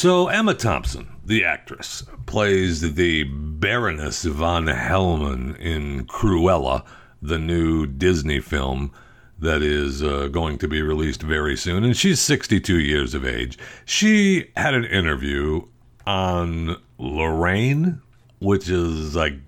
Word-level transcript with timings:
So, 0.00 0.28
Emma 0.28 0.54
Thompson, 0.54 1.08
the 1.26 1.44
actress, 1.44 2.04
plays 2.24 2.94
the 2.94 3.24
Baroness 3.24 4.24
von 4.24 4.64
Hellman 4.64 5.58
in 5.58 6.06
Cruella, 6.06 6.86
the 7.20 7.38
new 7.38 7.84
Disney 7.84 8.40
film 8.40 8.92
that 9.38 9.60
is 9.60 10.02
uh, 10.02 10.28
going 10.28 10.56
to 10.56 10.68
be 10.68 10.80
released 10.80 11.20
very 11.20 11.54
soon. 11.54 11.84
And 11.84 11.94
she's 11.94 12.18
62 12.18 12.78
years 12.78 13.12
of 13.12 13.26
age. 13.26 13.58
She 13.84 14.50
had 14.56 14.72
an 14.72 14.86
interview 14.86 15.66
on 16.06 16.80
Lorraine, 16.96 18.00
which 18.38 18.70
is, 18.70 19.18
I 19.18 19.38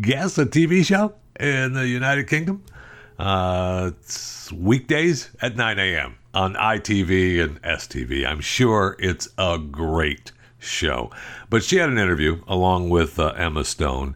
guess, 0.00 0.38
a 0.38 0.46
TV 0.46 0.82
show 0.82 1.12
in 1.38 1.74
the 1.74 1.86
United 1.86 2.26
Kingdom. 2.26 2.64
Uh, 3.18 3.90
it's 4.00 4.50
weekdays 4.50 5.28
at 5.42 5.56
9 5.56 5.78
a.m. 5.78 6.16
on 6.34 6.54
ITV 6.54 7.42
and 7.42 7.62
STV. 7.62 8.26
I'm 8.26 8.40
sure 8.40 8.96
it's 8.98 9.28
a 9.36 9.58
great 9.58 10.32
show. 10.58 11.10
But 11.48 11.64
she 11.64 11.76
had 11.76 11.88
an 11.88 11.98
interview 11.98 12.42
along 12.46 12.90
with 12.90 13.18
uh, 13.18 13.28
Emma 13.36 13.64
Stone, 13.64 14.14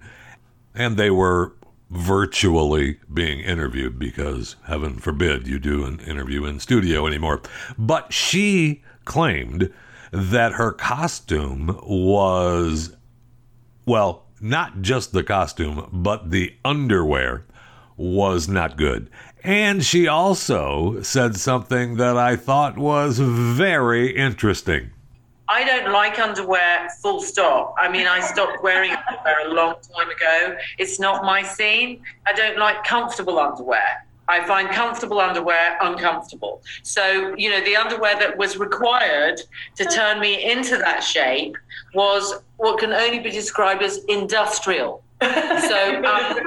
and 0.75 0.97
they 0.97 1.11
were 1.11 1.55
virtually 1.91 2.99
being 3.13 3.41
interviewed 3.41 3.99
because 3.99 4.57
heaven 4.67 4.97
forbid 4.97 5.47
you 5.47 5.59
do 5.59 5.85
an 5.85 6.01
interview 6.01 6.45
in 6.45 6.61
studio 6.61 7.07
anymore. 7.07 7.41
But 7.79 8.13
she 8.13 8.83
claimed 9.05 9.73
that 10.13 10.53
her 10.53 10.73
costume 10.73 11.79
was, 11.83 12.97
well, 13.87 14.25
not 14.41 14.83
just 14.83 15.13
the 15.13 15.25
costume, 15.25 15.89
but 15.93 16.31
the 16.31 16.55
underwear 16.65 17.45
was 17.97 18.49
not 18.49 18.77
good. 18.77 19.09
And 19.45 19.85
she 19.85 20.09
also 20.09 21.03
said 21.03 21.37
something 21.37 21.97
that 21.97 22.17
I 22.17 22.35
thought 22.35 22.79
was 22.79 23.19
very 23.19 24.17
interesting. 24.17 24.91
I 25.49 25.65
don't 25.65 25.93
like 25.93 26.19
underwear, 26.19 26.89
full 27.03 27.21
stop. 27.21 27.75
I 27.79 27.91
mean, 27.91 28.07
I 28.07 28.21
stopped 28.21 28.63
wearing 28.63 28.93
underwear 28.93 29.47
a 29.47 29.53
long 29.53 29.75
time 29.95 30.09
ago. 30.09 30.57
It's 30.79 30.99
not 30.99 31.25
my 31.25 31.43
scene. 31.43 32.03
I 32.27 32.33
don't 32.33 32.57
like 32.57 32.85
comfortable 32.85 33.39
underwear. 33.39 34.07
I 34.29 34.47
find 34.47 34.71
comfortable 34.71 35.21
underwear 35.21 35.77
uncomfortable. 35.83 36.63
So, 36.83 37.35
you 37.37 37.51
know, 37.51 37.63
the 37.63 37.77
underwear 37.77 38.19
that 38.19 38.39
was 38.39 38.57
required 38.57 39.43
to 39.77 39.85
turn 39.85 40.21
me 40.21 40.51
into 40.51 40.79
that 40.79 41.01
shape 41.05 41.59
was 41.93 42.41
what 42.57 42.79
can 42.79 42.95
only 42.95 43.19
be 43.19 43.31
described 43.31 43.83
as 43.83 44.03
industrial. 44.05 45.03
So, 45.21 46.03
um, 46.05 46.39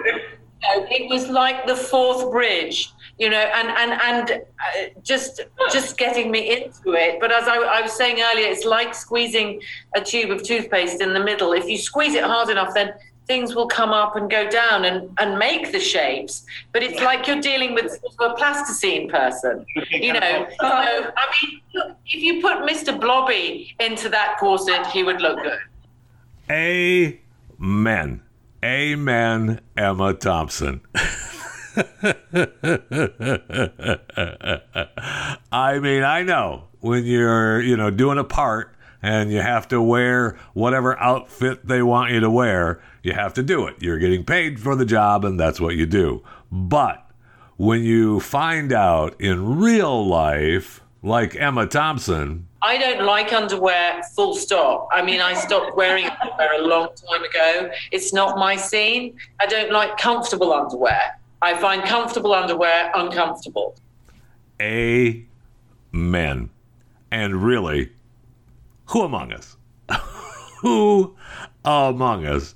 it 0.63 1.09
was 1.09 1.29
like 1.29 1.67
the 1.67 1.75
Forth 1.75 2.31
Bridge 2.31 2.93
you 3.17 3.29
know, 3.29 3.37
and 3.37 3.69
and 3.69 4.01
and 4.01 4.41
uh, 4.41 4.99
just 5.03 5.41
just 5.71 5.97
getting 5.97 6.29
me 6.29 6.55
into 6.55 6.93
it. 6.93 7.19
But 7.19 7.31
as 7.31 7.47
I, 7.47 7.55
I, 7.55 7.81
was 7.81 7.93
saying 7.93 8.21
earlier, 8.21 8.47
it's 8.47 8.63
like 8.63 8.93
squeezing 8.93 9.61
a 9.95 10.01
tube 10.01 10.29
of 10.29 10.43
toothpaste 10.43 11.01
in 11.01 11.13
the 11.13 11.19
middle. 11.19 11.53
If 11.53 11.67
you 11.67 11.77
squeeze 11.77 12.13
it 12.13 12.23
hard 12.23 12.49
enough, 12.49 12.75
then 12.75 12.93
things 13.25 13.55
will 13.55 13.67
come 13.67 13.89
up 13.89 14.15
and 14.15 14.29
go 14.29 14.49
down 14.49 14.85
and, 14.85 15.09
and 15.19 15.37
make 15.37 15.71
the 15.71 15.79
shapes. 15.79 16.45
But 16.71 16.83
it's 16.83 17.01
like 17.01 17.27
you're 17.27 17.41
dealing 17.41 17.73
with 17.73 17.89
sort 17.89 18.13
of 18.19 18.31
a 18.31 18.35
plasticine 18.35 19.09
person, 19.09 19.65
you 19.89 20.13
know. 20.13 20.47
So 20.59 20.67
I 20.67 21.33
mean, 21.41 21.95
if 22.05 22.21
you 22.21 22.39
put 22.39 22.57
Mr. 22.57 22.99
Blobby 22.99 23.75
into 23.79 24.09
that 24.09 24.37
corset, 24.39 24.85
he 24.87 25.03
would 25.03 25.21
look 25.21 25.41
good. 25.41 25.59
Amen. 26.51 28.21
Amen, 28.63 29.61
Emma 29.75 30.13
Thompson. 30.13 30.81
I 35.51 35.79
mean, 35.79 36.03
I 36.03 36.23
know 36.23 36.63
when 36.79 37.05
you're, 37.05 37.61
you 37.61 37.77
know, 37.77 37.91
doing 37.91 38.17
a 38.17 38.23
part 38.23 38.75
and 39.01 39.31
you 39.31 39.41
have 39.41 39.67
to 39.67 39.81
wear 39.81 40.37
whatever 40.53 40.99
outfit 40.99 41.67
they 41.67 41.83
want 41.83 42.11
you 42.11 42.19
to 42.19 42.31
wear, 42.31 42.81
you 43.03 43.13
have 43.13 43.33
to 43.35 43.43
do 43.43 43.67
it. 43.67 43.75
You're 43.79 43.99
getting 43.99 44.23
paid 44.23 44.59
for 44.59 44.75
the 44.75 44.85
job 44.85 45.23
and 45.23 45.39
that's 45.39 45.59
what 45.61 45.75
you 45.75 45.85
do. 45.85 46.23
But 46.51 47.07
when 47.57 47.83
you 47.83 48.19
find 48.19 48.73
out 48.73 49.19
in 49.21 49.59
real 49.59 50.07
life, 50.07 50.81
like 51.03 51.35
Emma 51.35 51.67
Thompson, 51.67 52.46
I 52.61 52.77
don't 52.77 53.05
like 53.05 53.33
underwear, 53.33 54.01
full 54.15 54.35
stop. 54.35 54.89
I 54.91 55.03
mean, 55.03 55.21
I 55.21 55.33
stopped 55.33 55.75
wearing 55.75 56.05
underwear 56.05 56.61
a 56.61 56.65
long 56.65 56.89
time 56.95 57.23
ago. 57.23 57.69
It's 57.91 58.13
not 58.13 58.37
my 58.37 58.55
scene. 58.55 59.17
I 59.39 59.45
don't 59.45 59.71
like 59.71 59.97
comfortable 59.97 60.51
underwear. 60.51 61.19
I 61.41 61.59
find 61.59 61.83
comfortable 61.83 62.33
underwear 62.33 62.91
uncomfortable. 62.95 63.75
Amen. 64.59 66.49
And 67.11 67.43
really, 67.43 67.91
who 68.87 69.03
among 69.03 69.33
us? 69.33 69.55
who 70.61 71.15
among 71.63 72.25
us 72.25 72.55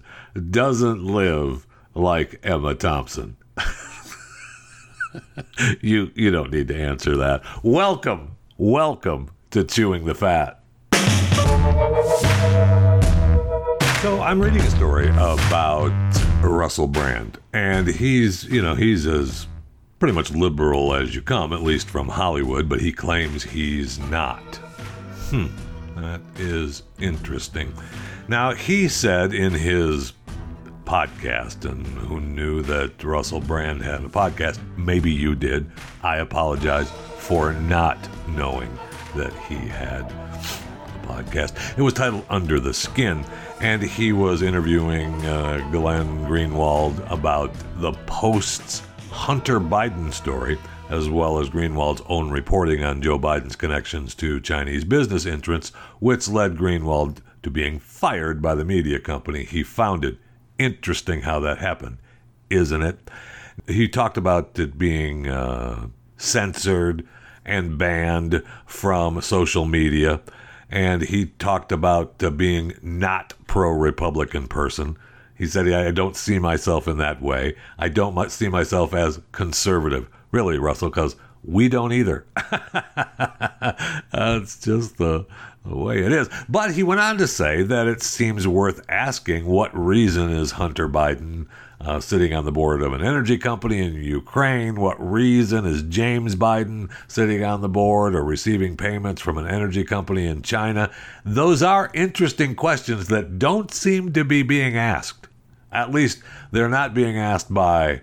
doesn't 0.50 1.04
live 1.04 1.68
like 1.94 2.40
Emma 2.42 2.74
Thompson? 2.74 3.38
you 5.82 6.12
you 6.16 6.32
don't 6.32 6.52
need 6.52 6.70
to 6.70 6.76
answer 6.76 7.16
that. 7.18 7.44
Welcome, 7.64 8.36
welcome 8.58 9.30
to 9.52 9.64
chewing 9.64 10.06
the 10.06 10.16
fat. 10.16 10.60
So 14.02 14.20
I'm 14.22 14.42
reading 14.42 14.62
a 14.62 14.70
story 14.72 15.10
about 15.10 15.92
Russell 16.42 16.88
Brand, 16.88 17.38
and 17.54 17.88
he's 17.88 18.46
you 18.46 18.62
know 18.62 18.76
he's 18.76 19.06
as 19.06 19.48
pretty 20.00 20.14
much 20.14 20.32
liberal 20.32 20.96
as 20.96 21.14
you 21.14 21.22
come, 21.22 21.54
at 21.54 21.62
least 21.62 21.88
from 21.88 22.08
Hollywood, 22.08 22.68
but 22.68 22.80
he 22.82 22.92
claims 22.92 23.44
he's 23.44 24.00
not. 24.00 24.42
Hmm, 25.30 25.48
that 25.98 26.22
is 26.38 26.84
interesting. 27.00 27.74
Now 28.28 28.54
he 28.54 28.88
said 28.88 29.34
in 29.34 29.54
his 29.54 30.14
podcast, 30.86 31.70
and 31.70 31.86
who 31.86 32.20
knew 32.22 32.62
that 32.64 33.04
Russell 33.04 33.42
Brand 33.42 33.82
had 33.82 34.04
a 34.04 34.10
podcast? 34.10 34.60
Maybe 34.78 35.12
you 35.12 35.36
did. 35.36 35.70
I 36.02 36.18
apologize 36.18 36.90
for 37.18 37.54
not 37.54 37.98
knowing 38.30 38.76
that 39.16 39.34
he 39.48 39.56
had 39.56 40.02
a 40.02 41.08
podcast. 41.08 41.78
It 41.78 41.82
was 41.82 41.94
titled 41.94 42.26
Under 42.30 42.60
the 42.60 42.74
Skin, 42.74 43.26
and 43.60 43.82
he 43.82 44.14
was 44.14 44.42
interviewing 44.42 45.14
uh, 45.26 45.68
Glenn 45.72 46.26
Greenwald 46.26 47.10
about 47.12 47.54
the 47.78 47.94
Post's 48.06 48.84
Hunter 49.10 49.60
Biden 49.60 50.14
story, 50.14 50.58
as 50.90 51.10
well 51.10 51.40
as 51.40 51.50
Greenwald's 51.50 52.02
own 52.08 52.32
reporting 52.32 52.84
on 52.84 53.02
Joe 53.02 53.20
Biden's 53.20 53.56
connections 53.56 54.16
to 54.16 54.40
Chinese 54.40 54.84
business 54.84 55.26
interests, 55.26 55.76
which 56.00 56.28
led 56.28 56.58
Greenwald 56.58 57.20
to 57.44 57.50
being 57.50 57.80
fired 57.80 58.42
by 58.42 58.56
the 58.56 58.66
media 58.66 59.00
company 59.00 59.44
he 59.44 59.64
founded. 59.64 60.18
Interesting 60.58 61.22
how 61.22 61.40
that 61.40 61.58
happened, 61.58 61.98
isn't 62.50 62.82
it? 62.82 63.10
He 63.68 63.88
talked 63.88 64.18
about 64.18 64.58
it 64.60 64.78
being 64.78 65.28
uh, 65.28 65.88
censored 66.18 67.08
and 67.46 67.78
banned 67.78 68.44
from 68.66 69.22
social 69.22 69.66
media 69.66 70.22
and 70.72 71.02
he 71.02 71.26
talked 71.26 71.72
about 71.72 72.24
uh, 72.24 72.30
being 72.30 72.74
not 72.82 73.34
pro 73.46 73.70
Republican 73.72 74.48
person. 74.48 74.98
He 75.36 75.46
said, 75.46 75.68
I 75.68 75.92
don't 75.92 76.16
see 76.16 76.40
myself 76.40 76.88
in 76.88 76.98
that 77.00 77.22
way. 77.22 77.56
I 77.78 77.90
don't 77.90 78.32
see 78.32 78.48
myself 78.48 78.94
as 78.94 79.20
conservative. 79.32 80.08
Really, 80.32 80.58
Russell, 80.58 80.90
because 80.90 81.16
we 81.44 81.68
don't 81.68 81.92
either. 81.92 82.26
That's 84.14 84.60
just 84.60 84.98
the, 84.98 85.26
the 85.66 85.76
way 85.76 86.04
it 86.04 86.12
is. 86.12 86.30
But 86.48 86.74
he 86.74 86.84
went 86.84 87.02
on 87.02 87.18
to 87.18 87.28
say 87.28 87.64
that 87.64 87.88
it 87.88 88.02
seems 88.02 88.48
worth 88.48 88.86
asking 88.88 89.46
what 89.46 89.78
reason 89.78 90.30
is 90.30 90.52
Hunter 90.52 90.88
Biden 90.88 91.48
uh, 91.84 92.00
sitting 92.00 92.34
on 92.34 92.46
the 92.46 92.52
board 92.52 92.82
of 92.82 92.94
an 92.94 93.02
energy 93.02 93.38
company 93.38 93.80
in 93.80 93.96
Ukraine? 93.96 94.80
What 94.80 94.98
reason 95.00 95.66
is 95.66 95.84
James 95.84 96.36
Biden 96.36 96.92
sitting 97.08 97.44
on 97.44 97.62
the 97.62 97.70
board 97.70 98.16
or 98.16 98.24
receiving 98.24 98.78
payments 98.78 99.22
from 99.22 99.38
an 99.38 99.48
energy 99.48 99.84
company 99.84 100.28
in 100.28 100.42
China? 100.44 100.92
Those 101.26 101.64
are 101.64 101.92
interesting 101.94 102.56
questions 102.56 103.08
that 103.08 103.40
don't 103.40 103.74
seem 103.74 104.14
to 104.14 104.24
be 104.24 104.44
being 104.44 104.78
asked. 104.78 105.28
At 105.72 105.92
least 105.92 106.22
they're 106.52 106.70
not 106.70 106.94
being 106.94 107.18
asked 107.18 107.54
by, 107.54 108.02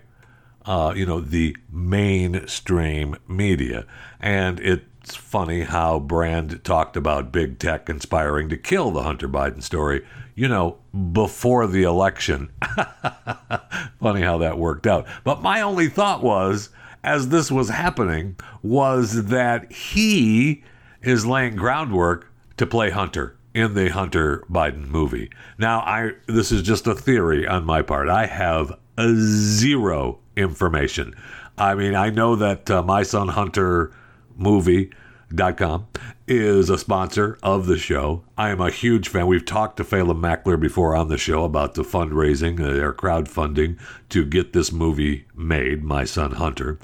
uh, 0.64 0.94
you 0.96 1.06
know, 1.06 1.20
the 1.20 1.56
mainstream 1.70 3.16
media. 3.28 3.86
And 4.20 4.58
it's 4.58 5.14
funny 5.14 5.62
how 5.62 6.00
Brand 6.00 6.64
talked 6.64 6.96
about 6.96 7.30
big 7.30 7.58
tech 7.58 7.86
conspiring 7.86 8.48
to 8.48 8.56
kill 8.56 8.90
the 8.90 9.02
Hunter 9.02 9.28
Biden 9.28 9.62
story, 9.62 10.04
you 10.38 10.46
know, 10.46 10.78
before 11.10 11.66
the 11.66 11.82
election. 11.82 12.48
funny 14.00 14.22
how 14.22 14.38
that 14.38 14.56
worked 14.56 14.86
out. 14.86 15.04
But 15.24 15.42
my 15.42 15.60
only 15.60 15.88
thought 15.88 16.22
was, 16.22 16.70
as 17.02 17.30
this 17.30 17.50
was 17.50 17.70
happening, 17.70 18.36
was 18.62 19.24
that 19.24 19.72
he 19.72 20.62
is 21.02 21.26
laying 21.26 21.56
groundwork 21.56 22.32
to 22.56 22.66
play 22.66 22.90
Hunter 22.90 23.36
in 23.52 23.74
the 23.74 23.88
Hunter 23.88 24.44
Biden 24.48 24.86
movie. 24.86 25.28
Now, 25.58 25.80
I 25.80 26.12
this 26.28 26.52
is 26.52 26.62
just 26.62 26.86
a 26.86 26.94
theory 26.94 27.44
on 27.44 27.64
my 27.64 27.82
part. 27.82 28.08
I 28.08 28.26
have 28.26 28.78
zero 28.96 30.20
information. 30.36 31.16
I 31.56 31.74
mean, 31.74 31.96
I 31.96 32.10
know 32.10 32.36
that 32.36 32.70
uh, 32.70 32.84
my 32.84 33.02
son 33.02 33.26
Hunter 33.26 33.92
movie 34.36 34.92
com 35.36 35.86
is 36.26 36.70
a 36.70 36.78
sponsor 36.78 37.38
of 37.42 37.66
the 37.66 37.78
show. 37.78 38.22
I 38.36 38.50
am 38.50 38.60
a 38.60 38.70
huge 38.70 39.08
fan. 39.08 39.26
We've 39.26 39.44
talked 39.44 39.76
to 39.78 39.84
Phelim 39.84 40.20
McAleer 40.20 40.60
before 40.60 40.94
on 40.94 41.08
the 41.08 41.18
show 41.18 41.44
about 41.44 41.74
the 41.74 41.82
fundraising, 41.82 42.60
uh, 42.60 42.72
their 42.72 42.92
crowdfunding 42.92 43.78
to 44.10 44.24
get 44.24 44.52
this 44.52 44.72
movie 44.72 45.26
made, 45.34 45.84
My 45.84 46.04
Son 46.04 46.32
Hunter. 46.32 46.78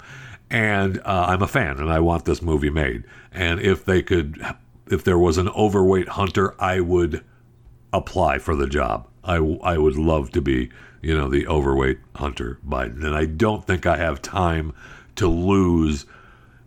And 0.51 0.99
uh, 0.99 1.27
I'm 1.29 1.43
a 1.43 1.49
fan 1.49 1.79
and 1.79 1.91
I 1.91 2.01
want 2.01 2.25
this 2.25 2.43
movie 2.43 2.71
made. 2.71 3.05
And 3.33 3.61
if 3.61 3.85
they 3.85 4.03
could, 4.03 4.41
if 4.91 5.05
there 5.05 5.19
was 5.19 5.39
an 5.39 5.49
overweight 5.49 6.11
hunter, 6.11 6.55
I 6.63 6.81
would 6.81 7.25
apply 7.93 8.39
for 8.39 8.55
the 8.55 8.67
job. 8.67 9.09
I, 9.25 9.37
I 9.37 9.79
would 9.79 9.97
love 9.97 10.31
to 10.33 10.43
be, 10.43 10.71
you 11.01 11.17
know, 11.17 11.29
the 11.29 11.47
overweight 11.47 11.99
Hunter 12.17 12.59
Biden. 12.67 13.05
And 13.05 13.15
I 13.15 13.25
don't 13.25 13.67
think 13.67 13.87
I 13.87 13.97
have 13.97 14.21
time 14.21 14.75
to 15.17 15.29
lose 15.29 16.07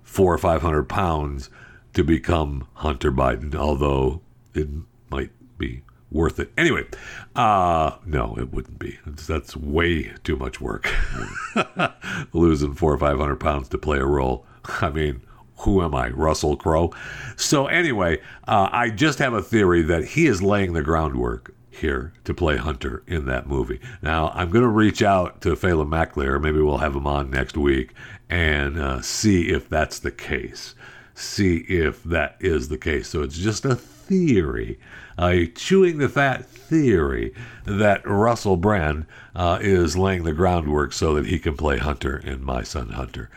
four 0.03 0.33
or 0.33 0.37
500 0.37 0.83
pounds 0.89 1.49
to 1.97 2.03
become 2.03 2.67
Hunter 2.75 3.11
Biden, 3.11 3.55
although 3.55 4.21
it 4.53 4.67
might 5.09 5.31
be 5.57 5.81
worth 6.11 6.39
it. 6.39 6.51
Anyway, 6.55 6.85
uh, 7.35 7.97
no, 8.05 8.37
it 8.37 8.53
wouldn't 8.53 8.77
be. 8.77 8.99
It's, 9.07 9.25
that's 9.25 9.57
way 9.57 10.13
too 10.23 10.35
much 10.35 10.61
work. 10.61 10.87
Losing 12.33 12.75
four 12.75 12.93
or 12.93 12.99
500 12.99 13.37
pounds 13.37 13.67
to 13.69 13.79
play 13.79 13.97
a 13.97 14.05
role. 14.05 14.45
I 14.79 14.91
mean, 14.91 15.23
who 15.61 15.81
am 15.81 15.95
I, 15.95 16.09
Russell 16.09 16.55
Crowe? 16.55 16.93
So, 17.35 17.65
anyway, 17.65 18.21
uh, 18.47 18.69
I 18.71 18.91
just 18.91 19.17
have 19.17 19.33
a 19.33 19.41
theory 19.41 19.81
that 19.81 20.05
he 20.09 20.27
is 20.27 20.43
laying 20.43 20.73
the 20.73 20.83
groundwork 20.83 21.55
here 21.71 22.13
to 22.25 22.33
play 22.35 22.57
Hunter 22.57 23.01
in 23.07 23.25
that 23.25 23.47
movie. 23.47 23.79
Now, 24.03 24.29
I'm 24.35 24.51
going 24.51 24.63
to 24.63 24.69
reach 24.69 25.01
out 25.01 25.41
to 25.41 25.55
Phelim 25.55 25.89
McAleer. 25.89 26.39
Maybe 26.39 26.61
we'll 26.61 26.77
have 26.77 26.95
him 26.95 27.07
on 27.07 27.31
next 27.31 27.57
week 27.57 27.95
and 28.29 28.79
uh, 28.79 29.01
see 29.01 29.49
if 29.49 29.67
that's 29.67 29.97
the 29.97 30.11
case. 30.11 30.75
See 31.19 31.57
if 31.67 32.03
that 32.03 32.37
is 32.39 32.69
the 32.69 32.77
case. 32.77 33.07
So 33.07 33.23
it's 33.23 33.37
just 33.37 33.65
a 33.65 33.75
theory, 33.75 34.79
a 35.17 35.47
chewing 35.47 35.97
the 35.97 36.09
fat 36.09 36.45
theory 36.45 37.33
that 37.65 38.07
Russell 38.07 38.55
Brand 38.55 39.07
uh, 39.35 39.57
is 39.59 39.97
laying 39.97 40.25
the 40.25 40.33
groundwork 40.33 40.93
so 40.93 41.15
that 41.15 41.25
he 41.25 41.39
can 41.39 41.57
play 41.57 41.79
Hunter 41.79 42.17
in 42.17 42.43
My 42.43 42.61
Son 42.61 42.89
Hunter. 42.89 43.31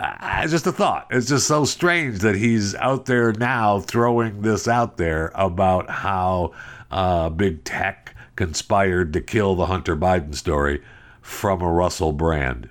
Uh, 0.00 0.46
just 0.48 0.66
a 0.66 0.72
thought. 0.72 1.06
It's 1.10 1.28
just 1.28 1.46
so 1.46 1.64
strange 1.64 2.18
that 2.18 2.34
he's 2.34 2.74
out 2.74 3.06
there 3.06 3.32
now 3.32 3.78
throwing 3.78 4.42
this 4.42 4.66
out 4.66 4.96
there 4.96 5.30
about 5.36 5.88
how 5.88 6.52
uh, 6.90 7.28
big 7.30 7.62
tech 7.62 8.16
conspired 8.34 9.12
to 9.12 9.20
kill 9.20 9.54
the 9.54 9.66
Hunter 9.66 9.96
Biden 9.96 10.34
story 10.34 10.82
from 11.20 11.62
a 11.62 11.70
Russell 11.70 12.12
Brand. 12.12 12.68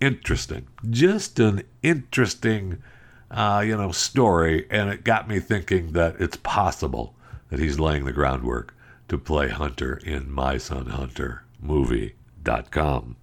Interesting. 0.00 0.68
Just 0.88 1.38
an 1.38 1.64
interesting, 1.82 2.82
uh, 3.30 3.62
you 3.64 3.76
know, 3.76 3.92
story, 3.92 4.66
and 4.70 4.90
it 4.90 5.04
got 5.04 5.28
me 5.28 5.40
thinking 5.40 5.92
that 5.92 6.16
it's 6.20 6.36
possible 6.38 7.14
that 7.50 7.58
he's 7.60 7.78
laying 7.78 8.04
the 8.04 8.12
groundwork 8.12 8.74
to 9.08 9.18
play 9.18 9.48
Hunter 9.48 10.00
in 10.04 10.30
My 10.30 10.58
Son 10.58 10.86
Hunter 10.86 11.44
movie.com. 11.60 13.16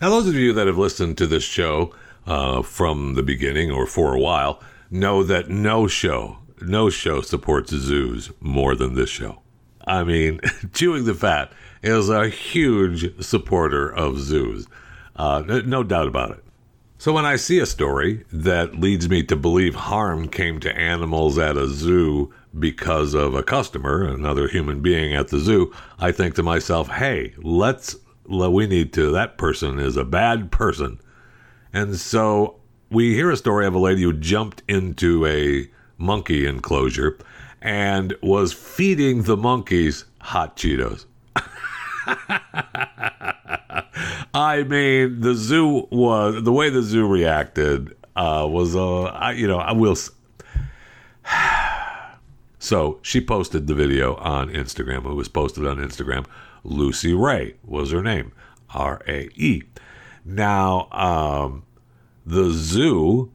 Now, 0.00 0.10
those 0.10 0.28
of 0.28 0.34
you 0.34 0.52
that 0.52 0.66
have 0.66 0.78
listened 0.78 1.16
to 1.18 1.26
this 1.26 1.44
show 1.44 1.94
uh, 2.26 2.62
from 2.62 3.14
the 3.14 3.22
beginning 3.22 3.70
or 3.70 3.86
for 3.86 4.14
a 4.14 4.20
while 4.20 4.60
know 4.90 5.22
that 5.22 5.48
no 5.48 5.86
show 5.86 6.38
no 6.60 6.90
show 6.90 7.20
supports 7.20 7.70
zoos 7.70 8.30
more 8.40 8.74
than 8.74 8.94
this 8.94 9.10
show. 9.10 9.40
I 9.86 10.04
mean, 10.04 10.40
Chewing 10.72 11.04
the 11.04 11.14
Fat 11.14 11.52
is 11.82 12.08
a 12.08 12.28
huge 12.28 13.22
supporter 13.24 13.88
of 13.88 14.18
zoos. 14.18 14.66
Uh, 15.14 15.42
no 15.46 15.82
doubt 15.82 16.08
about 16.08 16.32
it. 16.32 16.44
So 16.98 17.12
when 17.12 17.26
I 17.26 17.36
see 17.36 17.58
a 17.58 17.66
story 17.66 18.24
that 18.32 18.80
leads 18.80 19.08
me 19.08 19.22
to 19.24 19.36
believe 19.36 19.74
harm 19.74 20.28
came 20.28 20.60
to 20.60 20.74
animals 20.74 21.38
at 21.38 21.58
a 21.58 21.68
zoo 21.68 22.32
because 22.58 23.12
of 23.12 23.34
a 23.34 23.42
customer, 23.42 24.04
another 24.04 24.48
human 24.48 24.80
being 24.80 25.14
at 25.14 25.28
the 25.28 25.38
zoo, 25.38 25.74
I 25.98 26.10
think 26.10 26.36
to 26.36 26.42
myself, 26.42 26.88
hey, 26.88 27.34
let's, 27.36 27.96
we 28.26 28.66
need 28.66 28.94
to, 28.94 29.12
that 29.12 29.36
person 29.36 29.78
is 29.78 29.98
a 29.98 30.06
bad 30.06 30.50
person. 30.50 30.98
And 31.70 31.96
so 31.96 32.60
we 32.88 33.14
hear 33.14 33.30
a 33.30 33.36
story 33.36 33.66
of 33.66 33.74
a 33.74 33.78
lady 33.78 34.02
who 34.02 34.14
jumped 34.14 34.62
into 34.66 35.26
a 35.26 35.68
monkey 35.98 36.46
enclosure 36.46 37.18
and 37.60 38.14
was 38.22 38.54
feeding 38.54 39.24
the 39.24 39.36
monkeys 39.36 40.06
hot 40.20 40.56
Cheetos. 40.56 41.04
I 44.36 44.64
mean, 44.64 45.22
the 45.22 45.34
zoo 45.34 45.88
was 45.90 46.42
the 46.42 46.52
way 46.52 46.68
the 46.68 46.82
zoo 46.82 47.06
reacted 47.06 47.96
uh, 48.14 48.46
was, 48.46 48.76
uh, 48.76 49.04
I, 49.04 49.32
you 49.32 49.46
know, 49.46 49.56
I 49.56 49.72
will. 49.72 49.96
so 52.58 52.98
she 53.00 53.22
posted 53.22 53.66
the 53.66 53.74
video 53.74 54.16
on 54.16 54.50
Instagram. 54.50 55.10
It 55.10 55.14
was 55.14 55.28
posted 55.28 55.66
on 55.66 55.78
Instagram. 55.78 56.26
Lucy 56.64 57.14
Rae 57.14 57.54
was 57.64 57.92
her 57.92 58.02
name, 58.02 58.32
R 58.74 59.00
A 59.08 59.30
E. 59.36 59.62
Now, 60.22 60.88
um, 60.90 61.62
the 62.26 62.50
zoo 62.50 63.32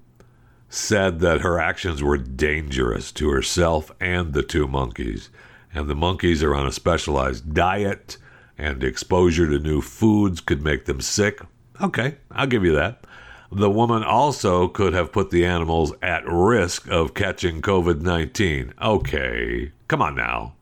said 0.70 1.20
that 1.22 1.42
her 1.42 1.60
actions 1.60 2.04
were 2.04 2.18
dangerous 2.18 3.12
to 3.14 3.32
herself 3.32 3.90
and 4.00 4.34
the 4.34 4.44
two 4.44 4.68
monkeys. 4.68 5.32
And 5.74 5.90
the 5.90 5.96
monkeys 5.96 6.44
are 6.44 6.54
on 6.54 6.68
a 6.68 6.72
specialized 6.72 7.56
diet, 7.56 8.18
and 8.62 8.84
exposure 8.84 9.48
to 9.48 9.60
new 9.60 9.82
foods 9.82 10.40
could 10.40 10.64
make 10.64 10.86
them 10.86 11.02
sick. 11.02 11.42
Okay, 11.82 12.18
I'll 12.30 12.48
give 12.48 12.64
you 12.64 12.76
that. 12.76 13.04
The 13.52 13.70
woman 13.70 14.04
also 14.04 14.68
could 14.70 14.94
have 14.94 15.12
put 15.12 15.32
the 15.32 15.46
animals 15.46 15.92
at 16.02 16.26
risk 16.26 16.88
of 16.90 17.14
catching 17.14 17.62
COVID 17.62 18.02
19. 18.02 18.74
Okay, 18.82 19.72
come 19.88 20.02
on 20.02 20.16
now. 20.16 20.54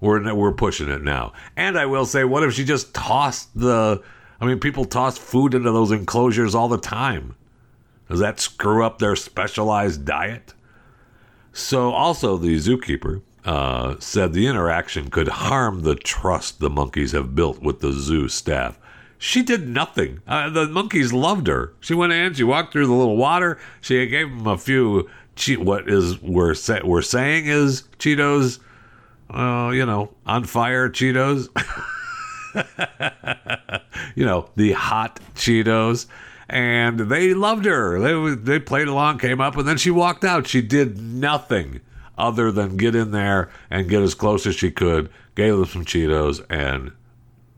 We're, 0.00 0.32
we're 0.34 0.52
pushing 0.52 0.88
it 0.88 1.02
now. 1.02 1.32
And 1.56 1.76
I 1.76 1.86
will 1.86 2.06
say, 2.06 2.22
what 2.22 2.44
if 2.44 2.54
she 2.54 2.64
just 2.64 2.94
tossed 2.94 3.58
the. 3.58 4.00
I 4.40 4.46
mean, 4.46 4.60
people 4.60 4.84
toss 4.84 5.18
food 5.18 5.54
into 5.54 5.72
those 5.72 5.90
enclosures 5.90 6.54
all 6.54 6.68
the 6.68 6.78
time. 6.78 7.34
Does 8.08 8.20
that 8.20 8.38
screw 8.38 8.84
up 8.84 8.98
their 8.98 9.16
specialized 9.16 10.04
diet? 10.04 10.54
So, 11.52 11.90
also, 11.90 12.36
the 12.36 12.54
zookeeper 12.56 13.22
uh, 13.48 13.98
said 13.98 14.34
the 14.34 14.46
interaction 14.46 15.08
could 15.08 15.26
harm 15.26 15.80
the 15.80 15.94
trust 15.94 16.60
the 16.60 16.68
monkeys 16.68 17.12
have 17.12 17.34
built 17.34 17.62
with 17.62 17.80
the 17.80 17.92
zoo 17.92 18.28
staff. 18.28 18.78
She 19.16 19.42
did 19.42 19.66
nothing. 19.66 20.20
Uh, 20.28 20.50
the 20.50 20.66
monkeys 20.66 21.14
loved 21.14 21.46
her. 21.46 21.72
She 21.80 21.94
went 21.94 22.12
in, 22.12 22.34
she 22.34 22.44
walked 22.44 22.74
through 22.74 22.86
the 22.86 22.92
little 22.92 23.16
water, 23.16 23.58
she 23.80 24.06
gave 24.06 24.28
them 24.28 24.46
a 24.46 24.58
few. 24.58 25.08
Che- 25.34 25.56
what 25.56 25.88
is 25.88 26.20
we're 26.20 26.54
we're 26.84 27.00
saying 27.00 27.46
is 27.46 27.84
Cheetos, 27.98 28.58
uh, 29.30 29.70
you 29.72 29.86
know, 29.86 30.12
on 30.26 30.44
fire 30.44 30.90
Cheetos. 30.90 31.48
you 34.14 34.26
know, 34.26 34.50
the 34.56 34.72
hot 34.72 35.20
Cheetos 35.36 36.04
and 36.50 37.00
they 37.00 37.32
loved 37.32 37.64
her. 37.64 37.98
They 37.98 38.34
they 38.34 38.58
played 38.58 38.88
along, 38.88 39.20
came 39.20 39.40
up, 39.40 39.56
and 39.56 39.66
then 39.66 39.78
she 39.78 39.90
walked 39.90 40.22
out. 40.22 40.46
She 40.46 40.60
did 40.60 40.98
nothing 40.98 41.80
other 42.18 42.52
than 42.52 42.76
get 42.76 42.94
in 42.94 43.10
there 43.10 43.48
and 43.70 43.88
get 43.88 44.02
as 44.02 44.14
close 44.14 44.46
as 44.46 44.54
she 44.56 44.70
could. 44.70 45.10
Gave 45.34 45.56
them 45.56 45.66
some 45.66 45.84
Cheetos 45.84 46.44
and 46.50 46.92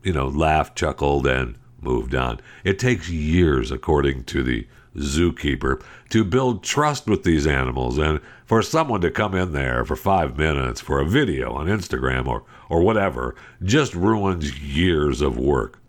you 0.03 0.13
know 0.13 0.27
laughed, 0.27 0.77
chuckled, 0.77 1.27
and 1.27 1.57
moved 1.81 2.15
on. 2.15 2.39
It 2.63 2.79
takes 2.79 3.09
years, 3.09 3.71
according 3.71 4.25
to 4.25 4.43
the 4.43 4.67
zookeeper, 4.95 5.81
to 6.09 6.23
build 6.23 6.63
trust 6.63 7.07
with 7.07 7.23
these 7.23 7.47
animals, 7.47 7.97
and 7.97 8.19
for 8.45 8.61
someone 8.61 9.01
to 9.01 9.09
come 9.09 9.33
in 9.33 9.53
there 9.53 9.83
for 9.83 9.95
five 9.95 10.37
minutes 10.37 10.79
for 10.79 10.99
a 10.99 11.05
video 11.05 11.53
on 11.53 11.67
Instagram 11.67 12.27
or 12.27 12.43
or 12.69 12.81
whatever 12.81 13.35
just 13.63 13.93
ruins 13.93 14.59
years 14.61 15.21
of 15.21 15.37
work. 15.37 15.79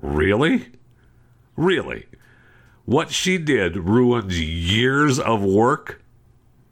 Really? 0.00 0.68
Really? 1.56 2.06
what 2.86 3.10
she 3.10 3.36
did 3.36 3.76
ruins 3.76 4.40
years 4.40 5.18
of 5.18 5.44
work, 5.44 6.00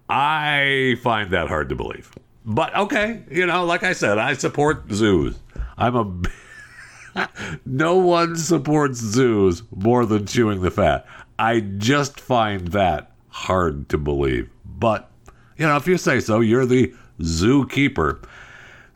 I 0.09 0.97
find 1.03 1.31
that 1.31 1.49
hard 1.49 1.69
to 1.71 1.75
believe. 1.75 2.13
But 2.45 2.77
okay, 2.77 3.23
you 3.31 3.47
know, 3.47 3.65
like 3.65 3.83
I 3.83 3.95
said, 3.95 4.19
I 4.19 4.35
support 4.35 4.91
zoos. 4.93 5.39
I'm 5.79 5.97
a. 5.97 7.29
no 7.67 7.97
one 7.97 8.37
supports 8.37 8.99
zoos 8.99 9.63
more 9.75 10.05
than 10.05 10.27
chewing 10.27 10.61
the 10.61 10.71
fat. 10.71 11.07
I 11.39 11.61
just 11.61 12.21
find 12.21 12.69
that 12.69 13.13
hard 13.29 13.89
to 13.89 13.99
believe. 13.99 14.51
But, 14.65 15.11
you 15.57 15.67
know, 15.67 15.77
if 15.77 15.87
you 15.87 15.97
say 15.97 16.21
so, 16.21 16.41
you're 16.41 16.67
the 16.67 16.93
zookeeper. 17.21 18.23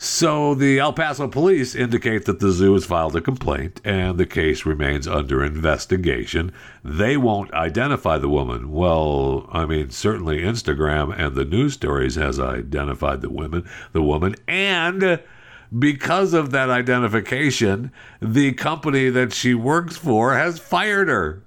So 0.00 0.54
the 0.54 0.78
El 0.78 0.92
Paso 0.92 1.26
police 1.26 1.74
indicate 1.74 2.24
that 2.26 2.38
the 2.38 2.52
zoo 2.52 2.74
has 2.74 2.84
filed 2.84 3.16
a 3.16 3.20
complaint 3.20 3.80
and 3.84 4.16
the 4.16 4.26
case 4.26 4.64
remains 4.64 5.08
under 5.08 5.44
investigation. 5.44 6.52
They 6.84 7.16
won't 7.16 7.52
identify 7.52 8.18
the 8.18 8.28
woman. 8.28 8.70
Well, 8.70 9.48
I 9.50 9.66
mean, 9.66 9.90
certainly 9.90 10.38
Instagram 10.38 11.12
and 11.18 11.34
the 11.34 11.44
news 11.44 11.72
stories 11.72 12.14
has 12.14 12.38
identified 12.38 13.22
the 13.22 13.28
women, 13.28 13.68
the 13.92 14.02
woman, 14.02 14.36
and 14.46 15.20
because 15.76 16.32
of 16.32 16.52
that 16.52 16.70
identification, 16.70 17.90
the 18.22 18.52
company 18.52 19.08
that 19.10 19.32
she 19.32 19.52
works 19.52 19.96
for 19.96 20.34
has 20.34 20.60
fired 20.60 21.08
her. 21.08 21.42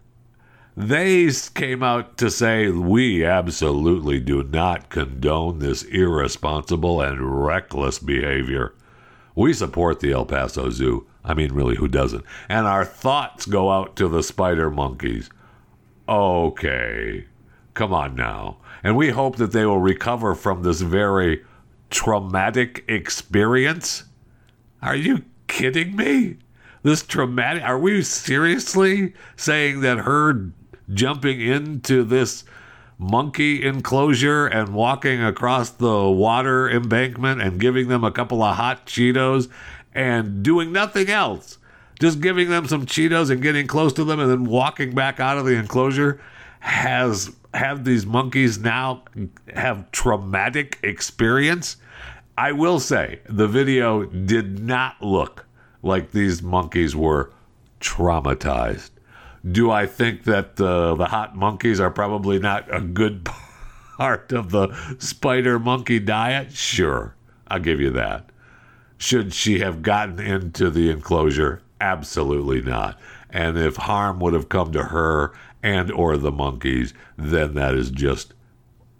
They 0.75 1.29
came 1.53 1.83
out 1.83 2.17
to 2.17 2.31
say 2.31 2.69
we 2.69 3.25
absolutely 3.25 4.19
do 4.19 4.43
not 4.43 4.89
condone 4.89 5.59
this 5.59 5.83
irresponsible 5.83 7.01
and 7.01 7.45
reckless 7.45 7.99
behavior. 7.99 8.73
We 9.35 9.53
support 9.53 9.99
the 9.99 10.13
El 10.13 10.25
Paso 10.25 10.69
Zoo. 10.69 11.07
I 11.23 11.33
mean, 11.33 11.53
really, 11.53 11.75
who 11.75 11.87
doesn't? 11.87 12.25
And 12.49 12.65
our 12.65 12.85
thoughts 12.85 13.45
go 13.45 13.71
out 13.71 13.95
to 13.97 14.07
the 14.07 14.23
spider 14.23 14.69
monkeys. 14.69 15.29
Okay, 16.07 17.25
come 17.73 17.93
on 17.93 18.15
now. 18.15 18.57
And 18.83 18.95
we 18.95 19.09
hope 19.09 19.35
that 19.37 19.51
they 19.51 19.65
will 19.65 19.79
recover 19.79 20.35
from 20.35 20.63
this 20.63 20.81
very 20.81 21.43
traumatic 21.89 22.83
experience. 22.87 24.05
Are 24.81 24.95
you 24.95 25.23
kidding 25.47 25.95
me? 25.95 26.37
This 26.81 27.03
traumatic. 27.03 27.61
Are 27.63 27.77
we 27.77 28.01
seriously 28.01 29.13
saying 29.35 29.81
that 29.81 29.99
her 29.99 30.51
jumping 30.93 31.41
into 31.41 32.03
this 32.03 32.43
monkey 32.97 33.65
enclosure 33.65 34.45
and 34.45 34.73
walking 34.73 35.23
across 35.23 35.71
the 35.71 36.07
water 36.09 36.69
embankment 36.69 37.41
and 37.41 37.59
giving 37.59 37.87
them 37.87 38.03
a 38.03 38.11
couple 38.11 38.43
of 38.43 38.55
hot 38.55 38.85
Cheetos 38.85 39.49
and 39.93 40.43
doing 40.43 40.71
nothing 40.71 41.09
else. 41.09 41.57
Just 41.99 42.21
giving 42.21 42.49
them 42.49 42.67
some 42.67 42.85
Cheetos 42.85 43.29
and 43.29 43.41
getting 43.41 43.67
close 43.67 43.93
to 43.93 44.03
them 44.03 44.19
and 44.19 44.29
then 44.29 44.45
walking 44.45 44.93
back 44.93 45.19
out 45.19 45.37
of 45.37 45.45
the 45.45 45.55
enclosure 45.55 46.21
has 46.59 47.31
have 47.53 47.83
these 47.83 48.05
monkeys 48.05 48.59
now 48.59 49.03
have 49.53 49.91
traumatic 49.91 50.79
experience. 50.83 51.77
I 52.37 52.53
will 52.53 52.79
say 52.79 53.19
the 53.27 53.47
video 53.47 54.05
did 54.05 54.59
not 54.59 55.01
look 55.01 55.45
like 55.83 56.11
these 56.11 56.41
monkeys 56.41 56.95
were 56.95 57.31
traumatized. 57.81 58.91
Do 59.49 59.71
I 59.71 59.85
think 59.85 60.23
that 60.25 60.57
the 60.57 60.95
the 60.95 61.07
hot 61.07 61.35
monkeys 61.35 61.79
are 61.79 61.89
probably 61.89 62.39
not 62.39 62.73
a 62.73 62.81
good 62.81 63.25
part 63.97 64.31
of 64.31 64.51
the 64.51 64.69
spider 64.99 65.57
monkey 65.59 65.99
diet? 65.99 66.51
Sure, 66.51 67.15
I'll 67.47 67.59
give 67.59 67.79
you 67.79 67.89
that. 67.91 68.29
Should 68.97 69.33
she 69.33 69.59
have 69.59 69.81
gotten 69.81 70.19
into 70.19 70.69
the 70.69 70.91
enclosure? 70.91 71.61
Absolutely 71.79 72.61
not. 72.61 72.99
And 73.31 73.57
if 73.57 73.77
harm 73.77 74.19
would 74.19 74.33
have 74.33 74.49
come 74.49 74.71
to 74.73 74.83
her 74.85 75.33
and 75.63 75.91
or 75.91 76.17
the 76.17 76.31
monkeys, 76.31 76.93
then 77.17 77.55
that 77.55 77.73
is 77.73 77.89
just 77.89 78.33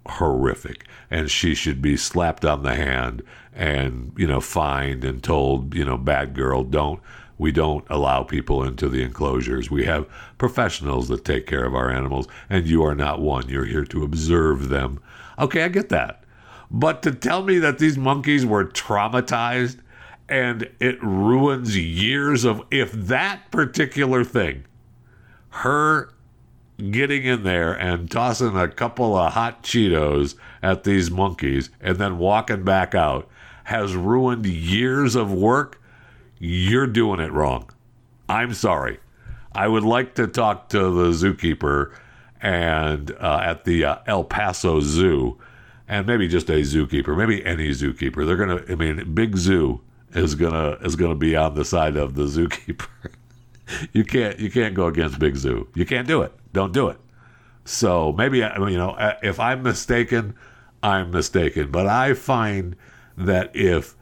horrific 0.06 0.84
and 1.10 1.30
she 1.30 1.54
should 1.54 1.80
be 1.80 1.96
slapped 1.96 2.44
on 2.44 2.62
the 2.62 2.74
hand 2.74 3.22
and 3.54 4.12
you 4.16 4.26
know 4.26 4.40
fined 4.40 5.04
and 5.04 5.22
told 5.22 5.74
you 5.74 5.84
know 5.84 5.96
bad 5.96 6.34
girl 6.34 6.64
don't 6.64 7.00
we 7.38 7.52
don't 7.52 7.84
allow 7.88 8.22
people 8.22 8.62
into 8.62 8.88
the 8.88 9.02
enclosures. 9.02 9.70
We 9.70 9.84
have 9.84 10.08
professionals 10.38 11.08
that 11.08 11.24
take 11.24 11.46
care 11.46 11.64
of 11.64 11.74
our 11.74 11.90
animals, 11.90 12.28
and 12.48 12.66
you 12.66 12.84
are 12.84 12.94
not 12.94 13.20
one. 13.20 13.48
You're 13.48 13.64
here 13.64 13.84
to 13.86 14.04
observe 14.04 14.68
them. 14.68 15.00
Okay, 15.38 15.64
I 15.64 15.68
get 15.68 15.88
that. 15.88 16.24
But 16.70 17.02
to 17.02 17.12
tell 17.12 17.42
me 17.42 17.58
that 17.58 17.78
these 17.78 17.98
monkeys 17.98 18.46
were 18.46 18.64
traumatized 18.64 19.78
and 20.28 20.70
it 20.80 21.02
ruins 21.02 21.76
years 21.76 22.44
of, 22.44 22.62
if 22.70 22.92
that 22.92 23.50
particular 23.50 24.24
thing, 24.24 24.64
her 25.50 26.12
getting 26.90 27.24
in 27.24 27.42
there 27.42 27.72
and 27.74 28.10
tossing 28.10 28.56
a 28.56 28.68
couple 28.68 29.16
of 29.16 29.32
hot 29.34 29.62
Cheetos 29.62 30.34
at 30.62 30.84
these 30.84 31.10
monkeys 31.10 31.68
and 31.80 31.98
then 31.98 32.16
walking 32.18 32.64
back 32.64 32.94
out 32.94 33.28
has 33.64 33.94
ruined 33.94 34.46
years 34.46 35.14
of 35.14 35.32
work, 35.32 35.81
you're 36.42 36.88
doing 36.88 37.20
it 37.20 37.32
wrong. 37.32 37.70
I'm 38.28 38.52
sorry. 38.52 38.98
I 39.52 39.68
would 39.68 39.84
like 39.84 40.16
to 40.16 40.26
talk 40.26 40.70
to 40.70 40.78
the 40.78 41.10
zookeeper 41.10 41.94
and 42.40 43.12
uh, 43.12 43.40
at 43.44 43.64
the 43.64 43.84
uh, 43.84 43.98
El 44.08 44.24
Paso 44.24 44.80
Zoo, 44.80 45.38
and 45.86 46.04
maybe 46.04 46.26
just 46.26 46.50
a 46.50 46.62
zookeeper, 46.62 47.16
maybe 47.16 47.46
any 47.46 47.70
zookeeper. 47.70 48.26
They're 48.26 48.36
gonna. 48.36 48.64
I 48.68 48.74
mean, 48.74 49.14
Big 49.14 49.36
Zoo 49.36 49.82
is 50.14 50.34
gonna 50.34 50.78
is 50.80 50.96
gonna 50.96 51.14
be 51.14 51.36
on 51.36 51.54
the 51.54 51.64
side 51.64 51.96
of 51.96 52.16
the 52.16 52.24
zookeeper. 52.26 52.88
you 53.92 54.02
can't 54.04 54.40
you 54.40 54.50
can't 54.50 54.74
go 54.74 54.88
against 54.88 55.20
Big 55.20 55.36
Zoo. 55.36 55.68
You 55.74 55.86
can't 55.86 56.08
do 56.08 56.22
it. 56.22 56.32
Don't 56.52 56.72
do 56.72 56.88
it. 56.88 56.98
So 57.64 58.12
maybe 58.12 58.38
you 58.38 58.48
know 58.76 58.96
uh, 58.98 59.16
if 59.22 59.38
I'm 59.38 59.62
mistaken, 59.62 60.34
I'm 60.82 61.12
mistaken. 61.12 61.70
But 61.70 61.86
I 61.86 62.14
find 62.14 62.74
that 63.16 63.54
if 63.54 63.94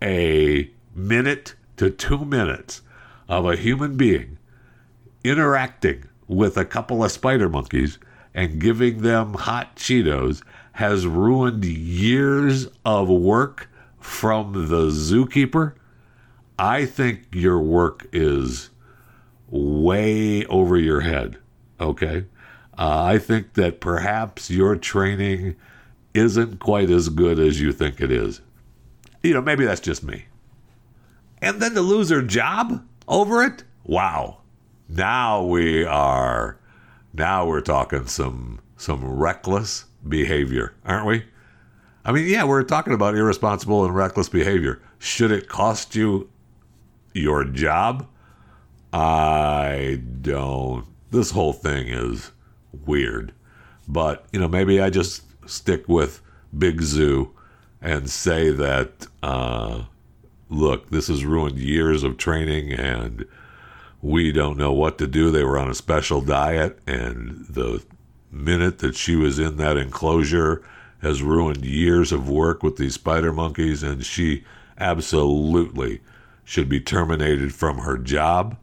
a 0.00 0.70
minute 0.94 1.56
to 1.76 1.90
two 1.90 2.24
minutes 2.24 2.82
of 3.28 3.46
a 3.46 3.56
human 3.56 3.96
being 3.96 4.38
interacting 5.22 6.04
with 6.28 6.56
a 6.56 6.64
couple 6.64 7.02
of 7.02 7.10
spider 7.10 7.48
monkeys 7.48 7.98
and 8.34 8.60
giving 8.60 9.02
them 9.02 9.34
hot 9.34 9.76
Cheetos 9.76 10.42
has 10.72 11.06
ruined 11.06 11.64
years 11.64 12.68
of 12.84 13.08
work 13.08 13.70
from 14.00 14.68
the 14.68 14.88
zookeeper. 14.88 15.74
I 16.58 16.84
think 16.84 17.26
your 17.32 17.60
work 17.60 18.06
is 18.12 18.70
way 19.48 20.44
over 20.46 20.76
your 20.76 21.00
head. 21.00 21.38
Okay. 21.80 22.26
Uh, 22.76 23.04
I 23.04 23.18
think 23.18 23.54
that 23.54 23.80
perhaps 23.80 24.50
your 24.50 24.74
training 24.76 25.54
isn't 26.12 26.58
quite 26.58 26.90
as 26.90 27.08
good 27.08 27.38
as 27.38 27.60
you 27.60 27.72
think 27.72 28.00
it 28.00 28.10
is. 28.10 28.40
You 29.22 29.34
know, 29.34 29.42
maybe 29.42 29.64
that's 29.64 29.80
just 29.80 30.02
me 30.02 30.24
and 31.44 31.60
then 31.60 31.74
to 31.74 31.80
lose 31.80 32.10
her 32.10 32.22
job 32.22 32.84
over 33.06 33.42
it? 33.42 33.64
Wow. 33.84 34.38
Now 34.88 35.42
we 35.44 35.84
are 35.84 36.58
now 37.12 37.46
we're 37.46 37.60
talking 37.60 38.06
some 38.06 38.60
some 38.76 39.04
reckless 39.04 39.84
behavior, 40.06 40.74
aren't 40.84 41.06
we? 41.06 41.24
I 42.04 42.12
mean, 42.12 42.26
yeah, 42.28 42.44
we're 42.44 42.64
talking 42.64 42.92
about 42.92 43.14
irresponsible 43.14 43.84
and 43.84 43.94
reckless 43.94 44.28
behavior. 44.28 44.82
Should 44.98 45.30
it 45.30 45.48
cost 45.48 45.94
you 45.94 46.28
your 47.14 47.44
job? 47.44 48.06
I 48.92 50.02
don't. 50.20 50.86
This 51.10 51.30
whole 51.30 51.52
thing 51.52 51.88
is 51.88 52.32
weird. 52.84 53.32
But, 53.88 54.26
you 54.32 54.40
know, 54.40 54.48
maybe 54.48 54.80
I 54.80 54.90
just 54.90 55.22
stick 55.48 55.88
with 55.88 56.20
Big 56.56 56.82
Zoo 56.82 57.30
and 57.80 58.08
say 58.10 58.50
that 58.50 59.06
uh, 59.22 59.84
look, 60.48 60.90
this 60.90 61.08
has 61.08 61.24
ruined 61.24 61.58
years 61.58 62.02
of 62.02 62.16
training 62.16 62.72
and 62.72 63.26
we 64.04 64.32
don't 64.32 64.58
know 64.58 64.72
what 64.72 64.98
to 64.98 65.06
do. 65.06 65.30
They 65.30 65.44
were 65.44 65.58
on 65.58 65.70
a 65.70 65.74
special 65.74 66.20
diet, 66.20 66.78
and 66.86 67.46
the 67.48 67.82
minute 68.30 68.80
that 68.80 68.94
she 68.94 69.16
was 69.16 69.38
in 69.38 69.56
that 69.56 69.78
enclosure 69.78 70.62
has 71.00 71.22
ruined 71.22 71.64
years 71.64 72.12
of 72.12 72.28
work 72.28 72.62
with 72.62 72.76
these 72.76 72.94
spider 72.94 73.32
monkeys, 73.32 73.82
and 73.82 74.04
she 74.04 74.44
absolutely 74.76 76.02
should 76.44 76.68
be 76.68 76.80
terminated 76.80 77.54
from 77.54 77.78
her 77.78 77.96
job, 77.96 78.58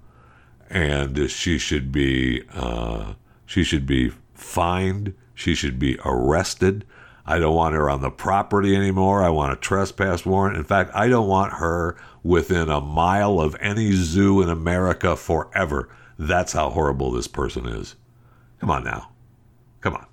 and 0.70 1.28
she 1.32 1.58
should 1.58 1.92
be 1.92 2.44
uh, 2.54 3.14
she 3.48 3.64
should 3.64 3.88
be 3.88 4.12
fined. 4.36 5.16
She 5.34 5.56
should 5.56 5.80
be 5.80 5.98
arrested. 6.06 6.86
I 7.26 7.40
don't 7.40 7.56
want 7.56 7.76
her 7.76 7.90
on 7.90 8.02
the 8.02 8.10
property 8.10 8.76
anymore. 8.76 9.24
I 9.24 9.30
want 9.30 9.54
a 9.54 9.56
trespass 9.56 10.26
warrant. 10.26 10.58
In 10.58 10.64
fact, 10.64 10.92
I 10.94 11.08
don't 11.08 11.28
want 11.28 11.54
her 11.54 11.98
within 12.24 12.70
a 12.70 12.82
mile 12.82 13.40
of 13.40 13.56
any 13.60 13.92
zoo 13.92 14.42
in 14.42 14.50
America 14.50 15.16
forever. 15.16 15.90
That's 16.18 16.54
how 16.54 16.70
horrible 16.70 17.12
this 17.12 17.28
person 17.28 17.68
is. 17.68 17.96
Come 18.60 18.70
on 18.70 18.84
now. 18.84 19.12
Come 19.82 19.96
on. 19.96 20.06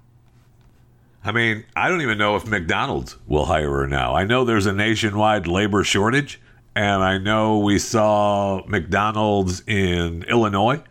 I 1.25 1.33
mean, 1.33 1.65
I 1.77 1.88
don't 1.88 2.00
even 2.00 2.17
know 2.17 2.37
if 2.37 2.47
McDonald's 2.47 3.17
will 3.27 3.47
hire 3.47 3.71
her 3.71 3.87
now. 3.87 4.15
I 4.15 4.25
know 4.25 4.45
there's 4.45 4.67
a 4.67 4.73
nationwide 4.73 5.47
labor 5.47 5.85
shortage, 5.85 6.41
and 6.75 7.03
I 7.03 7.19
know 7.19 7.59
we 7.59 7.79
saw 7.79 8.62
McDonald's 8.67 9.62
in 9.67 10.23
Illinois 10.25 10.83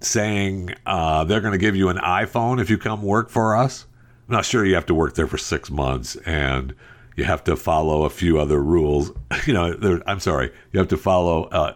saying 0.00 0.74
uh, 0.86 1.24
they're 1.24 1.40
going 1.40 1.52
to 1.52 1.58
give 1.58 1.76
you 1.76 1.88
an 1.88 1.98
iPhone 1.98 2.60
if 2.60 2.70
you 2.70 2.78
come 2.78 3.02
work 3.02 3.28
for 3.28 3.56
us. 3.56 3.84
Not 4.28 4.44
sure 4.44 4.64
you 4.64 4.74
have 4.74 4.86
to 4.86 4.94
work 4.94 5.14
there 5.14 5.26
for 5.26 5.38
six 5.38 5.70
months 5.70 6.16
and 6.26 6.74
you 7.16 7.24
have 7.24 7.42
to 7.44 7.56
follow 7.56 8.04
a 8.04 8.10
few 8.10 8.38
other 8.38 8.62
rules. 8.62 9.12
You 9.46 9.54
know, 9.54 10.02
I'm 10.06 10.20
sorry, 10.20 10.52
you 10.72 10.78
have 10.78 10.88
to 10.88 10.96
follow 10.96 11.44
uh, 11.44 11.74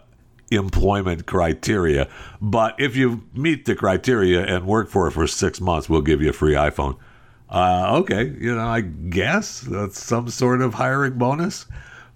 employment 0.50 1.26
criteria. 1.26 2.08
But 2.40 2.74
if 2.78 2.96
you 2.96 3.24
meet 3.32 3.64
the 3.64 3.74
criteria 3.74 4.44
and 4.44 4.66
work 4.66 4.90
for 4.90 5.08
it 5.08 5.12
for 5.12 5.26
six 5.26 5.60
months, 5.60 5.88
we'll 5.88 6.02
give 6.02 6.20
you 6.20 6.30
a 6.30 6.34
free 6.34 6.54
iPhone. 6.54 6.98
Uh, 7.48 7.98
okay, 8.00 8.34
you 8.38 8.54
know, 8.54 8.66
I 8.66 8.80
guess 8.80 9.60
that's 9.60 10.02
some 10.02 10.28
sort 10.28 10.60
of 10.60 10.74
hiring 10.74 11.18
bonus. 11.18 11.66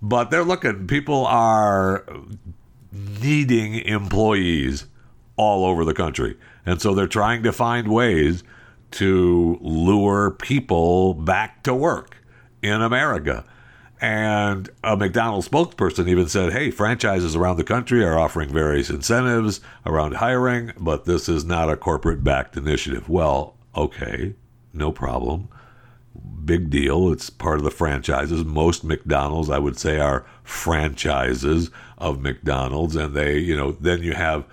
But 0.03 0.31
they're 0.31 0.45
looking, 0.45 0.87
people 0.87 1.27
are 1.27 2.05
needing 2.93 3.77
employees 3.77 4.87
all 5.37 5.65
over 5.65 5.85
the 5.85 5.95
country. 5.95 6.37
And 6.65 6.81
so 6.81 6.95
they're 6.95 7.07
trying 7.07 7.43
to 7.45 7.53
find 7.53 7.89
ways 7.89 8.43
to 8.97 9.59
lure 9.61 10.31
people 10.31 11.15
back 11.15 11.63
to 11.63 11.75
work 11.75 12.19
in 12.63 12.83
America. 12.83 13.45
And 14.01 14.69
a 14.85 14.97
McDonald's 14.97 15.49
spokesperson 15.49 16.09
even 16.09 16.29
said, 16.29 16.53
hey, 16.53 16.71
franchises 16.71 17.35
around 17.35 17.57
the 17.57 17.65
country 17.65 18.05
are 18.05 18.19
offering 18.19 18.51
various 18.51 18.91
incentives 18.91 19.61
around 19.87 20.17
hiring, 20.17 20.73
but 20.79 21.07
this 21.07 21.29
is 21.29 21.45
not 21.45 21.71
a 21.71 21.77
corporate 21.77 22.23
backed 22.23 22.57
initiative. 22.57 23.09
Well, 23.09 23.57
okay, 23.75 24.35
no 24.75 24.93
problem. 24.93 25.49
Big 26.45 26.71
deal. 26.71 27.11
It's 27.11 27.31
part 27.31 27.59
of 27.59 27.65
the 27.65 27.71
franchises. 27.71 28.45
Most 28.45 28.85
McDonald's, 28.85 29.51
I 29.51 29.59
would 29.59 29.79
say, 29.79 29.99
are 29.99 30.27
franchises 30.43 31.71
of 31.99 32.21
McDonald's. 32.21 32.97
And 32.97 33.15
they, 33.15 33.39
you 33.39 33.57
know, 33.57 33.73
then 33.73 34.03
you 34.03 34.13
have 34.13 34.47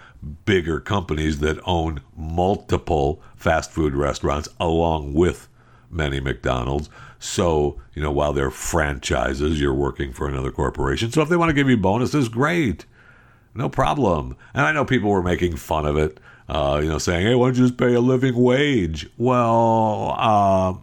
bigger 0.46 0.80
companies 0.80 1.40
that 1.40 1.60
own 1.66 2.02
multiple 2.16 3.22
fast 3.44 3.72
food 3.72 3.94
restaurants 3.94 4.48
along 4.58 5.14
with 5.14 5.50
many 5.92 6.22
McDonald's. 6.22 6.90
So, 7.20 7.80
you 7.94 8.02
know, 8.02 8.12
while 8.12 8.32
they're 8.32 8.50
franchises, 8.50 9.60
you're 9.60 9.74
working 9.74 10.14
for 10.14 10.28
another 10.28 10.50
corporation. 10.50 11.12
So 11.12 11.22
if 11.22 11.30
they 11.30 11.36
want 11.36 11.50
to 11.50 11.54
give 11.54 11.70
you 11.70 11.78
bonuses, 11.78 12.30
great. 12.30 12.86
No 13.54 13.68
problem. 13.68 14.38
And 14.54 14.66
I 14.66 14.72
know 14.72 14.86
people 14.86 15.10
were 15.10 15.22
making 15.22 15.58
fun 15.58 15.86
of 15.86 15.98
it, 15.98 16.20
uh, 16.48 16.80
you 16.82 16.90
know, 16.90 16.98
saying, 16.98 17.28
hey, 17.28 17.36
why 17.36 17.48
don't 17.48 17.58
you 17.58 17.64
just 17.66 17.78
pay 17.78 17.94
a 17.94 18.02
living 18.02 18.36
wage? 18.36 19.10
Well, 19.18 20.16
uh, 20.18 20.74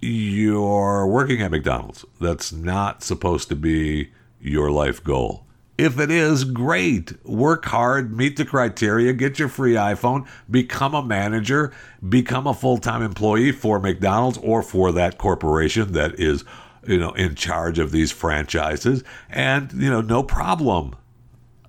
you're 0.00 1.06
working 1.06 1.40
at 1.40 1.50
McDonald's. 1.50 2.04
That's 2.20 2.52
not 2.52 3.02
supposed 3.02 3.48
to 3.48 3.56
be 3.56 4.12
your 4.40 4.70
life 4.70 5.02
goal. 5.02 5.46
If 5.82 5.98
it 5.98 6.12
is, 6.12 6.44
great. 6.44 7.12
Work 7.26 7.64
hard, 7.64 8.16
meet 8.16 8.36
the 8.36 8.44
criteria, 8.44 9.12
get 9.12 9.40
your 9.40 9.48
free 9.48 9.74
iPhone, 9.74 10.28
become 10.48 10.94
a 10.94 11.02
manager, 11.02 11.72
become 12.08 12.46
a 12.46 12.54
full 12.54 12.78
time 12.78 13.02
employee 13.02 13.50
for 13.50 13.80
McDonald's 13.80 14.38
or 14.38 14.62
for 14.62 14.92
that 14.92 15.18
corporation 15.18 15.90
that 15.94 16.20
is, 16.20 16.44
you 16.86 16.98
know, 16.98 17.10
in 17.14 17.34
charge 17.34 17.80
of 17.80 17.90
these 17.90 18.12
franchises. 18.12 19.02
And, 19.28 19.72
you 19.72 19.90
know, 19.90 20.00
no 20.00 20.22
problem. 20.22 20.94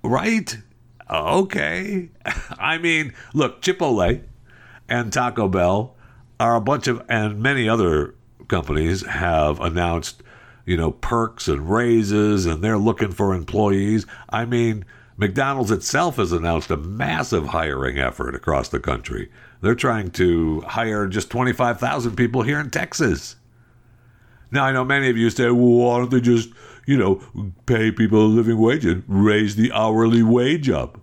Right? 0.03 0.59
Okay. 1.09 2.09
I 2.59 2.77
mean, 2.77 3.15
look, 3.33 3.63
Chipotle 3.63 4.21
and 4.87 5.11
Taco 5.11 5.47
Bell 5.47 5.95
are 6.39 6.55
a 6.55 6.61
bunch 6.61 6.87
of, 6.87 7.03
and 7.09 7.41
many 7.41 7.67
other 7.67 8.13
companies 8.47 9.03
have 9.07 9.59
announced 9.59 10.21
you 10.65 10.77
know, 10.77 10.91
perks 10.91 11.47
and 11.47 11.69
raises, 11.69 12.45
and 12.45 12.63
they're 12.63 12.77
looking 12.77 13.11
for 13.11 13.33
employees. 13.33 14.05
I 14.29 14.45
mean, 14.45 14.85
McDonald's 15.17 15.71
itself 15.71 16.15
has 16.17 16.31
announced 16.31 16.71
a 16.71 16.77
massive 16.77 17.47
hiring 17.47 17.99
effort 17.99 18.35
across 18.35 18.69
the 18.69 18.79
country. 18.79 19.29
They're 19.61 19.75
trying 19.75 20.11
to 20.11 20.61
hire 20.61 21.07
just 21.07 21.29
25,000 21.29 22.15
people 22.15 22.41
here 22.41 22.59
in 22.59 22.69
Texas. 22.69 23.35
Now, 24.51 24.65
I 24.65 24.71
know 24.71 24.83
many 24.83 25.09
of 25.09 25.17
you 25.17 25.29
say, 25.29 25.45
well, 25.45 25.55
why 25.55 25.97
don't 25.97 26.11
they 26.11 26.21
just, 26.21 26.49
you 26.85 26.97
know, 26.97 27.51
pay 27.65 27.91
people 27.91 28.25
a 28.25 28.27
living 28.27 28.57
wage 28.57 28.85
and 28.85 29.03
raise 29.07 29.55
the 29.55 29.71
hourly 29.71 30.23
wage 30.23 30.69
up? 30.69 30.99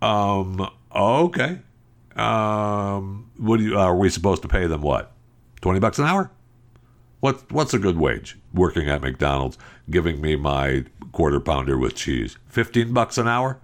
Um, 0.00 0.70
okay. 0.94 1.60
Um, 2.14 3.30
what 3.36 3.58
do 3.58 3.64
you, 3.64 3.78
are 3.78 3.96
we 3.96 4.08
supposed 4.08 4.42
to 4.42 4.48
pay 4.48 4.66
them 4.66 4.82
what? 4.82 5.12
20 5.60 5.80
bucks 5.80 5.98
an 5.98 6.06
hour? 6.06 6.30
What 7.20 7.50
what's 7.50 7.74
a 7.74 7.78
good 7.78 7.98
wage 7.98 8.38
working 8.52 8.88
at 8.88 9.02
McDonald's, 9.02 9.58
giving 9.90 10.20
me 10.20 10.36
my 10.36 10.84
quarter 11.12 11.40
pounder 11.40 11.78
with 11.78 11.94
cheese? 11.94 12.36
Fifteen 12.48 12.92
bucks 12.92 13.18
an 13.18 13.26
hour. 13.26 13.58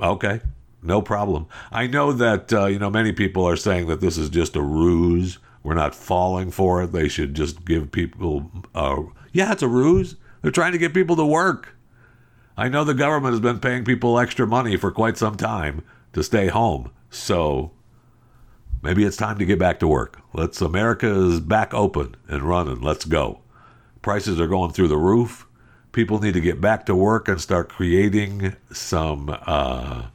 Okay, 0.00 0.40
no 0.82 1.00
problem. 1.00 1.46
I 1.70 1.86
know 1.86 2.12
that 2.12 2.52
uh, 2.52 2.66
you 2.66 2.78
know 2.78 2.90
many 2.90 3.12
people 3.12 3.46
are 3.46 3.56
saying 3.56 3.86
that 3.86 4.00
this 4.00 4.18
is 4.18 4.28
just 4.28 4.56
a 4.56 4.62
ruse. 4.62 5.38
We're 5.62 5.74
not 5.74 5.94
falling 5.94 6.50
for 6.50 6.82
it. 6.82 6.92
They 6.92 7.08
should 7.08 7.34
just 7.34 7.64
give 7.64 7.92
people. 7.92 8.50
Uh, 8.74 9.02
yeah, 9.32 9.52
it's 9.52 9.62
a 9.62 9.68
ruse. 9.68 10.16
They're 10.42 10.50
trying 10.50 10.72
to 10.72 10.78
get 10.78 10.92
people 10.92 11.16
to 11.16 11.24
work. 11.24 11.76
I 12.56 12.68
know 12.68 12.84
the 12.84 12.94
government 12.94 13.32
has 13.32 13.40
been 13.40 13.60
paying 13.60 13.84
people 13.84 14.18
extra 14.18 14.46
money 14.46 14.76
for 14.76 14.90
quite 14.90 15.16
some 15.16 15.36
time 15.36 15.82
to 16.12 16.22
stay 16.22 16.48
home. 16.48 16.90
So 17.10 17.70
maybe 18.82 19.04
it's 19.04 19.16
time 19.16 19.38
to 19.38 19.44
get 19.44 19.58
back 19.58 19.80
to 19.80 19.88
work. 19.88 20.20
Let's 20.32 20.60
America 20.60 21.08
is 21.08 21.40
back 21.40 21.72
open 21.72 22.16
and 22.28 22.42
running. 22.42 22.80
Let's 22.80 23.04
go. 23.04 23.40
Prices 24.02 24.40
are 24.40 24.48
going 24.48 24.72
through 24.72 24.88
the 24.88 24.96
roof. 24.96 25.46
People 25.92 26.18
need 26.18 26.34
to 26.34 26.40
get 26.40 26.60
back 26.60 26.86
to 26.86 26.94
work 26.94 27.28
and 27.28 27.40
start 27.40 27.68
creating 27.68 28.56
some 28.72 29.38
uh, 29.46 30.06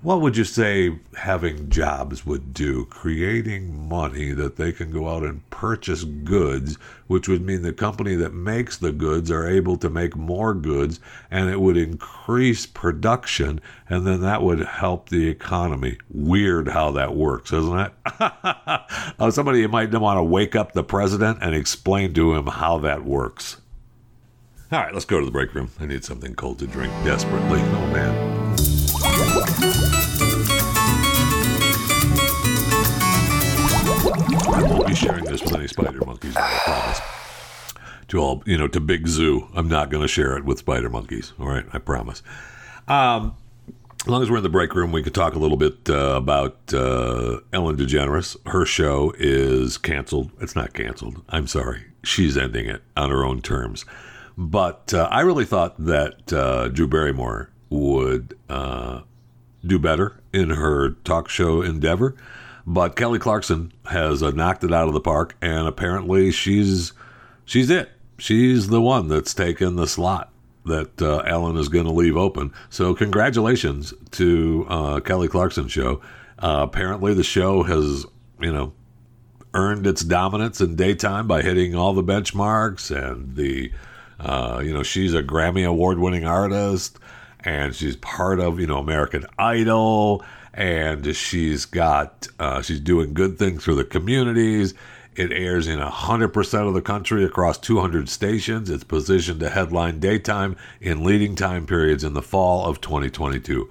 what 0.00 0.20
would 0.20 0.36
you 0.36 0.44
say 0.44 0.96
having 1.16 1.68
jobs 1.70 2.24
would 2.24 2.54
do? 2.54 2.84
Creating 2.84 3.88
money 3.88 4.30
that 4.30 4.54
they 4.54 4.70
can 4.70 4.92
go 4.92 5.08
out 5.08 5.24
and 5.24 5.48
purchase 5.50 6.04
goods, 6.04 6.76
which 7.08 7.26
would 7.26 7.44
mean 7.44 7.62
the 7.62 7.72
company 7.72 8.14
that 8.14 8.32
makes 8.32 8.76
the 8.76 8.92
goods 8.92 9.28
are 9.28 9.48
able 9.48 9.76
to 9.76 9.90
make 9.90 10.14
more 10.14 10.54
goods 10.54 11.00
and 11.32 11.50
it 11.50 11.60
would 11.60 11.76
increase 11.76 12.64
production 12.64 13.60
and 13.88 14.06
then 14.06 14.20
that 14.20 14.42
would 14.42 14.60
help 14.60 15.08
the 15.08 15.28
economy. 15.28 15.98
Weird 16.10 16.68
how 16.68 16.92
that 16.92 17.16
works, 17.16 17.52
isn't 17.52 17.78
it? 17.80 17.92
uh, 18.20 19.30
somebody 19.32 19.66
might 19.66 19.92
want 19.92 20.18
to 20.18 20.22
wake 20.22 20.54
up 20.54 20.74
the 20.74 20.84
president 20.84 21.38
and 21.42 21.56
explain 21.56 22.14
to 22.14 22.34
him 22.34 22.46
how 22.46 22.78
that 22.78 23.04
works. 23.04 23.56
All 24.70 24.78
right, 24.78 24.92
let's 24.92 25.06
go 25.06 25.18
to 25.18 25.26
the 25.26 25.32
break 25.32 25.54
room. 25.54 25.70
I 25.80 25.86
need 25.86 26.04
something 26.04 26.34
cold 26.36 26.60
to 26.60 26.68
drink 26.68 26.92
desperately. 27.02 27.60
Oh, 27.60 27.86
man. 27.92 28.37
Sharing 34.98 35.24
this 35.24 35.42
with 35.42 35.54
any 35.54 35.68
spider 35.68 36.04
monkeys, 36.04 36.36
I 36.36 36.58
promise. 36.64 37.00
To 38.08 38.18
all, 38.18 38.42
you 38.46 38.56
know, 38.56 38.68
to 38.68 38.80
Big 38.80 39.06
Zoo, 39.06 39.48
I'm 39.54 39.68
not 39.68 39.90
going 39.90 40.02
to 40.02 40.08
share 40.08 40.36
it 40.36 40.44
with 40.44 40.58
spider 40.58 40.88
monkeys. 40.88 41.32
All 41.38 41.46
right, 41.46 41.64
I 41.72 41.78
promise. 41.78 42.22
Um, 42.88 43.36
as 44.00 44.06
long 44.06 44.22
as 44.22 44.30
we're 44.30 44.38
in 44.38 44.42
the 44.42 44.48
break 44.48 44.74
room, 44.74 44.92
we 44.92 45.02
could 45.02 45.14
talk 45.14 45.34
a 45.34 45.38
little 45.38 45.56
bit 45.56 45.90
uh, 45.90 46.14
about 46.16 46.56
uh, 46.72 47.40
Ellen 47.52 47.76
DeGeneres. 47.76 48.36
Her 48.48 48.64
show 48.64 49.12
is 49.18 49.76
canceled. 49.76 50.30
It's 50.40 50.56
not 50.56 50.72
canceled. 50.72 51.22
I'm 51.28 51.46
sorry. 51.46 51.84
She's 52.02 52.36
ending 52.36 52.66
it 52.66 52.82
on 52.96 53.10
her 53.10 53.24
own 53.24 53.42
terms. 53.42 53.84
But 54.36 54.94
uh, 54.94 55.08
I 55.10 55.20
really 55.20 55.44
thought 55.44 55.84
that 55.84 56.32
uh, 56.32 56.68
Drew 56.68 56.88
Barrymore 56.88 57.50
would 57.70 58.38
uh, 58.48 59.02
do 59.66 59.78
better 59.78 60.20
in 60.32 60.50
her 60.50 60.90
talk 61.04 61.28
show 61.28 61.60
endeavor. 61.60 62.16
But 62.70 62.96
Kelly 62.96 63.18
Clarkson 63.18 63.72
has 63.86 64.22
uh, 64.22 64.30
knocked 64.30 64.62
it 64.62 64.74
out 64.74 64.88
of 64.88 64.92
the 64.92 65.00
park, 65.00 65.34
and 65.40 65.66
apparently 65.66 66.30
she's 66.30 66.92
she's 67.46 67.70
it. 67.70 67.90
She's 68.18 68.68
the 68.68 68.82
one 68.82 69.08
that's 69.08 69.32
taken 69.32 69.76
the 69.76 69.86
slot 69.86 70.30
that 70.66 71.00
uh, 71.00 71.20
Ellen 71.20 71.56
is 71.56 71.70
going 71.70 71.86
to 71.86 71.90
leave 71.90 72.14
open. 72.14 72.52
So 72.68 72.94
congratulations 72.94 73.94
to 74.10 74.66
uh, 74.68 75.00
Kelly 75.00 75.28
Clarkson 75.28 75.68
show. 75.68 76.02
Uh, 76.38 76.66
apparently 76.68 77.14
the 77.14 77.24
show 77.24 77.62
has 77.62 78.04
you 78.38 78.52
know 78.52 78.74
earned 79.54 79.86
its 79.86 80.02
dominance 80.02 80.60
in 80.60 80.76
daytime 80.76 81.26
by 81.26 81.40
hitting 81.40 81.74
all 81.74 81.94
the 81.94 82.04
benchmarks 82.04 82.94
and 82.94 83.34
the 83.34 83.72
uh, 84.20 84.60
you 84.62 84.74
know 84.74 84.82
she's 84.82 85.14
a 85.14 85.22
Grammy 85.22 85.66
award 85.66 85.98
winning 86.00 86.26
artist 86.26 86.98
and 87.40 87.74
she's 87.74 87.96
part 87.96 88.40
of 88.40 88.58
you 88.60 88.66
know 88.66 88.78
American 88.78 89.26
Idol, 89.38 90.24
and 90.54 91.14
she's 91.14 91.64
got 91.64 92.28
uh, 92.38 92.62
she's 92.62 92.80
doing 92.80 93.14
good 93.14 93.38
things 93.38 93.64
for 93.64 93.74
the 93.74 93.84
communities. 93.84 94.74
It 95.14 95.32
airs 95.32 95.66
in 95.66 95.80
100% 95.80 96.68
of 96.68 96.74
the 96.74 96.80
country 96.80 97.24
across 97.24 97.58
200 97.58 98.08
stations. 98.08 98.70
It's 98.70 98.84
positioned 98.84 99.40
to 99.40 99.50
headline 99.50 99.98
daytime 99.98 100.56
in 100.80 101.02
leading 101.02 101.34
time 101.34 101.66
periods 101.66 102.04
in 102.04 102.12
the 102.12 102.22
fall 102.22 102.66
of 102.66 102.80
2022. 102.80 103.68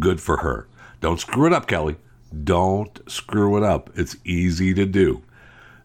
Good 0.00 0.20
for 0.20 0.38
her. 0.38 0.66
Don't 1.00 1.20
screw 1.20 1.46
it 1.46 1.52
up, 1.52 1.68
Kelly. 1.68 1.94
Don't 2.42 2.98
screw 3.08 3.56
it 3.56 3.62
up. 3.62 3.90
It's 3.94 4.16
easy 4.24 4.74
to 4.74 4.84
do. 4.84 5.22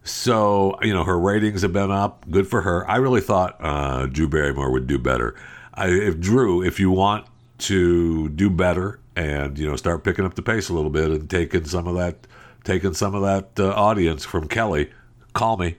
So, 0.02 0.76
you 0.82 0.92
know, 0.92 1.04
her 1.04 1.18
ratings 1.18 1.62
have 1.62 1.72
been 1.72 1.90
up. 1.90 2.28
Good 2.28 2.48
for 2.48 2.62
her. 2.62 2.88
I 2.90 2.96
really 2.96 3.20
thought 3.20 3.56
uh, 3.60 4.06
Drew 4.06 4.28
Barrymore 4.28 4.72
would 4.72 4.88
do 4.88 4.98
better. 4.98 5.36
I, 5.76 5.88
if 5.88 6.18
Drew, 6.18 6.62
if 6.62 6.80
you 6.80 6.90
want 6.90 7.26
to 7.58 8.28
do 8.30 8.50
better 8.50 8.98
and 9.14 9.58
you 9.58 9.68
know 9.68 9.76
start 9.76 10.04
picking 10.04 10.24
up 10.24 10.34
the 10.34 10.42
pace 10.42 10.68
a 10.68 10.74
little 10.74 10.90
bit 10.90 11.10
and 11.10 11.28
taking 11.28 11.64
some 11.64 11.86
of 11.86 11.96
that, 11.96 12.26
taking 12.64 12.94
some 12.94 13.14
of 13.14 13.22
that 13.22 13.62
uh, 13.62 13.72
audience 13.72 14.24
from 14.24 14.48
Kelly, 14.48 14.90
call 15.32 15.56
me. 15.56 15.76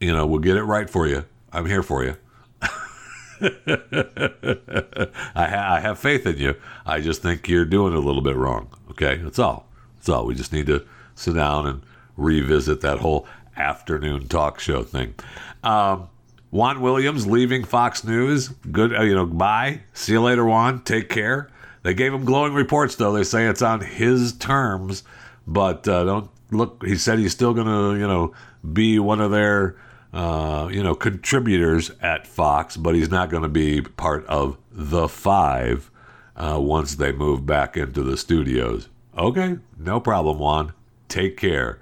You 0.00 0.12
know, 0.12 0.26
we'll 0.26 0.40
get 0.40 0.56
it 0.56 0.64
right 0.64 0.88
for 0.88 1.06
you. 1.06 1.24
I'm 1.52 1.66
here 1.66 1.82
for 1.82 2.04
you. 2.04 2.16
I, 3.40 5.10
ha- 5.34 5.74
I 5.74 5.80
have 5.80 5.98
faith 5.98 6.26
in 6.26 6.38
you. 6.38 6.54
I 6.86 7.00
just 7.00 7.22
think 7.22 7.48
you're 7.48 7.64
doing 7.64 7.94
a 7.94 7.98
little 7.98 8.22
bit 8.22 8.36
wrong. 8.36 8.68
Okay, 8.90 9.16
that's 9.16 9.38
all. 9.38 9.66
That's 9.96 10.08
all. 10.08 10.26
We 10.26 10.34
just 10.34 10.52
need 10.52 10.66
to 10.66 10.84
sit 11.14 11.34
down 11.34 11.66
and 11.66 11.82
revisit 12.16 12.80
that 12.82 12.98
whole 12.98 13.26
afternoon 13.56 14.28
talk 14.28 14.60
show 14.60 14.82
thing. 14.82 15.14
Um, 15.62 16.08
Juan 16.50 16.80
Williams 16.80 17.26
leaving 17.26 17.64
Fox 17.64 18.04
News. 18.04 18.48
Good, 18.48 18.94
uh, 18.96 19.02
you 19.02 19.14
know, 19.14 19.26
bye. 19.26 19.82
See 19.92 20.12
you 20.12 20.20
later, 20.20 20.44
Juan. 20.44 20.82
Take 20.82 21.08
care. 21.08 21.50
They 21.82 21.94
gave 21.94 22.12
him 22.12 22.24
glowing 22.24 22.54
reports, 22.54 22.96
though. 22.96 23.12
They 23.12 23.24
say 23.24 23.46
it's 23.46 23.62
on 23.62 23.80
his 23.80 24.32
terms, 24.32 25.04
but 25.46 25.86
uh, 25.86 26.04
don't 26.04 26.30
look. 26.50 26.84
He 26.84 26.96
said 26.96 27.18
he's 27.18 27.32
still 27.32 27.54
going 27.54 27.66
to, 27.66 28.00
you 28.00 28.06
know, 28.06 28.34
be 28.72 28.98
one 28.98 29.20
of 29.20 29.30
their 29.30 29.76
uh, 30.12 30.68
you 30.72 30.82
know, 30.82 30.94
contributors 30.94 31.90
at 32.00 32.26
Fox, 32.26 32.76
but 32.76 32.94
he's 32.94 33.10
not 33.10 33.30
going 33.30 33.42
to 33.42 33.48
be 33.48 33.82
part 33.82 34.24
of 34.26 34.56
the 34.72 35.08
five 35.08 35.90
uh, 36.36 36.58
once 36.60 36.94
they 36.94 37.12
move 37.12 37.44
back 37.44 37.76
into 37.76 38.02
the 38.02 38.16
studios. 38.16 38.88
Okay, 39.16 39.58
no 39.78 40.00
problem, 40.00 40.38
Juan. 40.38 40.72
Take 41.08 41.36
care. 41.36 41.78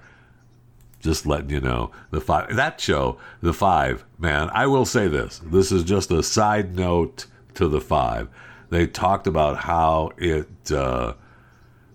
Just 1.00 1.26
letting 1.26 1.50
you 1.50 1.60
know 1.60 1.90
the 2.10 2.20
five 2.20 2.56
that 2.56 2.80
show, 2.80 3.18
the 3.40 3.52
five 3.52 4.04
man. 4.18 4.50
I 4.52 4.66
will 4.66 4.84
say 4.84 5.08
this. 5.08 5.40
This 5.44 5.70
is 5.70 5.84
just 5.84 6.10
a 6.10 6.22
side 6.22 6.74
note 6.74 7.26
to 7.54 7.68
the 7.68 7.80
five. 7.80 8.28
They 8.70 8.86
talked 8.86 9.26
about 9.26 9.58
how 9.58 10.12
it 10.16 10.72
uh, 10.72 11.14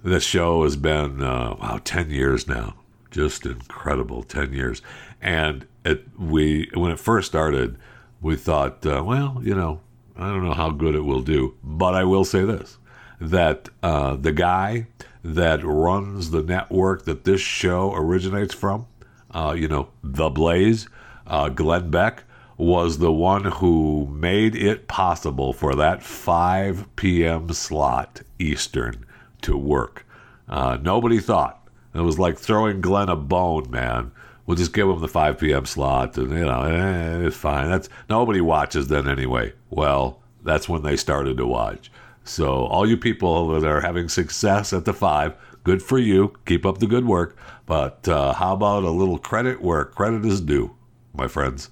the 0.03 0.19
show 0.19 0.63
has 0.63 0.75
been 0.77 1.21
uh, 1.21 1.55
wow 1.59 1.81
ten 1.83 2.09
years 2.09 2.47
now, 2.47 2.75
just 3.09 3.45
incredible 3.45 4.23
ten 4.23 4.53
years. 4.53 4.81
And 5.21 5.67
it 5.83 6.05
we 6.17 6.69
when 6.73 6.91
it 6.91 6.99
first 6.99 7.27
started, 7.27 7.77
we 8.21 8.35
thought, 8.35 8.85
uh, 8.85 9.03
well, 9.05 9.39
you 9.43 9.55
know, 9.55 9.81
I 10.15 10.27
don't 10.29 10.43
know 10.43 10.53
how 10.53 10.69
good 10.69 10.95
it 10.95 11.01
will 11.01 11.21
do, 11.21 11.55
but 11.63 11.95
I 11.95 12.03
will 12.03 12.23
say 12.23 12.45
this: 12.45 12.77
that 13.19 13.69
uh, 13.83 14.15
the 14.15 14.31
guy 14.31 14.87
that 15.23 15.63
runs 15.63 16.31
the 16.31 16.41
network 16.41 17.05
that 17.05 17.23
this 17.23 17.41
show 17.41 17.93
originates 17.93 18.53
from, 18.53 18.87
uh, 19.33 19.55
you 19.57 19.67
know, 19.67 19.89
The 20.03 20.29
Blaze, 20.29 20.87
uh, 21.27 21.49
Glenn 21.49 21.89
Beck, 21.89 22.23
was 22.57 22.99
the 22.99 23.11
one 23.11 23.45
who 23.45 24.07
made 24.11 24.55
it 24.55 24.87
possible 24.87 25.51
for 25.51 25.75
that 25.75 26.03
5 26.03 26.95
p.m. 26.95 27.51
slot 27.53 28.21
Eastern 28.37 29.05
to 29.41 29.57
work. 29.57 30.05
Uh, 30.47 30.77
nobody 30.81 31.19
thought. 31.19 31.67
It 31.93 32.01
was 32.01 32.19
like 32.19 32.37
throwing 32.37 32.81
Glenn 32.81 33.09
a 33.09 33.15
bone, 33.15 33.69
man. 33.69 34.11
We'll 34.45 34.57
just 34.57 34.73
give 34.73 34.87
him 34.87 34.99
the 34.99 35.07
5 35.07 35.39
p.m. 35.39 35.65
slot, 35.65 36.17
and 36.17 36.31
you 36.31 36.45
know, 36.45 36.63
eh, 36.63 37.27
it's 37.27 37.35
fine. 37.37 37.69
That's 37.69 37.89
nobody 38.09 38.41
watches 38.41 38.87
then 38.87 39.07
anyway. 39.07 39.53
Well, 39.69 40.19
that's 40.43 40.67
when 40.67 40.83
they 40.83 40.97
started 40.97 41.37
to 41.37 41.45
watch. 41.45 41.91
So, 42.23 42.65
all 42.65 42.87
you 42.87 42.97
people 42.97 43.59
that 43.59 43.67
are 43.67 43.81
having 43.81 44.07
success 44.07 44.73
at 44.73 44.85
the 44.85 44.93
five, 44.93 45.33
good 45.63 45.81
for 45.81 45.97
you. 45.97 46.33
Keep 46.45 46.65
up 46.65 46.79
the 46.79 46.87
good 46.87 47.05
work. 47.05 47.37
But 47.65 48.07
uh, 48.07 48.33
how 48.33 48.53
about 48.53 48.83
a 48.83 48.91
little 48.91 49.17
credit 49.17 49.61
where 49.61 49.85
credit 49.85 50.25
is 50.25 50.41
due, 50.41 50.75
my 51.13 51.27
friends? 51.27 51.69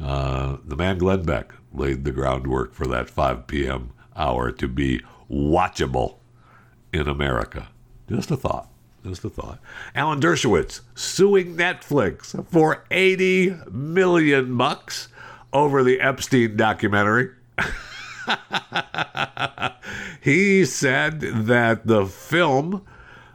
Uh, 0.00 0.58
the 0.64 0.76
man 0.76 0.98
Glenn 0.98 1.22
Beck 1.22 1.52
laid 1.72 2.04
the 2.04 2.12
groundwork 2.12 2.74
for 2.74 2.86
that 2.86 3.08
5 3.08 3.46
p.m. 3.46 3.92
hour 4.14 4.50
to 4.52 4.68
be 4.68 5.02
watchable 5.30 6.16
in 6.92 7.08
America. 7.08 7.68
Just 8.08 8.30
a 8.30 8.36
thought. 8.36 8.68
Just 9.04 9.24
a 9.24 9.30
thought. 9.30 9.60
Alan 9.94 10.20
Dershowitz 10.20 10.80
suing 10.94 11.56
Netflix 11.56 12.44
for 12.48 12.84
80 12.90 13.56
million 13.70 14.56
bucks 14.56 15.08
over 15.52 15.84
the 15.84 16.00
Epstein 16.00 16.56
documentary. 16.56 17.30
he 20.20 20.64
said 20.64 21.20
that 21.20 21.86
the 21.86 22.06
film 22.06 22.84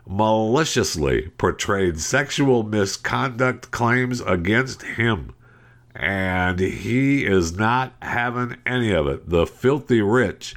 maliciously 0.07 1.29
portrayed 1.37 1.99
sexual 1.99 2.63
misconduct 2.63 3.71
claims 3.71 4.21
against 4.21 4.81
him. 4.83 5.33
And 5.93 6.59
he 6.59 7.25
is 7.25 7.57
not 7.57 7.93
having 8.01 8.57
any 8.65 8.91
of 8.91 9.07
it. 9.07 9.29
The 9.29 9.45
Filthy 9.45 10.01
Rich 10.01 10.55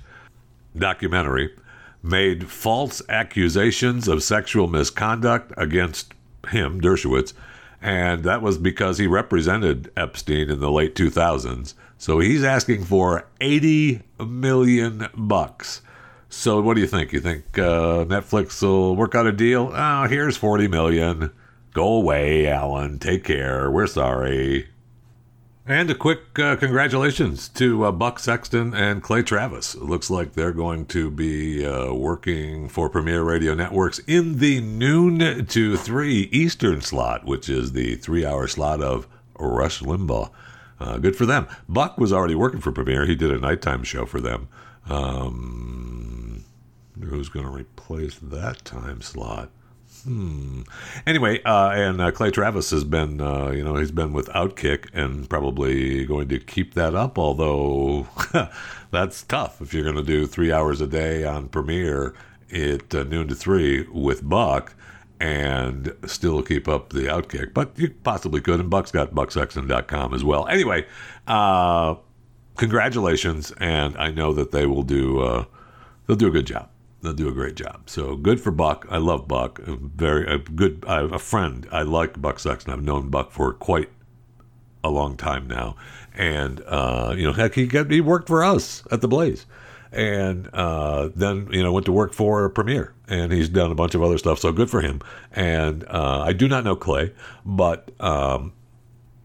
documentary 0.76 1.54
made 2.02 2.50
false 2.50 3.02
accusations 3.08 4.06
of 4.08 4.22
sexual 4.22 4.68
misconduct 4.68 5.52
against 5.56 6.12
him, 6.50 6.80
Dershowitz, 6.80 7.32
and 7.80 8.24
that 8.24 8.42
was 8.42 8.58
because 8.58 8.98
he 8.98 9.06
represented 9.06 9.90
Epstein 9.96 10.50
in 10.50 10.60
the 10.60 10.70
late 10.70 10.94
2000s. 10.94 11.74
So 11.98 12.18
he's 12.18 12.44
asking 12.44 12.84
for 12.84 13.26
80 13.40 14.02
million 14.18 15.08
bucks. 15.14 15.82
So 16.34 16.60
what 16.60 16.74
do 16.74 16.80
you 16.80 16.86
think? 16.86 17.12
You 17.12 17.20
think 17.20 17.58
uh, 17.58 18.04
Netflix 18.04 18.60
will 18.60 18.94
work 18.96 19.14
out 19.14 19.26
a 19.26 19.32
deal? 19.32 19.70
Oh, 19.72 20.06
here's 20.08 20.36
40 20.36 20.68
million. 20.68 21.30
Go 21.72 21.94
away, 21.94 22.46
Alan. 22.46 22.98
Take 22.98 23.24
care. 23.24 23.70
We're 23.70 23.86
sorry. 23.86 24.68
And 25.66 25.88
a 25.90 25.94
quick 25.94 26.38
uh, 26.38 26.56
congratulations 26.56 27.48
to 27.50 27.84
uh, 27.84 27.92
Buck 27.92 28.18
Sexton 28.18 28.74
and 28.74 29.02
Clay 29.02 29.22
Travis. 29.22 29.74
It 29.74 29.84
looks 29.84 30.10
like 30.10 30.34
they're 30.34 30.52
going 30.52 30.84
to 30.86 31.10
be 31.10 31.64
uh, 31.64 31.94
working 31.94 32.68
for 32.68 32.90
Premiere 32.90 33.22
Radio 33.22 33.54
Networks 33.54 34.00
in 34.00 34.38
the 34.38 34.60
noon 34.60 35.46
to 35.46 35.76
3 35.76 36.28
Eastern 36.30 36.82
slot, 36.82 37.24
which 37.24 37.48
is 37.48 37.72
the 37.72 37.94
three 37.94 38.26
hour 38.26 38.48
slot 38.48 38.82
of 38.82 39.08
Rush 39.38 39.80
Limbaugh. 39.80 40.30
Uh, 40.78 40.98
good 40.98 41.16
for 41.16 41.24
them. 41.24 41.46
Buck 41.68 41.96
was 41.96 42.12
already 42.12 42.34
working 42.34 42.60
for 42.60 42.72
Premiere. 42.72 43.06
He 43.06 43.14
did 43.14 43.30
a 43.30 43.38
nighttime 43.38 43.84
show 43.84 44.04
for 44.04 44.20
them. 44.20 44.48
Um, 44.86 45.83
who's 47.02 47.28
going 47.28 47.46
to 47.46 47.52
replace 47.52 48.18
that 48.20 48.64
time 48.64 49.00
slot? 49.00 49.50
Hmm. 50.02 50.62
Anyway, 51.06 51.42
uh, 51.44 51.70
and 51.70 52.00
uh, 52.00 52.10
Clay 52.10 52.30
Travis 52.30 52.70
has 52.70 52.84
been, 52.84 53.20
uh, 53.20 53.50
you 53.50 53.64
know, 53.64 53.76
he's 53.76 53.90
been 53.90 54.12
with 54.12 54.28
Outkick 54.28 54.88
and 54.92 55.28
probably 55.30 56.04
going 56.04 56.28
to 56.28 56.38
keep 56.38 56.74
that 56.74 56.94
up. 56.94 57.18
Although 57.18 58.06
that's 58.90 59.22
tough 59.22 59.62
if 59.62 59.72
you're 59.72 59.84
going 59.84 59.96
to 59.96 60.02
do 60.02 60.26
three 60.26 60.52
hours 60.52 60.80
a 60.80 60.86
day 60.86 61.24
on 61.24 61.48
Premiere 61.48 62.14
at 62.52 62.94
uh, 62.94 63.04
noon 63.04 63.28
to 63.28 63.34
three 63.34 63.86
with 63.92 64.28
Buck 64.28 64.74
and 65.20 65.94
still 66.04 66.42
keep 66.42 66.68
up 66.68 66.90
the 66.90 67.02
Outkick. 67.02 67.54
But 67.54 67.78
you 67.78 67.94
possibly 68.02 68.42
could, 68.42 68.60
and 68.60 68.68
Buck's 68.68 68.90
got 68.90 69.14
bucksexton.com 69.14 70.12
as 70.12 70.22
well. 70.22 70.46
Anyway, 70.48 70.86
uh, 71.26 71.94
congratulations, 72.56 73.52
and 73.52 73.96
I 73.96 74.10
know 74.10 74.34
that 74.34 74.50
they 74.50 74.66
will 74.66 74.82
do 74.82 75.20
uh, 75.20 75.44
they'll 76.06 76.16
do 76.16 76.28
a 76.28 76.32
good 76.32 76.46
job 76.46 76.68
they'll 77.04 77.12
do 77.12 77.28
a 77.28 77.32
great 77.32 77.54
job. 77.54 77.82
So 77.86 78.16
good 78.16 78.40
for 78.40 78.50
Buck. 78.50 78.86
I 78.90 78.98
love 78.98 79.28
Buck. 79.28 79.58
A 79.60 79.76
very 79.76 80.26
a 80.26 80.38
good 80.38 80.84
a 80.86 81.18
friend. 81.18 81.68
I 81.70 81.82
like 81.82 82.20
Buck 82.20 82.38
Sexton. 82.38 82.72
I've 82.72 82.82
known 82.82 83.10
Buck 83.10 83.30
for 83.30 83.52
quite 83.52 83.90
a 84.82 84.90
long 84.90 85.16
time 85.16 85.46
now, 85.46 85.76
and 86.14 86.62
uh, 86.66 87.14
you 87.16 87.24
know, 87.24 87.32
heck, 87.32 87.54
he 87.54 87.66
got 87.66 87.90
he 87.90 88.00
worked 88.00 88.28
for 88.28 88.44
us 88.44 88.82
at 88.90 89.00
the 89.00 89.08
Blaze, 89.08 89.46
and 89.92 90.48
uh, 90.52 91.08
then 91.14 91.48
you 91.50 91.62
know 91.62 91.72
went 91.72 91.86
to 91.86 91.92
work 91.92 92.12
for 92.12 92.48
Premiere, 92.48 92.94
and 93.08 93.32
he's 93.32 93.48
done 93.48 93.70
a 93.70 93.74
bunch 93.74 93.94
of 93.94 94.02
other 94.02 94.18
stuff. 94.18 94.38
So 94.38 94.52
good 94.52 94.70
for 94.70 94.80
him. 94.80 95.00
And 95.32 95.84
uh, 95.88 96.22
I 96.26 96.32
do 96.32 96.48
not 96.48 96.64
know 96.64 96.76
Clay, 96.76 97.12
but 97.44 97.90
um, 98.00 98.52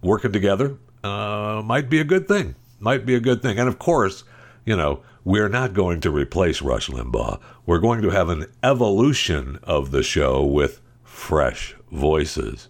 working 0.02 0.32
together 0.32 0.78
uh, 1.04 1.62
might 1.66 1.90
be 1.90 2.00
a 2.00 2.06
good 2.06 2.28
thing. 2.28 2.56
Might 2.80 3.06
be 3.06 3.16
a 3.16 3.20
good 3.20 3.42
thing. 3.42 3.60
And 3.60 3.68
of 3.68 3.80
course, 3.80 4.24
you 4.66 4.76
know 4.76 5.04
we're 5.30 5.48
not 5.48 5.76
going 5.76 6.02
to 6.02 6.10
replace 6.10 6.60
Rush 6.60 6.90
Limbaugh. 6.90 7.40
We're 7.68 7.78
going 7.78 8.02
to 8.02 8.10
have 8.10 8.30
an 8.30 8.48
evolution 8.64 9.60
of 9.62 9.92
the 9.92 10.02
show 10.02 10.44
with 10.44 10.82
fresh 11.04 11.76
voices. 11.92 12.68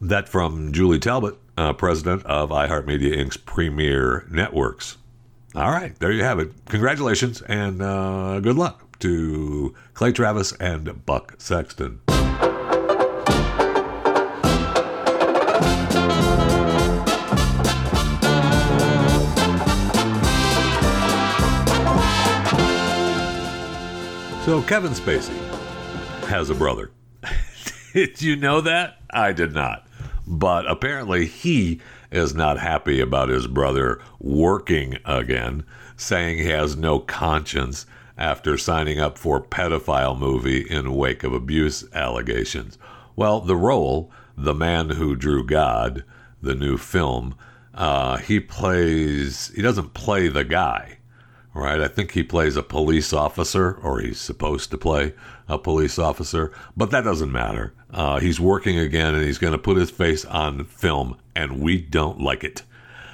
That 0.00 0.28
from 0.28 0.72
Julie 0.72 0.98
Talbott, 0.98 1.38
uh, 1.56 1.74
president 1.74 2.26
of 2.26 2.50
iHeartMedia 2.50 3.16
Inc.'s 3.16 3.36
Premiere 3.36 4.26
Networks. 4.28 4.96
All 5.54 5.70
right, 5.70 5.96
there 6.00 6.10
you 6.10 6.24
have 6.24 6.40
it. 6.40 6.50
Congratulations 6.66 7.40
and 7.42 7.80
uh, 7.80 8.40
good 8.40 8.56
luck 8.56 8.98
to 8.98 9.72
Clay 9.94 10.10
Travis 10.10 10.50
and 10.54 11.06
Buck 11.06 11.36
Sexton. 11.38 12.00
So 24.52 24.60
Kevin 24.60 24.92
Spacey 24.92 25.34
has 26.26 26.50
a 26.50 26.54
brother. 26.54 26.90
did 27.94 28.20
you 28.20 28.36
know 28.36 28.60
that? 28.60 28.98
I 29.10 29.32
did 29.32 29.54
not. 29.54 29.86
But 30.26 30.70
apparently 30.70 31.24
he 31.24 31.80
is 32.10 32.34
not 32.34 32.58
happy 32.58 33.00
about 33.00 33.30
his 33.30 33.46
brother 33.46 33.98
working 34.20 34.98
again, 35.06 35.64
saying 35.96 36.36
he 36.36 36.50
has 36.50 36.76
no 36.76 36.98
conscience 36.98 37.86
after 38.18 38.58
signing 38.58 39.00
up 39.00 39.16
for 39.16 39.42
pedophile 39.42 40.18
movie 40.18 40.68
in 40.68 40.96
wake 40.96 41.24
of 41.24 41.32
abuse 41.32 41.90
allegations. 41.94 42.76
Well, 43.16 43.40
the 43.40 43.56
role, 43.56 44.12
The 44.36 44.54
Man 44.54 44.90
Who 44.90 45.16
Drew 45.16 45.46
God, 45.46 46.04
the 46.42 46.54
new 46.54 46.76
film, 46.76 47.36
uh, 47.72 48.18
he 48.18 48.38
plays, 48.38 49.50
he 49.56 49.62
doesn't 49.62 49.94
play 49.94 50.28
the 50.28 50.44
guy 50.44 50.98
right? 51.54 51.80
I 51.80 51.88
think 51.88 52.12
he 52.12 52.22
plays 52.22 52.56
a 52.56 52.62
police 52.62 53.12
officer, 53.12 53.74
or 53.82 54.00
he's 54.00 54.20
supposed 54.20 54.70
to 54.70 54.78
play 54.78 55.14
a 55.48 55.58
police 55.58 55.98
officer, 55.98 56.52
but 56.76 56.90
that 56.90 57.04
doesn't 57.04 57.32
matter. 57.32 57.74
Uh, 57.90 58.18
he's 58.20 58.40
working 58.40 58.78
again 58.78 59.14
and 59.14 59.24
he's 59.24 59.38
going 59.38 59.52
to 59.52 59.58
put 59.58 59.76
his 59.76 59.90
face 59.90 60.24
on 60.24 60.64
film, 60.64 61.16
and 61.34 61.60
we 61.60 61.80
don't 61.80 62.20
like 62.20 62.44
it. 62.44 62.62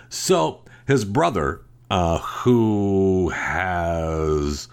So 0.09 0.65
his 0.87 1.05
brother, 1.05 1.63
uh, 1.91 2.19
who 2.19 3.31
has. 3.31 4.69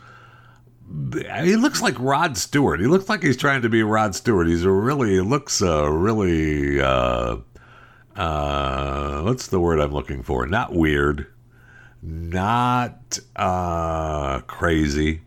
He 1.43 1.55
looks 1.55 1.81
like 1.81 1.99
Rod 1.99 2.37
Stewart. 2.37 2.79
He 2.79 2.85
looks 2.85 3.09
like 3.09 3.23
he's 3.23 3.35
trying 3.35 3.63
to 3.63 3.69
be 3.69 3.81
Rod 3.81 4.15
Stewart. 4.15 4.47
He's 4.47 4.65
really, 4.65 5.19
looks 5.19 5.61
uh, 5.61 5.89
really 5.89 6.79
uh, 6.79 7.37
uh, 8.15 9.21
what's 9.23 9.47
the 9.47 9.59
word 9.59 9.79
I'm 9.79 9.91
looking 9.91 10.23
for? 10.23 10.45
Not 10.47 10.73
weird, 10.73 11.27
not 12.05 13.19
uh, 13.35 14.39
crazy, 14.41 15.21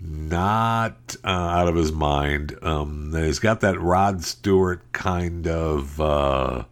not 0.00 1.16
uh, 1.24 1.28
out 1.28 1.68
of 1.68 1.74
his 1.74 1.92
mind. 1.92 2.56
Um, 2.62 3.12
he's 3.14 3.40
got 3.40 3.60
that 3.60 3.80
Rod 3.80 4.22
Stewart 4.22 4.92
kind 4.92 5.48
of. 5.48 6.00
Uh, 6.00 6.64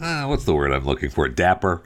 uh, 0.00 0.26
what's 0.26 0.44
the 0.44 0.54
word 0.54 0.72
I'm 0.72 0.84
looking 0.84 1.10
for? 1.10 1.28
Dapper, 1.28 1.82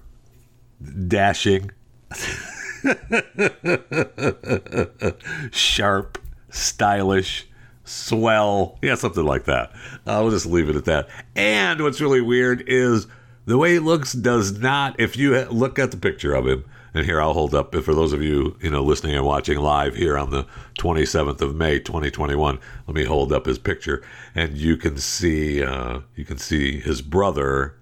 dashing, 1.07 1.71
sharp, 5.51 6.19
stylish, 6.51 7.47
swell. 7.85 8.79
Yeah, 8.83 8.95
something 8.95 9.25
like 9.25 9.45
that. 9.45 9.73
I'll 10.07 10.31
just 10.31 10.47
leave 10.47 10.69
it 10.69 10.77
at 10.77 10.85
that. 10.87 11.09
And 11.37 11.83
what's 11.83 12.01
really 12.01 12.21
weird 12.21 12.65
is 12.67 13.07
the 13.45 13.59
way 13.59 13.75
he 13.75 13.79
looks 13.79 14.13
does 14.13 14.59
not, 14.59 14.99
if 15.01 15.17
you 15.17 15.45
look 15.47 15.79
at 15.79 15.91
the 15.91 15.97
picture 15.97 16.35
of 16.35 16.47
him, 16.47 16.65
and 16.95 17.07
here 17.07 17.21
I'll 17.21 17.33
hold 17.33 17.55
up 17.55 17.75
for 17.75 17.95
those 17.95 18.13
of 18.13 18.23
you, 18.23 18.57
you 18.61 18.71
know, 18.71 18.83
listening 18.83 19.17
and 19.17 19.25
watching 19.25 19.59
live 19.59 19.97
here 19.97 20.19
on 20.19 20.31
the 20.31 20.47
27th 20.79 21.41
of 21.41 21.55
May, 21.55 21.79
2021. 21.79 22.59
Let 22.87 22.95
me 22.95 23.05
hold 23.05 23.33
up 23.33 23.47
his 23.47 23.59
picture, 23.59 24.03
and 24.35 24.57
you 24.57 24.77
can 24.77 24.99
see, 24.99 25.63
uh, 25.63 26.01
you 26.15 26.25
can 26.25 26.39
see 26.39 26.81
his 26.81 27.01
brother, 27.01 27.77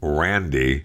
Randy, 0.00 0.84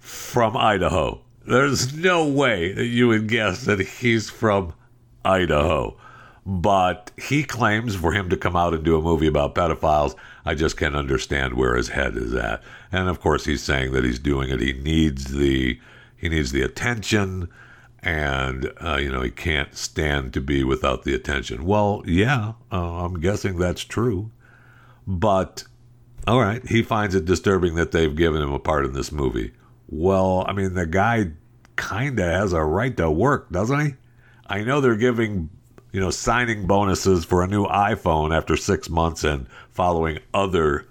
from 0.00 0.56
Idaho. 0.56 1.20
There's 1.46 1.94
no 1.94 2.26
way 2.26 2.72
that 2.72 2.86
you 2.86 3.08
would 3.08 3.28
guess 3.28 3.64
that 3.64 3.80
he's 3.80 4.28
from 4.28 4.72
Idaho. 5.24 5.96
But 6.46 7.10
he 7.16 7.42
claims 7.42 7.96
for 7.96 8.12
him 8.12 8.28
to 8.28 8.36
come 8.36 8.54
out 8.54 8.74
and 8.74 8.84
do 8.84 8.98
a 8.98 9.02
movie 9.02 9.26
about 9.26 9.54
pedophiles, 9.54 10.14
I 10.44 10.54
just 10.54 10.76
can't 10.76 10.94
understand 10.94 11.54
where 11.54 11.74
his 11.74 11.88
head 11.88 12.16
is 12.16 12.34
at. 12.34 12.62
And 12.92 13.08
of 13.08 13.20
course, 13.20 13.46
he's 13.46 13.62
saying 13.62 13.92
that 13.92 14.04
he's 14.04 14.18
doing 14.18 14.50
it. 14.50 14.60
He 14.60 14.74
needs 14.74 15.32
the 15.32 15.78
he 16.16 16.28
needs 16.28 16.52
the 16.52 16.62
attention, 16.62 17.48
and 18.02 18.72
uh, 18.82 18.96
you 18.96 19.10
know 19.10 19.22
he 19.22 19.30
can't 19.30 19.76
stand 19.76 20.32
to 20.34 20.40
be 20.40 20.64
without 20.64 21.04
the 21.04 21.14
attention. 21.14 21.64
Well, 21.64 22.02
yeah, 22.06 22.52
uh, 22.70 23.04
I'm 23.04 23.20
guessing 23.20 23.58
that's 23.58 23.82
true. 23.82 24.30
But 25.06 25.64
all 26.26 26.40
right, 26.40 26.66
he 26.66 26.82
finds 26.82 27.14
it 27.14 27.24
disturbing 27.24 27.74
that 27.74 27.92
they've 27.92 28.14
given 28.14 28.42
him 28.42 28.52
a 28.52 28.58
part 28.58 28.84
in 28.84 28.92
this 28.92 29.12
movie. 29.12 29.52
Well, 29.88 30.44
I 30.48 30.52
mean, 30.52 30.74
the 30.74 30.86
guy 30.86 31.32
kind 31.76 32.18
of 32.18 32.26
has 32.26 32.52
a 32.52 32.62
right 32.62 32.96
to 32.96 33.10
work, 33.10 33.50
doesn't 33.50 33.80
he? 33.80 33.94
I 34.46 34.62
know 34.62 34.80
they're 34.80 34.96
giving, 34.96 35.50
you 35.94 36.00
know, 36.00 36.10
signing 36.10 36.66
bonuses 36.66 37.24
for 37.24 37.44
a 37.44 37.46
new 37.46 37.66
iPhone 37.66 38.36
after 38.36 38.56
six 38.56 38.90
months 38.90 39.22
and 39.22 39.46
following 39.70 40.18
other 40.34 40.88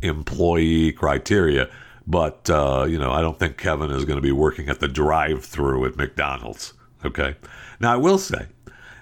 employee 0.00 0.92
criteria. 0.92 1.68
But, 2.06 2.48
uh, 2.48 2.86
you 2.88 2.98
know, 2.98 3.12
I 3.12 3.20
don't 3.20 3.38
think 3.38 3.58
Kevin 3.58 3.90
is 3.90 4.06
going 4.06 4.16
to 4.16 4.22
be 4.22 4.32
working 4.32 4.70
at 4.70 4.80
the 4.80 4.88
drive 4.88 5.44
through 5.44 5.84
at 5.84 5.96
McDonald's. 5.96 6.72
Okay. 7.04 7.36
Now, 7.80 7.92
I 7.92 7.96
will 7.98 8.16
say 8.16 8.46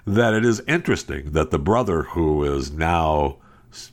that 0.09 0.35
it 0.35 0.45
is 0.45 0.61
interesting 0.67 1.31
that 1.31 1.53
the 1.53 1.61
brother 1.61 2.03
who 2.03 2.43
is 2.43 2.73
now, 2.73 3.37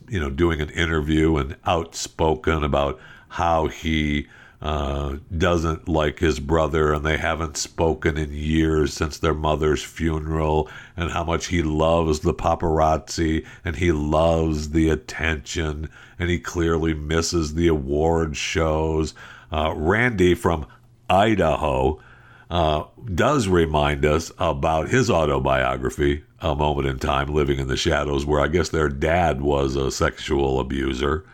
you 0.08 0.18
know, 0.18 0.30
doing 0.30 0.60
an 0.60 0.70
interview 0.70 1.36
and 1.36 1.54
outspoken 1.64 2.64
about 2.64 2.98
how 3.28 3.68
he 3.68 4.26
uh, 4.62 5.16
doesn't 5.36 5.88
like 5.88 6.20
his 6.20 6.38
brother, 6.38 6.92
and 6.92 7.04
they 7.04 7.16
haven't 7.16 7.56
spoken 7.56 8.16
in 8.16 8.32
years 8.32 8.94
since 8.94 9.18
their 9.18 9.34
mother's 9.34 9.82
funeral, 9.82 10.70
and 10.96 11.10
how 11.10 11.24
much 11.24 11.46
he 11.46 11.62
loves 11.62 12.20
the 12.20 12.32
paparazzi 12.32 13.44
and 13.64 13.76
he 13.76 13.90
loves 13.90 14.70
the 14.70 14.88
attention, 14.88 15.90
and 16.16 16.30
he 16.30 16.38
clearly 16.38 16.94
misses 16.94 17.54
the 17.54 17.66
award 17.66 18.36
shows. 18.36 19.14
Uh, 19.50 19.74
Randy 19.76 20.34
from 20.34 20.66
Idaho 21.10 22.00
uh, 22.48 22.84
does 23.12 23.48
remind 23.48 24.04
us 24.04 24.30
about 24.38 24.90
his 24.90 25.10
autobiography, 25.10 26.22
A 26.40 26.54
Moment 26.54 26.86
in 26.86 27.00
Time 27.00 27.34
Living 27.34 27.58
in 27.58 27.66
the 27.66 27.76
Shadows, 27.76 28.24
where 28.24 28.40
I 28.40 28.46
guess 28.46 28.68
their 28.68 28.88
dad 28.88 29.40
was 29.40 29.74
a 29.74 29.90
sexual 29.90 30.60
abuser 30.60 31.24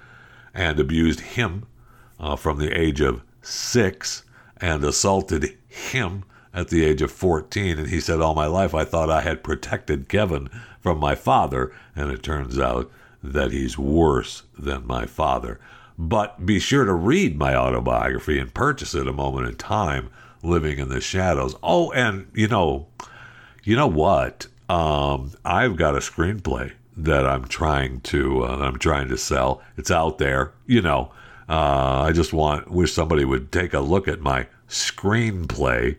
and 0.55 0.81
abused 0.81 1.21
him 1.21 1.67
uh, 2.19 2.37
from 2.37 2.59
the 2.59 2.79
age 2.79 3.01
of 3.01 3.23
six 3.43 4.25
and 4.61 4.85
assaulted 4.85 5.57
him 5.69 6.25
at 6.53 6.69
the 6.69 6.85
age 6.85 7.03
of 7.03 7.13
14. 7.13 7.79
And 7.79 7.89
he 7.89 8.01
said, 8.01 8.21
All 8.21 8.35
my 8.35 8.47
life 8.47 8.75
I 8.75 8.85
thought 8.85 9.11
I 9.11 9.21
had 9.21 9.45
protected 9.45 10.09
Kevin 10.09 10.49
from 10.81 10.99
my 10.99 11.15
father. 11.15 11.73
And 11.95 12.11
it 12.11 12.23
turns 12.23 12.59
out 12.59 12.91
that 13.23 13.53
he's 13.53 13.79
worse 13.79 14.43
than 14.59 14.87
my 14.87 15.07
father. 15.07 15.61
But 15.99 16.47
be 16.47 16.61
sure 16.61 16.85
to 16.85 16.95
read 16.95 17.37
my 17.39 17.57
autobiography 17.57 18.39
and 18.39 18.55
purchase 18.55 18.95
it 18.95 19.09
a 19.09 19.13
moment 19.13 19.49
in 19.49 19.57
time, 19.57 20.11
living 20.43 20.79
in 20.79 20.89
the 20.89 21.01
shadows. 21.01 21.57
Oh, 21.63 21.91
and 21.93 22.31
you 22.35 22.47
know, 22.47 22.87
you 23.65 23.75
know 23.75 23.89
what? 23.89 24.47
Um, 24.69 25.33
I've 25.45 25.77
got 25.77 25.97
a 25.97 25.99
screenplay 25.99 26.73
that 26.97 27.27
I'm 27.27 27.47
trying 27.47 28.01
to 28.01 28.45
uh, 28.45 28.59
I'm 28.59 28.79
trying 28.79 29.09
to 29.09 29.19
sell. 29.19 29.63
It's 29.77 29.91
out 29.91 30.19
there, 30.19 30.53
you 30.67 30.83
know. 30.83 31.11
Uh, 31.49 32.05
I 32.07 32.13
just 32.13 32.33
want 32.33 32.71
wish 32.71 32.93
somebody 32.93 33.25
would 33.25 33.51
take 33.51 33.73
a 33.73 33.81
look 33.81 34.07
at 34.07 34.21
my 34.21 34.47
screenplay 34.69 35.97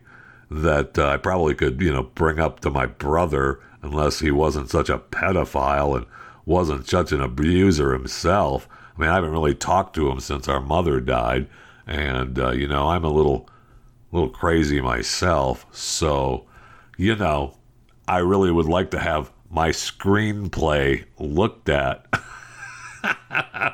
that 0.51 0.97
uh, 0.97 1.09
I 1.09 1.17
probably 1.17 1.55
could 1.55 1.81
you 1.81 1.91
know 1.91 2.03
bring 2.03 2.39
up 2.39 2.59
to 2.61 2.69
my 2.69 2.85
brother 2.85 3.59
unless 3.81 4.19
he 4.19 4.31
wasn't 4.31 4.69
such 4.69 4.89
a 4.89 4.99
pedophile 4.99 5.95
and 5.95 6.05
wasn't 6.45 6.87
such 6.87 7.11
an 7.11 7.21
abuser 7.21 7.93
himself. 7.93 8.67
I 8.95 9.01
mean, 9.01 9.09
I 9.09 9.15
haven't 9.15 9.31
really 9.31 9.55
talked 9.55 9.95
to 9.95 10.09
him 10.09 10.19
since 10.19 10.47
our 10.47 10.59
mother 10.59 10.99
died, 10.99 11.47
and 11.87 12.37
uh, 12.37 12.51
you 12.51 12.67
know 12.67 12.89
I'm 12.89 13.03
a 13.03 13.09
little 13.09 13.49
little 14.11 14.29
crazy 14.29 14.81
myself, 14.81 15.65
so 15.71 16.45
you 16.97 17.15
know 17.15 17.55
I 18.07 18.19
really 18.19 18.51
would 18.51 18.65
like 18.65 18.91
to 18.91 18.99
have 18.99 19.31
my 19.49 19.69
screenplay 19.69 21.05
looked 21.17 21.69
at. 21.69 22.05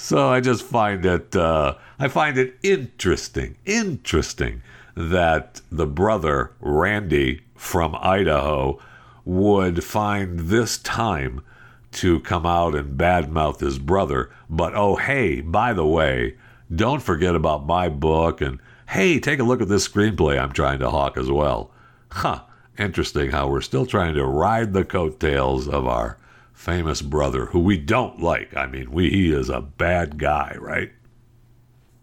so 0.00 0.28
I 0.28 0.40
just 0.40 0.62
find 0.62 1.04
it 1.04 1.34
uh, 1.34 1.74
I 1.98 2.06
find 2.06 2.38
it 2.38 2.56
interesting, 2.62 3.56
interesting 3.66 4.62
that 4.94 5.60
the 5.72 5.88
brother 5.88 6.52
Randy 6.60 7.42
from 7.56 7.96
Idaho 7.96 8.78
would 9.24 9.82
find 9.82 10.38
this 10.38 10.78
time 10.78 11.42
to 11.90 12.20
come 12.20 12.46
out 12.46 12.76
and 12.76 12.96
badmouth 12.96 13.58
his 13.58 13.80
brother. 13.80 14.30
But 14.48 14.76
oh 14.76 14.94
hey, 14.94 15.40
by 15.40 15.72
the 15.72 15.86
way, 15.86 16.36
don't 16.72 17.02
forget 17.02 17.34
about 17.34 17.66
my 17.66 17.88
book 17.88 18.40
and 18.40 18.60
hey, 18.90 19.18
take 19.18 19.40
a 19.40 19.44
look 19.44 19.60
at 19.60 19.68
this 19.68 19.88
screenplay 19.88 20.38
I'm 20.38 20.52
trying 20.52 20.78
to 20.78 20.90
hawk 20.90 21.16
as 21.16 21.28
well. 21.28 21.72
Huh. 22.10 22.42
Interesting 22.78 23.32
how 23.32 23.48
we're 23.48 23.62
still 23.62 23.84
trying 23.84 24.14
to 24.14 24.24
ride 24.24 24.72
the 24.72 24.84
coattails 24.84 25.66
of 25.66 25.88
our 25.88 26.18
famous 26.58 27.00
brother 27.00 27.46
who 27.46 27.60
we 27.60 27.78
don't 27.78 28.20
like. 28.20 28.54
I 28.56 28.66
mean, 28.66 28.90
we 28.90 29.10
he 29.10 29.32
is 29.32 29.48
a 29.48 29.60
bad 29.60 30.18
guy, 30.18 30.56
right? 30.58 30.90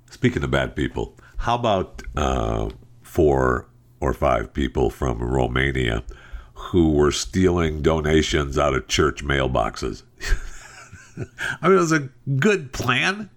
Speaking 0.09 0.41
of 0.43 0.51
bad 0.51 0.77
people, 0.77 1.17
how 1.37 1.55
about 1.55 2.01
uh, 2.15 2.69
four 3.01 3.67
or 3.99 4.13
five 4.13 4.53
people 4.53 4.89
from 4.89 5.21
Romania 5.21 6.05
who 6.53 6.93
were 6.93 7.11
stealing 7.11 7.81
donations 7.81 8.57
out 8.57 8.73
of 8.73 8.87
church 8.87 9.25
mailboxes? 9.25 10.03
I 11.61 11.67
mean, 11.67 11.77
it 11.77 11.81
was 11.81 11.91
a 11.91 12.07
good 12.39 12.71
plan. 12.71 13.29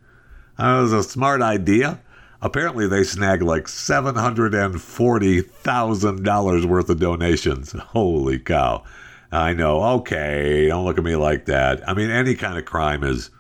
It 0.57 0.63
was 0.63 0.93
a 0.93 1.03
smart 1.03 1.43
idea. 1.43 2.01
Apparently, 2.41 2.87
they 2.87 3.03
snagged 3.03 3.43
like 3.43 3.65
$740,000 3.65 6.65
worth 6.65 6.89
of 6.89 7.01
donations. 7.01 7.73
Holy 7.73 8.39
cow. 8.39 8.85
I 9.31 9.53
know, 9.53 9.83
okay, 9.99 10.69
don't 10.69 10.85
look 10.85 10.99
at 10.99 11.05
me 11.05 11.17
like 11.17 11.47
that. 11.47 11.87
I 11.89 11.95
mean, 11.95 12.11
any 12.11 12.35
kind 12.35 12.57
of 12.59 12.65
crime 12.65 13.05
is, 13.05 13.31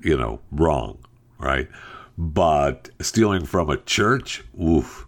you 0.00 0.16
know, 0.16 0.40
wrong, 0.50 0.98
right? 1.38 1.68
But 2.16 2.90
stealing 3.00 3.44
from 3.46 3.70
a 3.70 3.76
church, 3.76 4.42
oof, 4.60 5.06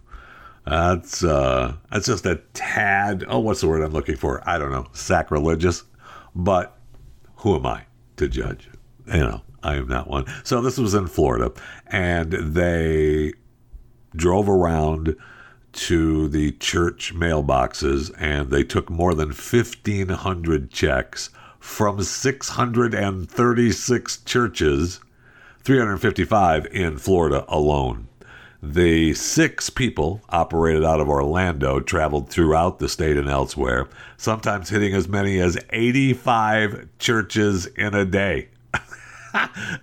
that's 0.65 1.23
uh, 1.23 1.75
that's 1.91 2.05
just 2.05 2.25
a 2.25 2.41
tad. 2.53 3.25
Oh, 3.27 3.39
what's 3.39 3.61
the 3.61 3.67
word 3.67 3.81
I'm 3.81 3.91
looking 3.91 4.15
for? 4.15 4.47
I 4.47 4.57
don't 4.57 4.71
know, 4.71 4.87
sacrilegious. 4.93 5.83
But 6.35 6.77
who 7.37 7.55
am 7.55 7.65
I 7.65 7.85
to 8.15 8.29
judge? 8.29 8.69
You 9.07 9.19
know, 9.19 9.41
I 9.61 9.75
am 9.75 9.89
not 9.89 10.07
one. 10.07 10.25
So 10.43 10.61
this 10.61 10.77
was 10.77 10.93
in 10.93 11.07
Florida, 11.07 11.51
and 11.87 12.31
they 12.31 13.33
drove 14.15 14.47
around 14.47 15.15
to 15.73 16.27
the 16.27 16.51
church 16.53 17.13
mailboxes 17.15 18.11
and 18.17 18.49
they 18.49 18.63
took 18.63 18.89
more 18.89 19.13
than 19.13 19.29
1,500 19.29 20.71
checks 20.71 21.29
from 21.59 22.01
636 22.01 24.17
churches, 24.23 24.99
355 25.63 26.65
in 26.67 26.97
Florida 26.97 27.45
alone. 27.47 28.07
The 28.63 29.15
six 29.15 29.71
people 29.71 30.21
operated 30.29 30.83
out 30.83 30.99
of 30.99 31.09
Orlando 31.09 31.79
traveled 31.79 32.29
throughout 32.29 32.77
the 32.77 32.89
state 32.89 33.17
and 33.17 33.27
elsewhere, 33.27 33.87
sometimes 34.17 34.69
hitting 34.69 34.93
as 34.93 35.07
many 35.07 35.39
as 35.39 35.57
85 35.71 36.87
churches 36.99 37.65
in 37.65 37.95
a 37.95 38.05
day. 38.05 38.49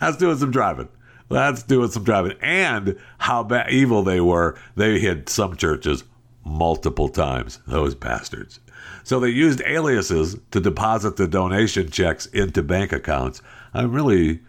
That's 0.00 0.16
doing 0.16 0.38
some 0.38 0.52
driving. 0.52 0.88
That's 1.28 1.62
doing 1.62 1.90
some 1.90 2.04
driving. 2.04 2.36
And 2.40 2.98
how 3.18 3.42
bad, 3.42 3.70
evil 3.70 4.02
they 4.02 4.20
were. 4.20 4.58
They 4.76 4.98
hit 4.98 5.28
some 5.28 5.56
churches 5.56 6.04
multiple 6.44 7.08
times, 7.08 7.60
those 7.66 7.94
bastards. 7.94 8.60
So 9.04 9.20
they 9.20 9.28
used 9.28 9.62
aliases 9.62 10.36
to 10.50 10.60
deposit 10.60 11.16
the 11.16 11.28
donation 11.28 11.90
checks 11.90 12.26
into 12.26 12.62
bank 12.62 12.92
accounts. 12.92 13.42
I'm 13.74 13.92
really, 13.92 14.40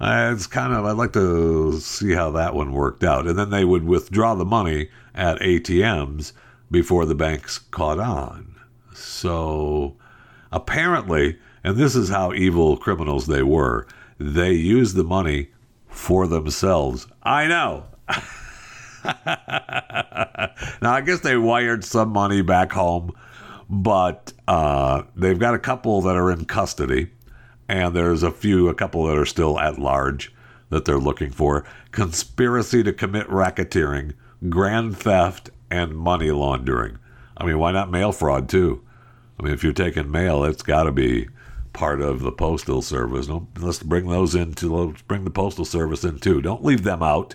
it's 0.00 0.46
kind 0.46 0.74
of, 0.74 0.84
I'd 0.84 0.96
like 0.96 1.12
to 1.14 1.78
see 1.80 2.12
how 2.12 2.30
that 2.32 2.54
one 2.54 2.72
worked 2.72 3.04
out. 3.04 3.26
And 3.26 3.38
then 3.38 3.50
they 3.50 3.64
would 3.64 3.84
withdraw 3.84 4.34
the 4.34 4.44
money 4.44 4.90
at 5.14 5.40
ATMs 5.40 6.32
before 6.70 7.06
the 7.06 7.14
banks 7.14 7.58
caught 7.58 7.98
on. 7.98 8.54
So 8.94 9.96
apparently, 10.52 11.38
and 11.64 11.76
this 11.76 11.94
is 11.94 12.08
how 12.08 12.32
evil 12.32 12.76
criminals 12.76 13.26
they 13.26 13.42
were, 13.42 13.86
they 14.18 14.52
used 14.52 14.96
the 14.96 15.04
money 15.04 15.48
for 15.90 16.26
themselves. 16.26 17.06
I 17.22 17.46
know. 17.46 17.84
now, 20.82 20.92
I 20.92 21.02
guess 21.04 21.20
they 21.20 21.36
wired 21.36 21.84
some 21.84 22.10
money 22.10 22.42
back 22.42 22.72
home, 22.72 23.12
but 23.68 24.32
uh, 24.48 25.02
they've 25.14 25.38
got 25.38 25.54
a 25.54 25.58
couple 25.58 26.00
that 26.02 26.16
are 26.16 26.30
in 26.30 26.44
custody, 26.44 27.10
and 27.68 27.94
there's 27.94 28.22
a 28.22 28.30
few, 28.30 28.68
a 28.68 28.74
couple 28.74 29.06
that 29.06 29.18
are 29.18 29.26
still 29.26 29.58
at 29.58 29.78
large 29.78 30.32
that 30.70 30.84
they're 30.84 30.98
looking 30.98 31.30
for. 31.30 31.64
Conspiracy 31.92 32.82
to 32.82 32.92
commit 32.92 33.28
racketeering, 33.28 34.14
grand 34.48 34.96
theft, 34.96 35.50
and 35.70 35.94
money 35.94 36.30
laundering. 36.30 36.98
I 37.36 37.44
mean, 37.44 37.58
why 37.58 37.72
not 37.72 37.90
mail 37.90 38.12
fraud 38.12 38.48
too? 38.48 38.82
I 39.38 39.42
mean, 39.42 39.54
if 39.54 39.64
you're 39.64 39.72
taking 39.72 40.10
mail, 40.10 40.44
it's 40.44 40.62
got 40.62 40.84
to 40.84 40.92
be 40.92 41.28
part 41.72 42.00
of 42.00 42.20
the 42.20 42.32
postal 42.32 42.82
service. 42.82 43.26
Don't, 43.26 43.48
let's 43.60 43.82
bring 43.82 44.08
those 44.08 44.34
into. 44.34 44.74
Let's 44.74 45.02
bring 45.02 45.24
the 45.24 45.30
postal 45.30 45.64
service 45.64 46.04
in 46.04 46.18
too. 46.18 46.40
Don't 46.40 46.64
leave 46.64 46.82
them 46.82 47.02
out. 47.02 47.34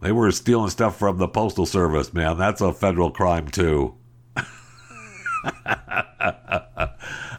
They 0.00 0.12
were 0.12 0.30
stealing 0.32 0.70
stuff 0.70 0.98
from 0.98 1.18
the 1.18 1.28
postal 1.28 1.66
service, 1.66 2.12
man. 2.12 2.36
That's 2.36 2.60
a 2.60 2.72
federal 2.72 3.10
crime 3.10 3.48
too. 3.48 3.94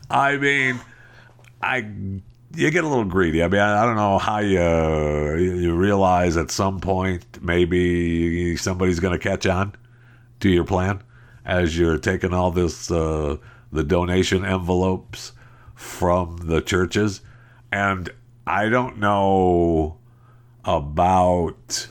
I 0.09 0.37
mean, 0.37 0.79
I 1.61 1.77
you 2.55 2.71
get 2.71 2.83
a 2.83 2.87
little 2.87 3.05
greedy. 3.05 3.43
I 3.43 3.47
mean, 3.47 3.61
I, 3.61 3.83
I 3.83 3.85
don't 3.85 3.95
know 3.95 4.17
how 4.17 4.39
you 4.39 5.37
you 5.37 5.75
realize 5.75 6.37
at 6.37 6.51
some 6.51 6.79
point 6.79 7.25
maybe 7.41 8.55
somebody's 8.55 8.99
going 8.99 9.17
to 9.17 9.19
catch 9.19 9.45
on 9.45 9.73
to 10.39 10.49
your 10.49 10.63
plan 10.63 11.01
as 11.45 11.77
you're 11.77 11.97
taking 11.97 12.33
all 12.33 12.51
this 12.51 12.89
uh, 12.89 13.37
the 13.71 13.83
donation 13.83 14.45
envelopes 14.45 15.33
from 15.75 16.37
the 16.37 16.61
churches, 16.61 17.21
and 17.71 18.09
I 18.47 18.69
don't 18.69 18.97
know 18.97 19.97
about 20.63 21.87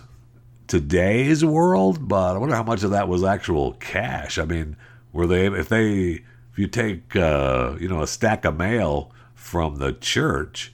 today's 0.66 1.44
world, 1.44 2.08
but 2.08 2.34
I 2.34 2.38
wonder 2.38 2.56
how 2.56 2.62
much 2.62 2.82
of 2.82 2.90
that 2.90 3.08
was 3.08 3.22
actual 3.22 3.74
cash. 3.74 4.38
I 4.38 4.44
mean, 4.44 4.76
were 5.12 5.26
they 5.26 5.46
if 5.46 5.68
they 5.68 6.22
if 6.52 6.58
you 6.58 6.66
take 6.66 7.14
uh, 7.14 7.76
you 7.78 7.88
know 7.88 8.02
a 8.02 8.06
stack 8.06 8.44
of 8.44 8.56
mail 8.56 9.12
from 9.34 9.76
the 9.76 9.92
church, 9.92 10.72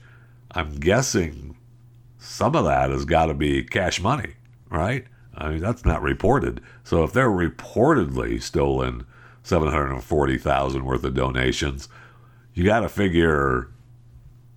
I'm 0.51 0.75
guessing 0.75 1.57
some 2.17 2.55
of 2.55 2.65
that 2.65 2.91
has 2.91 3.05
got 3.05 3.25
to 3.27 3.33
be 3.33 3.63
cash 3.63 3.99
money, 4.01 4.35
right? 4.69 5.05
I 5.35 5.49
mean, 5.49 5.59
that's 5.59 5.85
not 5.85 6.01
reported. 6.01 6.61
So 6.83 7.03
if 7.03 7.13
they're 7.13 7.29
reportedly 7.29 8.41
stolen 8.41 9.05
740,000 9.43 10.85
worth 10.85 11.03
of 11.03 11.13
donations, 11.13 11.89
you 12.53 12.63
got 12.63 12.81
to 12.81 12.89
figure 12.89 13.69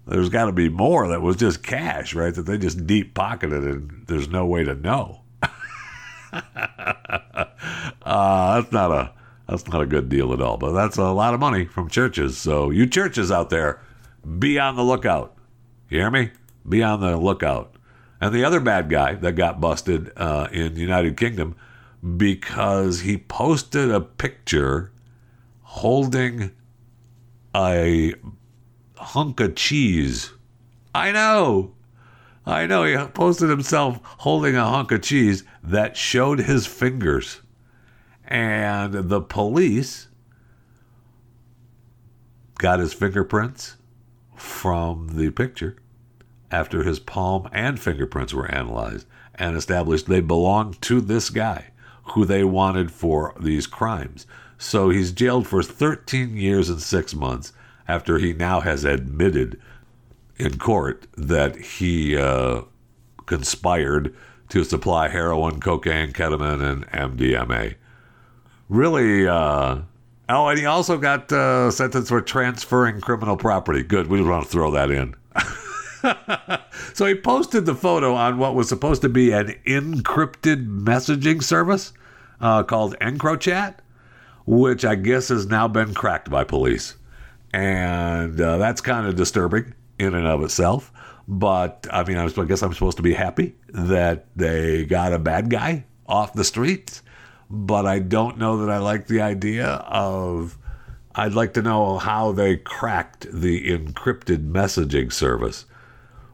there's 0.07 0.29
got 0.29 0.47
to 0.47 0.53
be 0.53 0.69
more 0.69 1.09
that 1.09 1.23
was 1.23 1.37
just 1.37 1.63
cash, 1.63 2.15
right? 2.15 2.35
That 2.35 2.43
they 2.43 2.59
just 2.59 2.87
deep 2.87 3.15
pocketed 3.15 3.65
and 3.65 4.05
there's 4.07 4.29
no 4.29 4.47
way 4.47 4.65
to 4.65 4.75
know. 4.75 5.23
uh, 6.33 7.51
that's 8.61 8.73
not 8.73 8.91
a 8.91 9.13
that's 9.49 9.67
not 9.69 9.83
a 9.83 9.87
good 9.87 10.09
deal 10.09 10.33
at 10.33 10.41
all. 10.41 10.57
But 10.57 10.73
that's 10.73 10.97
a 10.97 11.11
lot 11.11 11.35
of 11.35 11.41
money 11.41 11.65
from 11.65 11.89
churches. 11.89 12.39
So 12.39 12.71
you 12.71 12.87
churches 12.87 13.31
out 13.31 13.51
there, 13.51 13.81
be 14.39 14.59
on 14.59 14.77
the 14.77 14.85
lookout. 14.85 15.37
You 15.89 16.01
hear 16.01 16.11
me? 16.11 16.31
Be 16.69 16.83
on 16.83 17.01
the 17.01 17.17
lookout. 17.17 17.77
And 18.21 18.35
the 18.35 18.45
other 18.45 18.61
bad 18.61 18.89
guy 18.89 19.15
that 19.15 19.33
got 19.33 19.61
busted 19.61 20.13
uh, 20.17 20.49
in 20.51 20.75
the 20.75 20.81
United 20.81 21.17
Kingdom 21.17 21.57
because 22.17 23.01
he 23.01 23.19
posted 23.19 23.91
a 23.91 24.01
picture 24.01 24.93
holding 25.63 26.53
a 27.55 28.15
hunk 28.97 29.41
of 29.41 29.55
cheese. 29.55 30.33
I 30.95 31.13
know. 31.13 31.75
I 32.47 32.67
know. 32.67 32.85
He 32.85 32.97
posted 33.09 33.49
himself 33.49 34.01
holding 34.03 34.57
a 34.57 34.69
hunk 34.69 34.93
of 34.93 35.03
cheese 35.03 35.45
that 35.63 35.97
showed 35.97 36.41
his 36.41 36.67
fingers. 36.67 37.41
And 38.27 38.95
the 38.95 39.21
police 39.21 40.09
got 42.59 42.81
his 42.81 42.93
fingerprints 42.95 43.77
from 44.35 45.17
the 45.17 45.31
picture 45.31 45.77
after 46.51 46.83
his 46.83 46.99
palm 46.99 47.49
and 47.53 47.81
fingerprints 47.81 48.33
were 48.33 48.51
analyzed 48.51 49.07
and 49.35 49.57
established 49.57 50.07
they 50.07 50.21
belonged 50.21 50.81
to 50.83 51.01
this 51.01 51.31
guy 51.31 51.71
who 52.13 52.25
they 52.25 52.45
wanted 52.45 52.91
for 52.93 53.35
these 53.41 53.67
crimes. 53.67 54.27
So 54.59 54.91
he's 54.91 55.13
jailed 55.13 55.47
for 55.47 55.63
13 55.63 56.37
years 56.37 56.69
and 56.69 56.81
six 56.81 57.15
months 57.15 57.53
after 57.87 58.19
he 58.19 58.33
now 58.33 58.61
has 58.61 58.85
admitted 58.85 59.61
in 60.37 60.59
court 60.59 61.07
that 61.17 61.57
he 61.57 62.17
uh, 62.17 62.63
conspired 63.27 64.15
to 64.49 64.65
supply 64.65 65.09
heroin, 65.09 65.61
cocaine, 65.61 66.13
ketamine, 66.13 66.63
and 66.63 66.87
MDMA. 66.89 67.75
Really, 68.69 69.27
uh, 69.27 69.79
oh, 70.29 70.49
and 70.49 70.59
he 70.59 70.67
also 70.67 70.99
got 70.99 71.31
uh, 71.33 71.71
sentenced 71.71 72.09
for 72.09 72.21
transferring 72.21 73.01
criminal 73.01 73.37
property. 73.37 73.83
Good, 73.83 74.07
we 74.09 74.19
just 74.19 74.29
want 74.31 74.45
to 74.45 74.51
throw 74.51 74.71
that 74.71 74.91
in. 74.91 75.15
so 76.95 77.07
he 77.07 77.15
posted 77.15 77.67
the 77.67 77.75
photo 77.75 78.15
on 78.15 78.39
what 78.39 78.55
was 78.55 78.69
supposed 78.69 79.03
to 79.03 79.09
be 79.09 79.33
an 79.33 79.55
encrypted 79.67 80.67
messaging 80.67 81.43
service 81.43 81.93
uh, 82.41 82.63
called 82.63 82.97
EncroChat, 83.01 83.77
which 84.47 84.85
I 84.85 84.95
guess 84.95 85.29
has 85.29 85.47
now 85.47 85.69
been 85.69 85.95
cracked 85.95 86.31
by 86.31 86.45
police. 86.45 86.97
And 87.53 88.41
uh, 88.41 88.59
that's 88.59 88.81
kind 88.81 89.07
of 89.07 89.17
disturbing 89.17 89.75
in 89.99 90.15
and 90.15 90.27
of 90.27 90.43
itself. 90.43 90.93
But 91.27 91.87
I 91.91 92.05
mean, 92.05 92.19
I, 92.19 92.29
guess 92.45 92.63
I'm 92.63 92.75
supposed 92.75 92.97
to 92.99 93.03
be 93.03 93.15
happy 93.15 93.55
that 93.69 94.27
they 94.37 94.85
got 94.85 95.13
a 95.13 95.19
bad 95.19 95.51
guy 95.51 95.85
off 96.07 96.35
the 96.35 96.45
streets. 96.45 97.03
But 97.49 97.87
I 97.87 97.99
don't 97.99 98.39
know 98.39 98.59
that 98.59 98.71
I 98.71 98.79
like 98.79 99.07
the 99.07 99.21
idea 99.21 99.67
of. 99.67 100.59
I'd 101.17 101.35
like 101.35 101.55
to 101.55 101.63
know 101.63 101.99
how 101.99 102.33
they 102.33 102.57
cracked 102.57 103.29
the 103.33 103.71
encrypted 103.71 104.51
messaging 104.51 105.13
service. 105.13 105.65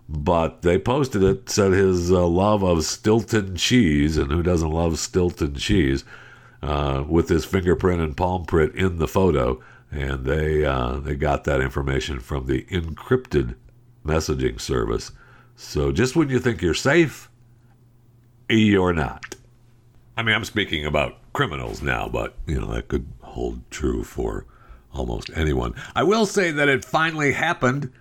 But 0.09 0.63
they 0.63 0.79
posted 0.79 1.23
it, 1.23 1.51
said 1.51 1.73
his 1.73 2.11
uh, 2.11 2.27
love 2.27 2.63
of 2.63 2.85
Stilton 2.85 3.57
cheese, 3.57 4.17
and 4.17 4.33
who 4.33 4.43
doesn't 4.43 4.71
love 4.71 4.99
Stilton 4.99 5.55
cheese, 5.55 6.05
uh, 6.63 7.05
with 7.07 7.29
his 7.29 7.45
fingerprint 7.45 8.01
and 8.01 8.17
palm 8.17 8.45
print 8.45 8.75
in 8.75 8.99
the 8.99 9.09
photo. 9.09 9.61
And 9.91 10.25
they 10.25 10.65
uh, 10.65 11.01
they 11.01 11.17
got 11.17 11.45
that 11.45 11.61
information 11.61 12.21
from 12.21 12.47
the 12.47 12.63
encrypted 12.65 13.57
messaging 14.05 14.61
service. 14.61 15.11
So 15.57 15.93
just 15.93 16.17
when 16.17 16.29
you 16.29 16.39
think 16.39 16.63
you're 16.63 16.75
safe, 16.75 17.29
you're 18.49 18.93
not. 18.93 19.35
I 20.17 20.23
mean, 20.23 20.35
I'm 20.35 20.45
speaking 20.45 20.85
about 20.87 21.19
criminals 21.33 21.83
now, 21.83 22.09
but 22.09 22.35
you 22.47 22.61
know 22.61 22.73
that 22.73 22.89
could 22.89 23.07
hold 23.21 23.69
true 23.71 24.05
for 24.05 24.47
almost 24.93 25.31
anyone. 25.35 25.75
I 25.95 26.03
will 26.03 26.27
say 26.27 26.51
that 26.51 26.69
it 26.69 26.85
finally 26.85 27.33
happened, 27.33 27.93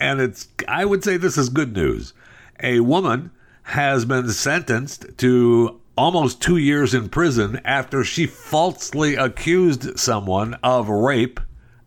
and 0.00 0.20
it's 0.20 0.48
I 0.66 0.84
would 0.84 1.04
say 1.04 1.16
this 1.16 1.36
is 1.38 1.48
good 1.48 1.74
news. 1.74 2.14
A 2.62 2.80
woman 2.80 3.30
has 3.64 4.04
been 4.04 4.30
sentenced 4.30 5.06
to 5.18 5.80
almost 5.98 6.40
two 6.40 6.56
years 6.56 6.94
in 6.94 7.08
prison 7.08 7.60
after 7.64 8.04
she 8.04 8.24
falsely 8.24 9.16
accused 9.16 9.98
someone 9.98 10.54
of 10.62 10.88
rape 10.88 11.40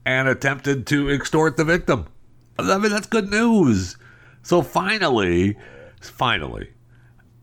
and 0.06 0.28
attempted 0.28 0.86
to 0.86 1.10
extort 1.10 1.56
the 1.56 1.64
victim. 1.64 2.06
I 2.60 2.78
mean, 2.78 2.92
that's 2.92 3.08
good 3.08 3.30
news. 3.30 3.96
So 4.44 4.62
finally, 4.62 5.58
finally, 6.02 6.72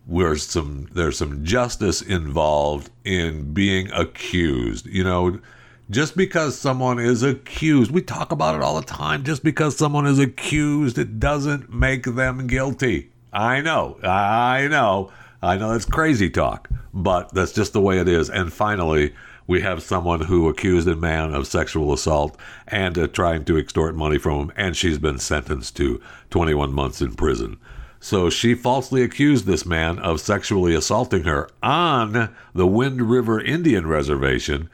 there's 0.07 0.47
some 0.47 0.89
there's 0.93 1.17
some 1.17 1.43
justice 1.43 2.03
involved 2.03 2.91
in 3.03 3.55
being 3.55 3.91
accused. 3.93 4.87
You 4.87 5.05
know, 5.05 5.41
just 5.89 6.19
because 6.19 6.59
someone 6.59 6.99
is 6.99 7.23
accused, 7.23 7.91
we 7.91 8.03
talk 8.03 8.31
about 8.31 8.55
it 8.55 8.61
all 8.61 8.77
the 8.79 8.87
time. 8.87 9.25
Just 9.25 9.43
because 9.43 9.79
someone 9.79 10.07
is 10.07 10.19
accused, 10.19 10.99
it 10.99 11.19
doesn't 11.19 11.73
make 11.73 12.05
them 12.05 12.47
guilty. 12.47 13.11
I 13.33 13.63
know, 13.63 13.99
I 14.03 14.69
know, 14.69 15.11
I 15.43 15.57
know. 15.57 15.71
That's 15.71 15.85
crazy 15.85 16.31
talk, 16.31 16.69
but 16.93 17.33
that's 17.33 17.53
just 17.53 17.73
the 17.73 17.81
way 17.81 17.99
it 17.99 18.09
is. 18.09 18.29
And 18.29 18.53
finally, 18.53 19.15
we 19.47 19.61
have 19.63 19.83
someone 19.83 20.21
who 20.23 20.49
accused 20.49 20.89
a 20.89 20.97
man 20.97 21.33
of 21.33 21.47
sexual 21.47 21.93
assault 21.93 22.37
and 22.67 22.99
uh, 22.99 23.07
trying 23.07 23.45
to 23.47 23.57
extort 23.57 23.95
money 23.95 24.19
from 24.19 24.41
him, 24.41 24.53
and 24.57 24.77
she's 24.77 24.99
been 24.99 25.19
sentenced 25.19 25.77
to 25.77 26.01
21 26.31 26.73
months 26.73 27.01
in 27.01 27.15
prison. 27.15 27.59
So 28.01 28.31
she 28.31 28.55
falsely 28.55 29.03
accused 29.03 29.47
this 29.47 29.65
man 29.65 29.99
of 30.01 30.21
sexually 30.21 30.75
assaulting 30.75 31.25
her 31.25 31.49
on 31.63 32.35
the 32.55 32.67
Wind 32.67 33.03
River 33.03 33.41
Indian 33.41 33.87
Reservation. 33.87 34.69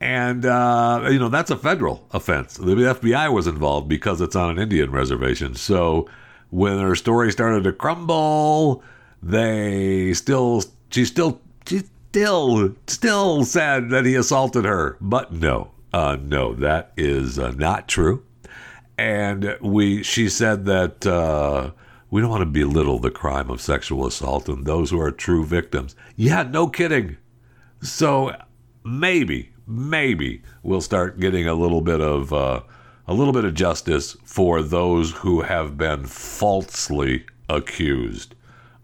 And, 0.00 0.44
uh, 0.44 1.08
you 1.10 1.18
know, 1.18 1.28
that's 1.28 1.50
a 1.50 1.56
federal 1.56 2.06
offense. 2.12 2.56
The 2.56 2.74
FBI 2.74 3.32
was 3.32 3.46
involved 3.46 3.88
because 3.88 4.20
it's 4.20 4.36
on 4.36 4.50
an 4.50 4.58
Indian 4.58 4.90
reservation. 4.90 5.54
So 5.54 6.08
when 6.50 6.78
her 6.78 6.94
story 6.94 7.32
started 7.32 7.64
to 7.64 7.72
crumble, 7.72 8.82
they 9.22 10.12
still, 10.14 10.62
she 10.90 11.04
still, 11.04 11.40
she 11.66 11.82
still, 12.10 12.74
still 12.86 13.44
said 13.44 13.90
that 13.90 14.04
he 14.04 14.14
assaulted 14.14 14.64
her. 14.64 14.96
But 15.00 15.32
no, 15.32 15.70
uh, 15.92 16.16
no, 16.20 16.54
that 16.54 16.92
is 16.96 17.38
uh, 17.38 17.52
not 17.52 17.88
true. 17.88 18.24
And 18.98 19.56
we, 19.60 20.02
she 20.02 20.28
said 20.28 20.64
that, 20.66 21.06
uh, 21.06 21.70
we 22.10 22.20
don't 22.20 22.30
want 22.30 22.42
to 22.42 22.46
belittle 22.46 22.98
the 22.98 23.10
crime 23.10 23.48
of 23.48 23.62
sexual 23.62 24.06
assault 24.06 24.46
and 24.48 24.66
those 24.66 24.90
who 24.90 25.00
are 25.00 25.10
true 25.10 25.46
victims. 25.46 25.96
Yeah, 26.14 26.42
no 26.42 26.68
kidding. 26.68 27.16
So 27.80 28.36
maybe, 28.84 29.52
maybe 29.66 30.42
we'll 30.62 30.82
start 30.82 31.20
getting 31.20 31.48
a 31.48 31.54
little 31.54 31.80
bit 31.80 32.02
of 32.02 32.32
uh, 32.32 32.60
a 33.06 33.14
little 33.14 33.32
bit 33.32 33.46
of 33.46 33.54
justice 33.54 34.16
for 34.24 34.62
those 34.62 35.10
who 35.10 35.40
have 35.40 35.78
been 35.78 36.04
falsely 36.04 37.24
accused 37.48 38.34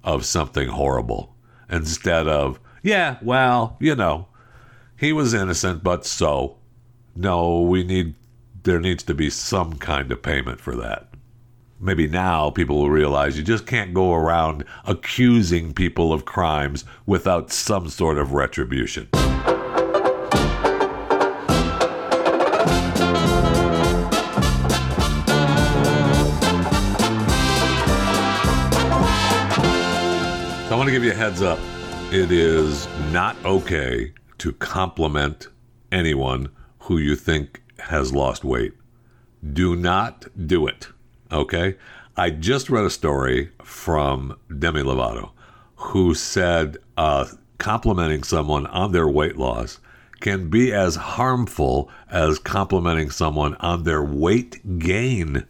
of 0.09 0.25
something 0.25 0.69
horrible, 0.69 1.35
instead 1.71 2.27
of 2.27 2.59
yeah, 2.83 3.19
well, 3.23 3.77
you 3.81 3.95
know, 3.95 4.29
he 4.97 5.13
was 5.13 5.35
innocent, 5.35 5.85
but 5.85 6.07
so. 6.07 6.57
No, 7.15 7.61
we 7.61 7.83
need 7.85 8.15
there 8.63 8.81
needs 8.81 9.03
to 9.05 9.15
be 9.15 9.31
some 9.31 9.75
kind 9.75 10.11
of 10.13 10.23
payment 10.23 10.61
for 10.61 10.77
that 10.77 11.09
maybe 11.81 12.07
now 12.07 12.51
people 12.51 12.77
will 12.77 12.91
realize 12.91 13.37
you 13.37 13.45
just 13.45 13.67
can't 13.67 13.95
go 13.95 14.13
around 14.13 14.65
accusing 14.85 15.73
people 15.73 16.13
of 16.13 16.25
crimes 16.25 16.85
without 17.07 17.53
some 17.53 17.89
sort 17.89 18.19
of 18.19 18.33
retribution. 18.33 19.09
Give 30.99 31.05
you 31.05 31.13
a 31.13 31.15
heads 31.15 31.43
up. 31.43 31.61
It 32.11 32.33
is 32.33 32.89
not 33.13 33.37
okay 33.45 34.13
to 34.39 34.53
compliment 34.55 35.47
anyone 35.93 36.49
who 36.81 36.99
you 36.99 37.15
think 37.15 37.63
has 37.79 38.13
lost 38.13 38.43
weight. 38.43 38.73
Do 39.53 39.77
not 39.77 40.27
do 40.49 40.67
it. 40.67 40.89
Okay. 41.31 41.77
I 42.17 42.31
just 42.31 42.69
read 42.69 42.85
a 42.85 42.91
story 42.91 43.53
from 43.63 44.37
Demi 44.59 44.83
Lovato 44.83 45.31
who 45.77 46.15
said 46.15 46.79
uh, 46.97 47.27
complimenting 47.59 48.25
someone 48.25 48.67
on 48.67 48.91
their 48.91 49.07
weight 49.07 49.37
loss 49.37 49.79
can 50.19 50.51
be 50.51 50.73
as 50.73 50.97
harmful 50.97 51.89
as 52.11 52.41
complimenting 52.41 53.11
someone 53.11 53.55
on 53.61 53.85
their 53.85 54.03
weight 54.03 54.81
gain. 54.81 55.47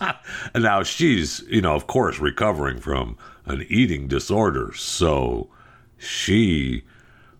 now 0.54 0.82
she's, 0.82 1.40
you 1.50 1.60
know, 1.60 1.74
of 1.74 1.86
course, 1.86 2.18
recovering 2.18 2.80
from 2.80 3.18
an 3.48 3.66
eating 3.68 4.08
disorder. 4.08 4.72
So 4.74 5.48
she, 5.96 6.84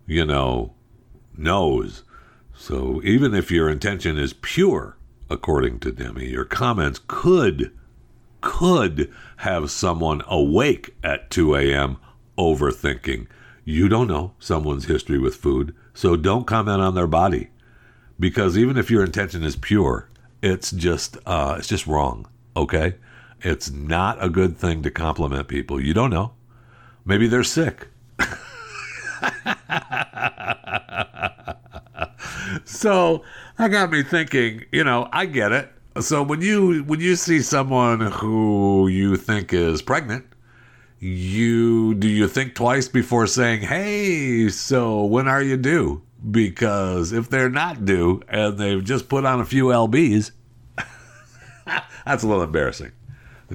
you 0.05 0.25
know, 0.25 0.73
knows. 1.37 2.03
So 2.53 3.01
even 3.03 3.33
if 3.33 3.51
your 3.51 3.69
intention 3.69 4.17
is 4.17 4.33
pure, 4.33 4.97
according 5.29 5.79
to 5.79 5.91
Demi. 5.91 6.27
Your 6.27 6.45
comments 6.45 6.99
could 7.07 7.71
could 8.41 9.11
have 9.37 9.69
someone 9.69 10.21
awake 10.27 10.95
at 11.03 11.29
2 11.29 11.55
a.m. 11.55 11.97
overthinking. 12.37 13.27
You 13.65 13.89
don't 13.89 14.07
know 14.07 14.33
someone's 14.39 14.85
history 14.85 15.19
with 15.19 15.35
food, 15.35 15.75
so 15.93 16.15
don't 16.15 16.47
comment 16.47 16.81
on 16.81 16.95
their 16.95 17.07
body. 17.07 17.49
Because 18.17 18.57
even 18.57 18.77
if 18.77 18.89
your 18.89 19.03
intention 19.03 19.43
is 19.43 19.55
pure, 19.57 20.09
it's 20.41 20.71
just 20.71 21.17
uh, 21.25 21.55
it's 21.59 21.67
just 21.67 21.85
wrong. 21.85 22.27
Okay, 22.55 22.95
it's 23.41 23.71
not 23.71 24.23
a 24.23 24.29
good 24.29 24.57
thing 24.57 24.83
to 24.83 24.91
compliment 24.91 25.47
people. 25.47 25.79
You 25.81 25.93
don't 25.93 26.09
know. 26.09 26.33
Maybe 27.05 27.27
they're 27.27 27.43
sick. 27.43 27.87
so 32.65 33.23
that 33.57 33.69
got 33.69 33.91
me 33.91 34.03
thinking. 34.03 34.65
You 34.71 34.83
know, 34.83 35.07
I 35.11 35.25
get 35.25 35.51
it. 35.51 35.71
So 36.01 36.23
when 36.23 36.41
you 36.41 36.83
when 36.83 36.99
you 36.99 37.15
see 37.15 37.41
someone 37.41 37.99
who 37.99 38.87
you 38.87 39.17
think 39.17 39.53
is 39.53 39.81
pregnant, 39.81 40.25
you 40.99 41.95
do 41.95 42.07
you 42.07 42.27
think 42.27 42.55
twice 42.55 42.87
before 42.87 43.27
saying, 43.27 43.61
"Hey, 43.61 44.49
so 44.49 45.03
when 45.03 45.27
are 45.27 45.41
you 45.41 45.57
due?" 45.57 46.01
Because 46.31 47.11
if 47.13 47.29
they're 47.29 47.49
not 47.49 47.85
due 47.85 48.21
and 48.27 48.57
they've 48.57 48.83
just 48.83 49.07
put 49.07 49.25
on 49.25 49.39
a 49.39 49.45
few 49.45 49.65
lbs, 49.65 50.31
that's 52.05 52.23
a 52.23 52.27
little 52.27 52.43
embarrassing. 52.43 52.91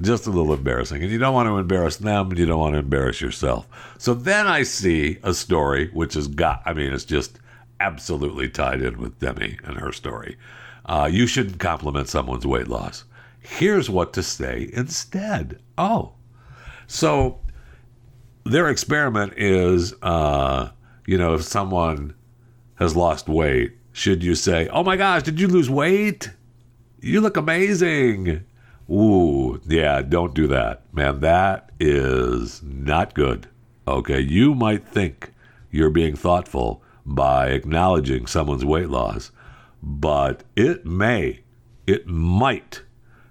Just 0.01 0.27
a 0.27 0.29
little 0.29 0.53
embarrassing. 0.53 1.01
And 1.01 1.11
you 1.11 1.17
don't 1.17 1.33
want 1.33 1.47
to 1.47 1.57
embarrass 1.57 1.97
them 1.97 2.29
and 2.29 2.37
you 2.37 2.45
don't 2.45 2.59
want 2.59 2.73
to 2.73 2.79
embarrass 2.79 3.21
yourself. 3.21 3.67
So 3.97 4.13
then 4.13 4.45
I 4.45 4.63
see 4.63 5.19
a 5.23 5.33
story 5.33 5.89
which 5.93 6.15
has 6.15 6.27
got, 6.27 6.61
I 6.65 6.73
mean, 6.73 6.91
it's 6.91 7.05
just 7.05 7.39
absolutely 7.79 8.49
tied 8.49 8.81
in 8.81 8.99
with 8.99 9.19
Demi 9.19 9.57
and 9.63 9.77
her 9.77 9.91
story. 9.91 10.37
Uh, 10.85 11.09
you 11.11 11.27
shouldn't 11.27 11.59
compliment 11.59 12.09
someone's 12.09 12.45
weight 12.45 12.67
loss. 12.67 13.05
Here's 13.39 13.89
what 13.89 14.13
to 14.13 14.23
say 14.23 14.69
instead. 14.73 15.59
Oh, 15.77 16.13
so 16.87 17.39
their 18.43 18.69
experiment 18.69 19.33
is, 19.37 19.93
uh, 20.01 20.69
you 21.05 21.17
know, 21.17 21.33
if 21.35 21.43
someone 21.43 22.13
has 22.75 22.95
lost 22.95 23.27
weight, 23.27 23.73
should 23.91 24.23
you 24.23 24.35
say, 24.35 24.67
"Oh 24.69 24.83
my 24.83 24.97
gosh, 24.97 25.23
did 25.23 25.39
you 25.39 25.47
lose 25.47 25.69
weight? 25.69 26.31
You 26.99 27.21
look 27.21 27.37
amazing." 27.37 28.43
Ooh, 28.89 29.59
yeah, 29.67 30.01
don't 30.01 30.33
do 30.33 30.47
that, 30.47 30.83
man. 30.93 31.19
That 31.21 31.71
is 31.79 32.61
not 32.63 33.13
good. 33.13 33.47
Okay, 33.87 34.19
you 34.19 34.53
might 34.55 34.87
think 34.87 35.31
you're 35.71 35.89
being 35.89 36.15
thoughtful, 36.15 36.83
by 37.05 37.49
acknowledging 37.49 38.25
someone's 38.25 38.65
weight 38.65 38.89
loss, 38.89 39.31
but 39.81 40.43
it 40.55 40.85
may, 40.85 41.41
it 41.85 42.07
might 42.07 42.81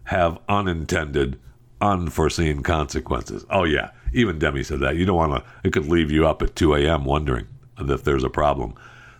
have 0.05 0.39
unintended, 0.49 1.39
unforeseen 1.81 2.63
consequences. 2.63 3.45
Oh, 3.51 3.65
yeah. 3.65 3.91
Even 4.13 4.39
Demi 4.39 4.63
said 4.63 4.81
that. 4.81 4.97
You 4.97 5.05
don't 5.05 5.17
want 5.17 5.45
to, 5.45 5.51
it 5.65 5.73
could 5.73 5.89
leave 5.89 6.11
you 6.11 6.27
up 6.27 6.41
at 6.41 6.55
2 6.55 6.75
a.m. 6.77 7.05
wondering 7.05 7.47
if 7.79 8.05
there's 8.05 8.23
a 8.23 8.31
problem. 8.31 8.75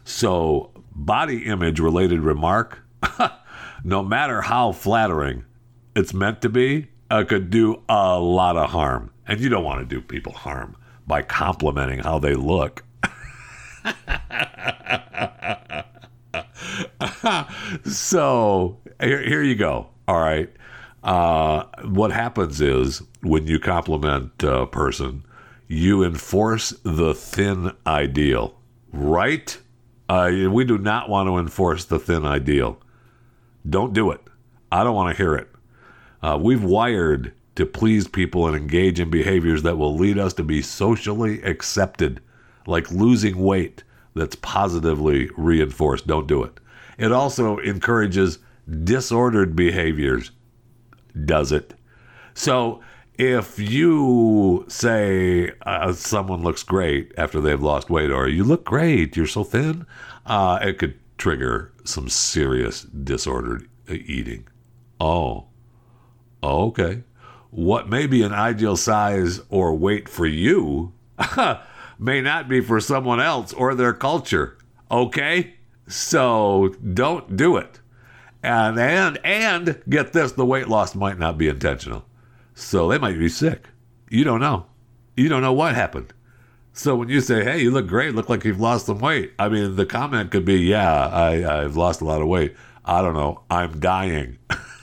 So, 0.05 0.71
body 0.95 1.47
image 1.47 1.81
related 1.81 2.21
remark, 2.21 2.81
no 3.85 4.03
matter 4.05 4.43
how 4.43 4.71
flattering 4.71 5.45
it's 5.95 6.15
meant 6.15 6.43
to 6.43 6.49
be, 6.49 6.89
uh, 7.11 7.25
could 7.25 7.51
do 7.51 7.83
a 7.89 8.19
lot 8.19 8.57
of 8.57 8.71
harm. 8.71 9.11
And 9.27 9.41
you 9.41 9.49
don't 9.49 9.65
want 9.65 9.81
to 9.81 9.87
do 9.87 10.01
people 10.01 10.33
harm 10.33 10.77
by 11.07 11.23
complimenting 11.23 12.01
how 12.01 12.19
they 12.19 12.35
look. 12.35 12.85
so 17.85 18.79
here, 19.01 19.23
here 19.23 19.43
you 19.43 19.55
go. 19.55 19.89
All 20.09 20.21
right. 20.21 20.51
Uh, 21.03 21.65
what 21.85 22.11
happens 22.11 22.61
is 22.61 23.03
when 23.23 23.47
you 23.47 23.59
compliment 23.59 24.43
a 24.43 24.67
person, 24.67 25.25
you 25.69 26.05
enforce 26.05 26.71
the 26.83 27.15
thin 27.15 27.73
ideal, 27.87 28.55
right? 28.93 29.59
Uh, 30.09 30.31
we 30.51 30.65
do 30.65 30.79
not 30.79 31.09
want 31.09 31.29
to 31.29 31.39
enforce 31.39 31.87
the 31.87 31.99
thin 31.99 32.25
ideal. 32.25 32.79
Don't 33.69 33.93
do 33.93 34.11
it. 34.11 34.21
I 34.71 34.85
don't 34.85 34.95
want 34.95 35.15
to 35.15 35.23
hear 35.23 35.35
it. 35.35 35.49
Uh, 36.25 36.39
we've 36.39 36.65
wired 36.65 37.35
to 37.55 37.67
please 37.67 38.09
people 38.09 38.47
and 38.47 38.57
engage 38.57 38.99
in 38.99 39.11
behaviors 39.11 39.63
that 39.63 39.77
will 39.77 39.95
lead 39.95 40.19
us 40.19 40.33
to 40.33 40.43
be 40.43 40.63
socially 40.63 41.43
accepted 41.43 42.19
like 42.67 42.91
losing 42.91 43.37
weight 43.37 43.85
that's 44.15 44.35
positively 44.37 45.29
reinforced. 45.37 46.07
Don't 46.07 46.27
do 46.27 46.43
it. 46.43 46.59
It 46.97 47.13
also 47.13 47.59
encourages 47.59 48.39
disordered 48.85 49.55
behaviors. 49.55 50.31
Does 51.27 51.53
it? 51.53 51.75
So 52.33 52.81
if 53.19 53.59
you 53.59 54.65
say 54.67 55.53
uh, 55.67 55.93
someone 55.93 56.43
looks 56.43 56.63
great 56.63 57.13
after 57.19 57.39
they've 57.39 57.61
lost 57.61 57.91
weight, 57.91 58.11
or 58.11 58.29
you 58.29 58.45
look 58.45 58.65
great, 58.65 59.15
you're 59.15 59.27
so 59.27 59.45
thin, 59.45 59.85
uh, 60.25 60.59
it 60.63 60.79
could 60.79 60.99
trigger 61.19 61.71
some 61.85 62.09
serious 62.09 62.81
disordered 62.81 63.69
eating. 63.91 64.49
Oh, 64.99 65.49
Oh, 66.45 66.67
okay. 66.67 67.05
What 67.51 67.89
may 67.89 68.07
be 68.07 68.23
an 68.23 68.35
ideal 68.35 68.77
size 68.77 69.41
or 69.49 69.75
weight 69.75 70.11
for 70.11 70.27
you 70.27 70.93
may 71.99 72.21
not 72.21 72.51
be 72.51 72.61
for 72.61 72.81
someone 72.81 73.19
else 73.19 73.55
or 73.55 73.75
their 73.75 73.95
culture. 73.95 74.59
Okay? 74.91 75.55
So 75.89 76.75
don't 76.93 77.35
do 77.35 77.57
it. 77.57 77.81
And 78.43 78.79
and 78.79 79.19
and 79.25 79.81
get 79.89 80.13
this, 80.13 80.33
the 80.33 80.45
weight 80.45 80.69
loss 80.69 80.95
might 80.95 81.19
not 81.19 81.39
be 81.39 81.49
intentional. 81.49 82.05
So 82.55 82.89
they 82.89 82.99
might 82.99 83.19
be 83.19 83.31
sick. 83.31 83.69
You 84.11 84.25
don't 84.25 84.41
know. 84.41 84.67
You 85.17 85.31
don't 85.31 85.41
know 85.41 85.55
what 85.55 85.75
happened. 85.75 86.13
So 86.75 86.95
when 86.95 87.09
you 87.09 87.23
say, 87.23 87.43
"Hey, 87.43 87.63
you 87.63 87.71
look 87.71 87.87
great. 87.87 88.15
Look 88.15 88.29
like 88.29 88.45
you've 88.45 88.61
lost 88.61 88.85
some 88.85 88.99
weight," 88.99 89.33
I 89.39 89.49
mean, 89.49 89.77
the 89.77 89.87
comment 89.87 90.31
could 90.31 90.45
be, 90.45 90.57
"Yeah, 90.57 91.07
I, 91.07 91.63
I've 91.63 91.77
lost 91.77 92.03
a 92.03 92.05
lot 92.05 92.21
of 92.21 92.29
weight. 92.29 92.55
I 92.85 93.01
don't 93.01 93.15
know. 93.15 93.45
I'm 93.49 93.81
dying. 93.81 94.37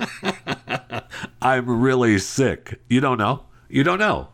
I'm 1.42 1.80
really 1.80 2.18
sick. 2.18 2.80
You 2.88 3.00
don't 3.00 3.18
know. 3.18 3.44
You 3.68 3.82
don't 3.84 3.98
know. 3.98 4.28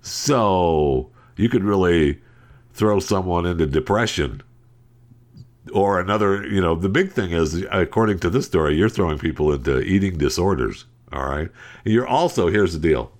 So 0.00 1.10
you 1.36 1.48
could 1.48 1.64
really 1.64 2.20
throw 2.72 3.00
someone 3.00 3.46
into 3.46 3.66
depression 3.66 4.42
or 5.72 5.98
another, 5.98 6.46
you 6.46 6.60
know, 6.60 6.74
the 6.74 6.88
big 6.88 7.12
thing 7.12 7.32
is, 7.32 7.64
according 7.70 8.18
to 8.20 8.30
this 8.30 8.46
story, 8.46 8.76
you're 8.76 8.88
throwing 8.88 9.18
people 9.18 9.52
into 9.52 9.80
eating 9.80 10.18
disorders. 10.18 10.84
All 11.12 11.26
right. 11.26 11.50
You're 11.84 12.06
also, 12.06 12.48
here's 12.48 12.72
the 12.74 12.78
deal. 12.78 13.12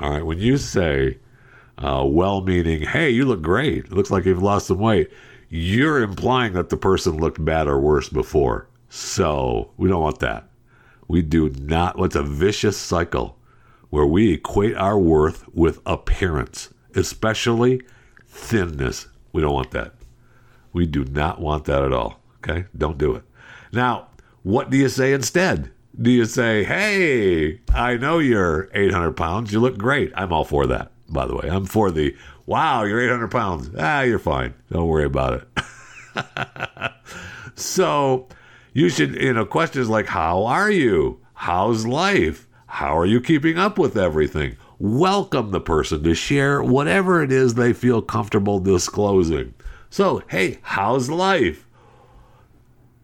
All 0.00 0.10
right. 0.10 0.26
When 0.26 0.38
you 0.38 0.56
say, 0.58 1.18
uh, 1.78 2.04
well 2.06 2.42
meaning, 2.42 2.82
hey, 2.82 3.10
you 3.10 3.24
look 3.24 3.42
great, 3.42 3.86
it 3.86 3.92
looks 3.92 4.10
like 4.10 4.24
you've 4.24 4.42
lost 4.42 4.66
some 4.66 4.78
weight, 4.78 5.10
you're 5.48 6.02
implying 6.02 6.52
that 6.54 6.68
the 6.68 6.76
person 6.76 7.18
looked 7.18 7.42
bad 7.44 7.68
or 7.68 7.80
worse 7.80 8.08
before. 8.08 8.68
So 8.88 9.70
we 9.76 9.88
don't 9.88 10.02
want 10.02 10.18
that. 10.20 10.48
We 11.08 11.22
do 11.22 11.50
not, 11.50 11.98
what's 11.98 12.16
a 12.16 12.22
vicious 12.22 12.76
cycle 12.76 13.38
where 13.90 14.06
we 14.06 14.32
equate 14.32 14.76
our 14.76 14.98
worth 14.98 15.44
with 15.54 15.80
appearance, 15.86 16.70
especially 16.94 17.82
thinness. 18.28 19.06
We 19.32 19.42
don't 19.42 19.54
want 19.54 19.70
that. 19.70 19.94
We 20.72 20.86
do 20.86 21.04
not 21.04 21.40
want 21.40 21.64
that 21.66 21.82
at 21.82 21.92
all. 21.92 22.20
Okay? 22.38 22.66
Don't 22.76 22.98
do 22.98 23.14
it. 23.14 23.24
Now, 23.72 24.08
what 24.42 24.70
do 24.70 24.76
you 24.76 24.88
say 24.88 25.12
instead? 25.12 25.70
Do 26.00 26.10
you 26.10 26.26
say, 26.26 26.64
hey, 26.64 27.60
I 27.72 27.96
know 27.96 28.18
you're 28.18 28.68
800 28.74 29.12
pounds. 29.12 29.52
You 29.52 29.60
look 29.60 29.78
great. 29.78 30.12
I'm 30.14 30.32
all 30.32 30.44
for 30.44 30.66
that, 30.66 30.92
by 31.08 31.26
the 31.26 31.34
way. 31.34 31.48
I'm 31.48 31.64
for 31.64 31.90
the, 31.90 32.14
wow, 32.44 32.84
you're 32.84 33.00
800 33.00 33.30
pounds. 33.30 33.70
Ah, 33.78 34.02
you're 34.02 34.18
fine. 34.18 34.52
Don't 34.70 34.88
worry 34.88 35.06
about 35.06 35.42
it. 35.42 36.92
so, 37.54 38.28
you 38.76 38.90
should, 38.90 39.14
you 39.14 39.32
know, 39.32 39.46
questions 39.46 39.88
like, 39.88 40.04
how 40.04 40.44
are 40.44 40.70
you? 40.70 41.18
How's 41.32 41.86
life? 41.86 42.46
How 42.66 42.98
are 42.98 43.06
you 43.06 43.22
keeping 43.22 43.56
up 43.56 43.78
with 43.78 43.96
everything? 43.96 44.58
Welcome 44.78 45.50
the 45.50 45.62
person 45.62 46.02
to 46.02 46.14
share 46.14 46.62
whatever 46.62 47.22
it 47.22 47.32
is 47.32 47.54
they 47.54 47.72
feel 47.72 48.02
comfortable 48.02 48.58
disclosing. 48.58 49.54
So, 49.88 50.22
hey, 50.28 50.58
how's 50.60 51.08
life? 51.08 51.66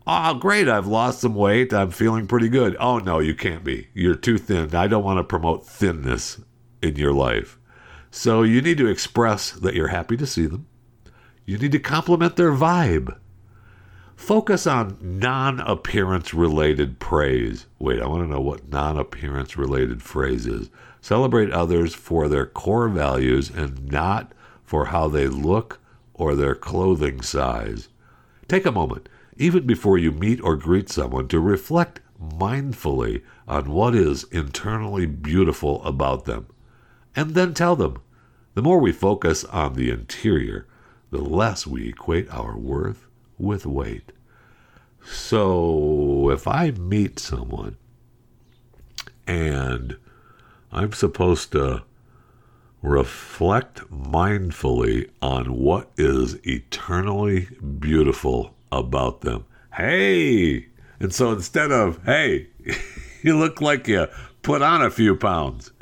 Oh, 0.07 0.35
great. 0.35 0.69
I've 0.69 0.87
lost 0.87 1.23
some 1.23 1.35
weight. 1.35 1.73
I'm 1.73 1.91
feeling 1.91 2.27
pretty 2.27 2.51
good. 2.51 2.77
Oh, 2.79 2.99
no, 2.99 3.21
you 3.21 3.35
can't 3.35 3.65
be. 3.65 3.89
You're 3.95 4.15
too 4.15 4.37
thin. 4.37 4.75
I 4.75 4.89
don't 4.89 5.05
want 5.05 5.21
to 5.21 5.25
promote 5.25 5.67
thinness 5.67 6.39
in 6.83 6.97
your 6.97 7.15
life. 7.15 7.59
So, 8.11 8.43
you 8.43 8.61
need 8.61 8.77
to 8.77 8.89
express 8.89 9.53
that 9.53 9.73
you're 9.73 9.89
happy 9.89 10.19
to 10.19 10.27
see 10.27 10.45
them. 10.45 10.67
You 11.47 11.57
need 11.57 11.73
to 11.73 11.79
compliment 11.79 12.37
their 12.37 12.53
vibe. 12.53 13.17
Focus 14.23 14.69
on 14.69 14.97
non 15.01 15.59
appearance 15.59 16.33
related 16.33 17.01
praise. 17.01 17.67
Wait, 17.81 18.01
I 18.01 18.07
want 18.07 18.23
to 18.23 18.31
know 18.31 18.41
what 18.41 18.69
non 18.69 18.97
appearance 18.97 19.57
related 19.57 20.01
phrase 20.01 20.47
is. 20.47 20.71
Celebrate 21.01 21.51
others 21.51 21.93
for 21.93 22.29
their 22.29 22.47
core 22.47 22.89
values 22.89 23.51
and 23.51 23.91
not 23.91 24.31
for 24.63 24.87
how 24.87 25.09
they 25.09 25.27
look 25.27 25.81
or 26.15 26.37
their 26.37 26.55
clothing 26.55 27.21
size. 27.21 27.89
Take 28.47 28.65
a 28.65 28.71
moment, 28.71 29.09
even 29.39 29.67
before 29.67 29.99
you 29.99 30.13
meet 30.13 30.41
or 30.41 30.55
greet 30.55 30.89
someone, 30.89 31.27
to 31.27 31.41
reflect 31.41 31.99
mindfully 32.23 33.23
on 33.49 33.73
what 33.73 33.93
is 33.93 34.23
internally 34.31 35.05
beautiful 35.05 35.83
about 35.83 36.27
them, 36.27 36.47
and 37.17 37.35
then 37.35 37.55
tell 37.55 37.75
them. 37.75 38.01
The 38.55 38.63
more 38.63 38.79
we 38.79 38.93
focus 38.93 39.43
on 39.47 39.75
the 39.75 39.91
interior, 39.91 40.69
the 41.11 41.21
less 41.21 41.67
we 41.67 41.89
equate 41.89 42.33
our 42.33 42.57
worth 42.57 43.09
with 43.43 43.67
weight. 43.67 44.13
So 45.05 46.31
if 46.31 46.47
I 46.47 46.71
meet 46.71 47.19
someone 47.19 47.77
and 49.27 49.97
I'm 50.71 50.93
supposed 50.93 51.53
to 51.53 51.83
reflect 52.83 53.81
mindfully 53.91 55.11
on 55.21 55.57
what 55.57 55.91
is 55.97 56.35
eternally 56.47 57.49
beautiful 57.79 58.55
about 58.71 59.21
them. 59.21 59.45
Hey! 59.75 60.67
And 60.99 61.15
so 61.15 61.33
instead 61.33 61.71
of, 61.71 62.03
hey, 62.05 62.49
you 63.23 63.37
look 63.39 63.61
like 63.61 63.89
you 63.89 64.07
put 64.43 64.63
on 64.63 64.83
a 64.83 64.91
few 64.91 65.17
pounds, 65.17 65.73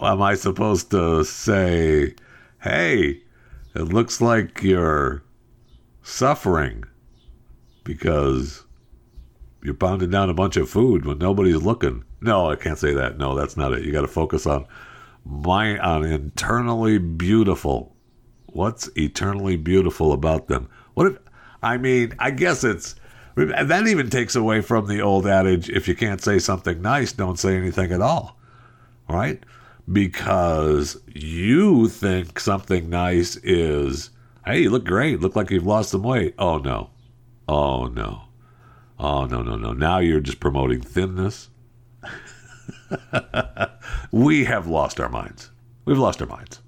am 0.00 0.22
I 0.22 0.34
supposed 0.34 0.90
to 0.90 1.24
say, 1.24 2.14
hey, 2.62 3.22
it 3.74 3.82
looks 3.82 4.20
like 4.20 4.62
you're 4.62 5.22
suffering 6.02 6.84
because 7.86 8.64
you're 9.62 9.74
pounding 9.74 10.10
down 10.10 10.28
a 10.28 10.34
bunch 10.34 10.56
of 10.56 10.68
food 10.68 11.06
when 11.06 11.18
nobody's 11.18 11.62
looking? 11.62 12.04
No, 12.20 12.50
I 12.50 12.56
can't 12.56 12.78
say 12.78 12.92
that. 12.92 13.16
No, 13.16 13.34
that's 13.34 13.56
not 13.56 13.72
it. 13.72 13.84
You 13.84 13.92
got 13.92 14.02
to 14.02 14.08
focus 14.08 14.46
on 14.46 14.66
my 15.24 15.78
on 15.78 16.04
internally 16.04 16.98
beautiful. 16.98 17.94
What's 18.46 18.88
eternally 18.96 19.56
beautiful 19.56 20.12
about 20.12 20.48
them? 20.48 20.68
What 20.94 21.06
if 21.06 21.18
I 21.62 21.78
mean, 21.78 22.14
I 22.18 22.30
guess 22.30 22.64
it's 22.64 22.94
that 23.36 23.86
even 23.86 24.08
takes 24.08 24.34
away 24.34 24.60
from 24.60 24.86
the 24.86 25.00
old 25.00 25.26
adage 25.26 25.68
if 25.68 25.88
you 25.88 25.94
can't 25.94 26.22
say 26.22 26.38
something 26.38 26.80
nice, 26.80 27.12
don't 27.12 27.38
say 27.38 27.56
anything 27.56 27.92
at 27.92 28.00
all. 28.00 28.38
Right? 29.08 29.42
Because 29.90 30.96
you 31.12 31.88
think 31.88 32.40
something 32.40 32.88
nice 32.88 33.36
is, 33.36 34.10
hey, 34.44 34.62
you 34.62 34.70
look 34.70 34.84
great, 34.84 35.20
look 35.20 35.36
like 35.36 35.50
you've 35.50 35.66
lost 35.66 35.90
some 35.90 36.02
weight. 36.02 36.34
Oh 36.38 36.58
no. 36.58 36.90
Oh 37.48 37.86
no. 37.86 38.22
Oh 38.98 39.26
no, 39.26 39.42
no, 39.42 39.56
no. 39.56 39.72
Now 39.72 39.98
you're 39.98 40.20
just 40.20 40.40
promoting 40.40 40.80
thinness. 40.80 41.50
we 44.10 44.44
have 44.44 44.66
lost 44.66 45.00
our 45.00 45.08
minds. 45.08 45.50
We've 45.84 45.98
lost 45.98 46.20
our 46.20 46.28
minds. 46.28 46.60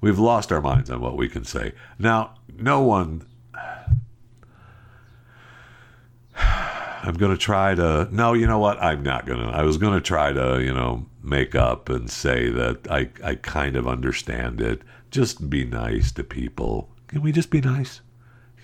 We've 0.00 0.18
lost 0.18 0.52
our 0.52 0.60
minds 0.60 0.90
on 0.90 1.00
what 1.00 1.16
we 1.16 1.28
can 1.28 1.44
say. 1.44 1.72
Now, 1.98 2.34
no 2.58 2.82
one. 2.82 3.26
I'm 6.36 7.14
going 7.14 7.32
to 7.32 7.38
try 7.38 7.74
to. 7.74 8.08
No, 8.10 8.32
you 8.32 8.46
know 8.46 8.58
what? 8.58 8.82
I'm 8.82 9.02
not 9.02 9.26
going 9.26 9.40
to. 9.40 9.46
I 9.46 9.62
was 9.62 9.78
going 9.78 9.94
to 9.94 10.00
try 10.00 10.32
to, 10.32 10.62
you 10.62 10.72
know, 10.72 11.06
make 11.22 11.54
up 11.54 11.88
and 11.88 12.10
say 12.10 12.50
that 12.50 12.86
I, 12.90 13.10
I 13.22 13.34
kind 13.36 13.76
of 13.76 13.88
understand 13.88 14.60
it. 14.60 14.82
Just 15.10 15.48
be 15.48 15.64
nice 15.64 16.12
to 16.12 16.24
people. 16.24 16.90
Can 17.08 17.22
we 17.22 17.32
just 17.32 17.50
be 17.50 17.60
nice? 17.60 18.00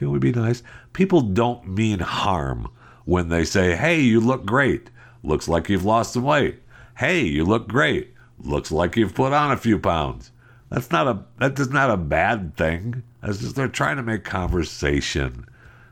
Can 0.00 0.10
we 0.12 0.18
be 0.18 0.32
nice? 0.32 0.62
People 0.94 1.20
don't 1.20 1.68
mean 1.68 1.98
harm 1.98 2.68
when 3.04 3.28
they 3.28 3.44
say, 3.44 3.76
hey, 3.76 4.00
you 4.00 4.18
look 4.18 4.46
great. 4.46 4.88
Looks 5.22 5.46
like 5.46 5.68
you've 5.68 5.84
lost 5.84 6.14
some 6.14 6.22
weight. 6.22 6.62
Hey, 6.96 7.20
you 7.24 7.44
look 7.44 7.68
great. 7.68 8.14
Looks 8.38 8.72
like 8.72 8.96
you've 8.96 9.14
put 9.14 9.34
on 9.34 9.52
a 9.52 9.58
few 9.58 9.78
pounds. 9.78 10.32
That's 10.70 10.90
not 10.90 11.06
a 11.06 11.24
that 11.36 11.58
is 11.58 11.68
not 11.68 11.90
a 11.90 11.98
bad 11.98 12.56
thing. 12.56 13.02
That's 13.20 13.40
just 13.40 13.56
they're 13.56 13.68
trying 13.68 13.96
to 13.96 14.02
make 14.02 14.24
conversation. 14.24 15.44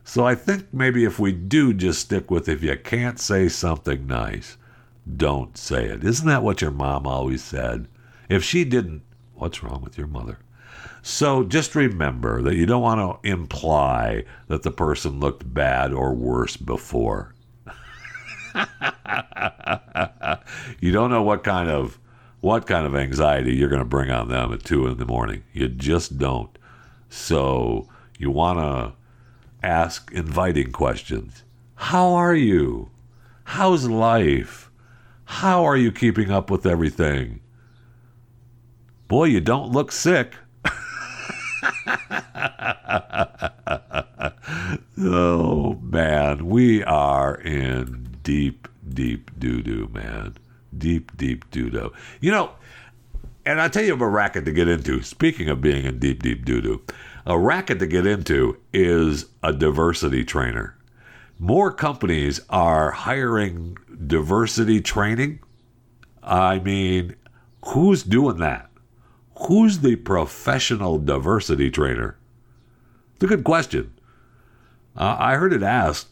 So 0.04 0.24
I 0.24 0.34
think 0.34 0.72
maybe 0.72 1.04
if 1.04 1.18
we 1.18 1.32
do 1.32 1.74
just 1.74 2.00
stick 2.00 2.30
with 2.30 2.48
if 2.48 2.62
you 2.62 2.78
can't 2.78 3.20
say 3.20 3.50
something 3.50 4.06
nice, 4.06 4.56
don't 5.18 5.58
say 5.58 5.84
it. 5.84 6.02
Isn't 6.02 6.28
that 6.28 6.42
what 6.42 6.62
your 6.62 6.70
mom 6.70 7.06
always 7.06 7.44
said? 7.44 7.88
If 8.30 8.42
she 8.42 8.64
didn't, 8.64 9.02
what's 9.34 9.62
wrong 9.62 9.82
with 9.82 9.98
your 9.98 10.06
mother? 10.06 10.38
So 11.02 11.44
just 11.44 11.74
remember 11.74 12.42
that 12.42 12.56
you 12.56 12.66
don't 12.66 12.82
want 12.82 13.22
to 13.22 13.28
imply 13.28 14.24
that 14.48 14.62
the 14.62 14.70
person 14.70 15.20
looked 15.20 15.52
bad 15.52 15.92
or 15.92 16.12
worse 16.14 16.56
before. 16.56 17.34
you 20.80 20.92
don't 20.92 21.10
know 21.10 21.22
what 21.22 21.44
kind 21.44 21.70
of 21.70 21.98
what 22.40 22.66
kind 22.66 22.86
of 22.86 22.94
anxiety 22.94 23.54
you're 23.54 23.68
going 23.68 23.80
to 23.80 23.84
bring 23.84 24.10
on 24.10 24.28
them 24.28 24.52
at 24.52 24.64
two 24.64 24.86
in 24.86 24.96
the 24.96 25.04
morning. 25.04 25.42
You 25.52 25.68
just 25.68 26.18
don't. 26.18 26.56
So 27.08 27.88
you 28.18 28.30
want 28.30 28.58
to 28.58 28.92
ask 29.66 30.12
inviting 30.12 30.72
questions. 30.72 31.42
How 31.74 32.12
are 32.14 32.34
you? 32.34 32.90
How's 33.44 33.88
life? 33.88 34.70
How 35.24 35.64
are 35.64 35.76
you 35.76 35.90
keeping 35.90 36.30
up 36.30 36.50
with 36.50 36.66
everything? 36.66 37.40
Boy, 39.08 39.24
you 39.24 39.40
don't 39.40 39.72
look 39.72 39.90
sick. 39.90 40.34
oh 44.98 45.78
man, 45.82 46.46
we 46.46 46.84
are 46.84 47.34
in 47.36 48.16
deep, 48.22 48.68
deep 48.88 49.30
doo 49.38 49.62
doo, 49.62 49.88
man. 49.92 50.36
Deep, 50.76 51.16
deep 51.16 51.50
doo 51.50 51.70
doo. 51.70 51.92
You 52.20 52.30
know, 52.30 52.50
and 53.46 53.60
I 53.60 53.68
tell 53.68 53.84
you 53.84 53.94
of 53.94 54.00
a 54.00 54.08
racket 54.08 54.44
to 54.44 54.52
get 54.52 54.68
into. 54.68 55.02
Speaking 55.02 55.48
of 55.48 55.60
being 55.60 55.84
in 55.84 55.98
deep, 55.98 56.22
deep 56.22 56.44
doo 56.44 56.60
doo, 56.60 56.82
a 57.26 57.38
racket 57.38 57.78
to 57.78 57.86
get 57.86 58.06
into 58.06 58.58
is 58.72 59.26
a 59.42 59.52
diversity 59.52 60.24
trainer. 60.24 60.76
More 61.38 61.72
companies 61.72 62.40
are 62.50 62.90
hiring 62.90 63.76
diversity 64.06 64.80
training. 64.80 65.38
I 66.22 66.58
mean, 66.58 67.14
Who's 67.66 68.02
doing 68.02 68.38
that? 68.38 68.67
Who's 69.46 69.80
the 69.80 69.96
professional 69.96 70.98
diversity 70.98 71.70
trainer? 71.70 72.16
It's 73.14 73.24
a 73.24 73.28
good 73.28 73.44
question. 73.44 73.92
Uh, 74.96 75.16
I 75.18 75.36
heard 75.36 75.52
it 75.52 75.62
asked 75.62 76.08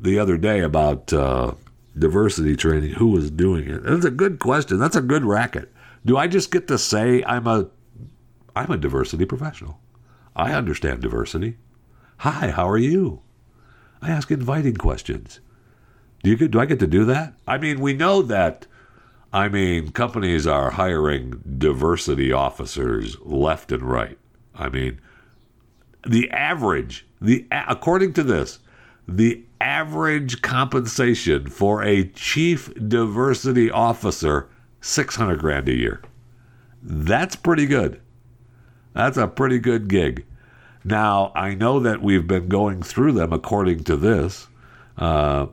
the 0.00 0.18
other 0.18 0.36
day 0.36 0.60
about 0.60 1.12
uh, 1.12 1.52
diversity 1.98 2.56
training. 2.56 2.94
Who 2.94 3.08
was 3.08 3.30
doing 3.30 3.68
it? 3.68 3.82
That's 3.84 4.04
a 4.04 4.10
good 4.10 4.38
question. 4.38 4.78
That's 4.78 4.96
a 4.96 5.02
good 5.02 5.24
racket. 5.24 5.72
Do 6.04 6.16
I 6.16 6.26
just 6.26 6.50
get 6.50 6.68
to 6.68 6.78
say 6.78 7.22
I'm 7.24 7.46
a 7.46 7.68
I'm 8.54 8.70
a 8.70 8.76
diversity 8.76 9.26
professional? 9.26 9.80
I 10.34 10.52
understand 10.52 11.02
diversity. 11.02 11.56
Hi, 12.18 12.50
how 12.50 12.68
are 12.68 12.78
you? 12.78 13.20
I 14.00 14.10
ask 14.10 14.30
inviting 14.30 14.76
questions. 14.76 15.40
Do 16.22 16.30
you 16.30 16.48
do 16.48 16.60
I 16.60 16.66
get 16.66 16.78
to 16.80 16.86
do 16.86 17.04
that? 17.04 17.34
I 17.46 17.58
mean, 17.58 17.80
we 17.80 17.92
know 17.92 18.22
that 18.22 18.66
I 19.36 19.50
mean, 19.50 19.90
companies 19.90 20.46
are 20.46 20.70
hiring 20.70 21.42
diversity 21.58 22.32
officers 22.32 23.18
left 23.20 23.70
and 23.70 23.82
right. 23.82 24.16
I 24.54 24.70
mean, 24.70 24.98
the 26.08 26.30
average, 26.30 27.06
the 27.20 27.46
according 27.50 28.14
to 28.14 28.22
this, 28.22 28.60
the 29.06 29.44
average 29.60 30.40
compensation 30.40 31.48
for 31.48 31.82
a 31.82 32.04
chief 32.04 32.72
diversity 32.88 33.70
officer 33.70 34.48
600 34.80 35.38
grand 35.38 35.68
a 35.68 35.74
year. 35.74 36.00
That's 36.82 37.36
pretty 37.36 37.66
good. 37.66 38.00
That's 38.94 39.18
a 39.18 39.28
pretty 39.28 39.58
good 39.58 39.88
gig. 39.88 40.24
Now, 40.82 41.32
I 41.34 41.54
know 41.54 41.78
that 41.80 42.00
we've 42.00 42.26
been 42.26 42.48
going 42.48 42.80
through 42.82 43.12
them 43.12 43.34
according 43.34 43.84
to 43.84 43.98
this. 43.98 44.48
Uh, 44.96 45.48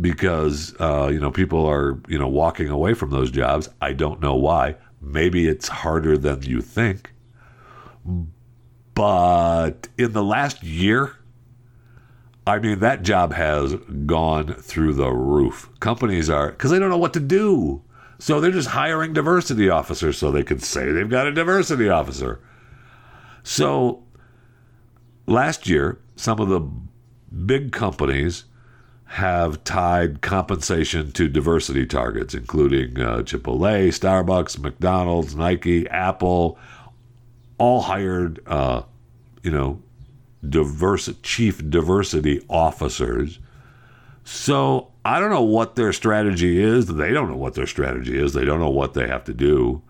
because 0.00 0.74
uh, 0.80 1.08
you 1.12 1.20
know 1.20 1.30
people 1.30 1.66
are 1.66 2.00
you 2.08 2.18
know 2.18 2.28
walking 2.28 2.68
away 2.68 2.94
from 2.94 3.10
those 3.10 3.30
jobs. 3.30 3.68
I 3.80 3.92
don't 3.92 4.20
know 4.20 4.34
why. 4.34 4.76
Maybe 5.00 5.46
it's 5.46 5.68
harder 5.68 6.18
than 6.18 6.42
you 6.42 6.60
think. 6.60 7.12
But 8.94 9.88
in 9.96 10.12
the 10.12 10.24
last 10.24 10.62
year, 10.62 11.16
I 12.46 12.58
mean 12.58 12.80
that 12.80 13.02
job 13.02 13.32
has 13.32 13.74
gone 14.06 14.54
through 14.54 14.94
the 14.94 15.10
roof. 15.10 15.68
Companies 15.80 16.30
are 16.30 16.50
because 16.50 16.70
they 16.70 16.78
don't 16.78 16.90
know 16.90 16.98
what 16.98 17.14
to 17.14 17.20
do. 17.20 17.82
So 18.20 18.40
they're 18.40 18.50
just 18.50 18.70
hiring 18.70 19.12
diversity 19.12 19.68
officers 19.68 20.18
so 20.18 20.32
they 20.32 20.42
can 20.42 20.58
say 20.58 20.90
they've 20.90 21.08
got 21.08 21.28
a 21.28 21.32
diversity 21.32 21.88
officer. 21.88 22.40
So 23.44 24.02
last 25.26 25.68
year, 25.68 26.00
some 26.16 26.40
of 26.40 26.48
the 26.48 26.60
big 27.46 27.70
companies 27.70 28.44
have 29.08 29.64
tied 29.64 30.20
compensation 30.20 31.10
to 31.12 31.28
diversity 31.28 31.86
targets, 31.86 32.34
including 32.34 33.00
uh, 33.00 33.18
Chipotle, 33.18 33.88
Starbucks, 33.88 34.58
McDonald's, 34.58 35.34
Nike, 35.34 35.88
Apple, 35.88 36.58
all 37.56 37.80
hired, 37.80 38.38
uh, 38.46 38.82
you 39.42 39.50
know, 39.50 39.80
diverse 40.46 41.08
chief 41.22 41.68
diversity 41.70 42.44
officers. 42.50 43.38
So 44.24 44.92
I 45.06 45.18
don't 45.20 45.30
know 45.30 45.42
what 45.42 45.74
their 45.74 45.94
strategy 45.94 46.62
is. 46.62 46.86
They 46.86 47.12
don't 47.12 47.30
know 47.30 47.36
what 47.36 47.54
their 47.54 47.66
strategy 47.66 48.16
is. 48.16 48.34
They 48.34 48.44
don't 48.44 48.60
know 48.60 48.68
what 48.68 48.92
they 48.92 49.08
have 49.08 49.24
to 49.24 49.34
do. 49.34 49.82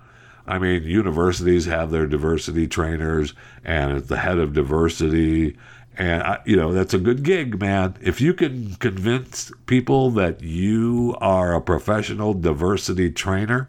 I 0.47 0.61
mean, 0.61 0.85
universities 0.85 1.67
have 1.67 1.91
their 1.91 2.07
diversity 2.07 2.69
trainers, 2.69 3.35
and 3.65 3.99
it's 3.99 4.09
the 4.09 4.17
head 4.19 4.39
of 4.39 4.55
diversity 4.55 5.59
and 5.99 6.23
I, 6.23 6.39
you 6.47 6.57
know 6.57 6.73
that's 6.73 6.95
a 6.95 6.99
good 6.99 7.25
gig, 7.25 7.61
man. 7.61 7.97
If 8.01 8.21
you 8.21 8.33
can 8.33 8.77
convince 8.77 9.51
people 9.67 10.11
that 10.13 10.41
you 10.41 11.17
are 11.21 11.53
a 11.53 11.61
professional 11.61 12.35
diversity 12.35 13.11
trainer, 13.11 13.69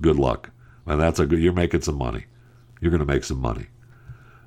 good 0.00 0.16
luck. 0.16 0.50
And 0.86 1.00
that's 1.00 1.18
a 1.18 1.26
good. 1.26 1.40
You're 1.40 1.54
making 1.54 1.80
some 1.80 1.96
money. 1.96 2.26
You're 2.80 2.90
going 2.90 3.00
to 3.00 3.06
make 3.06 3.24
some 3.24 3.40
money. 3.40 3.66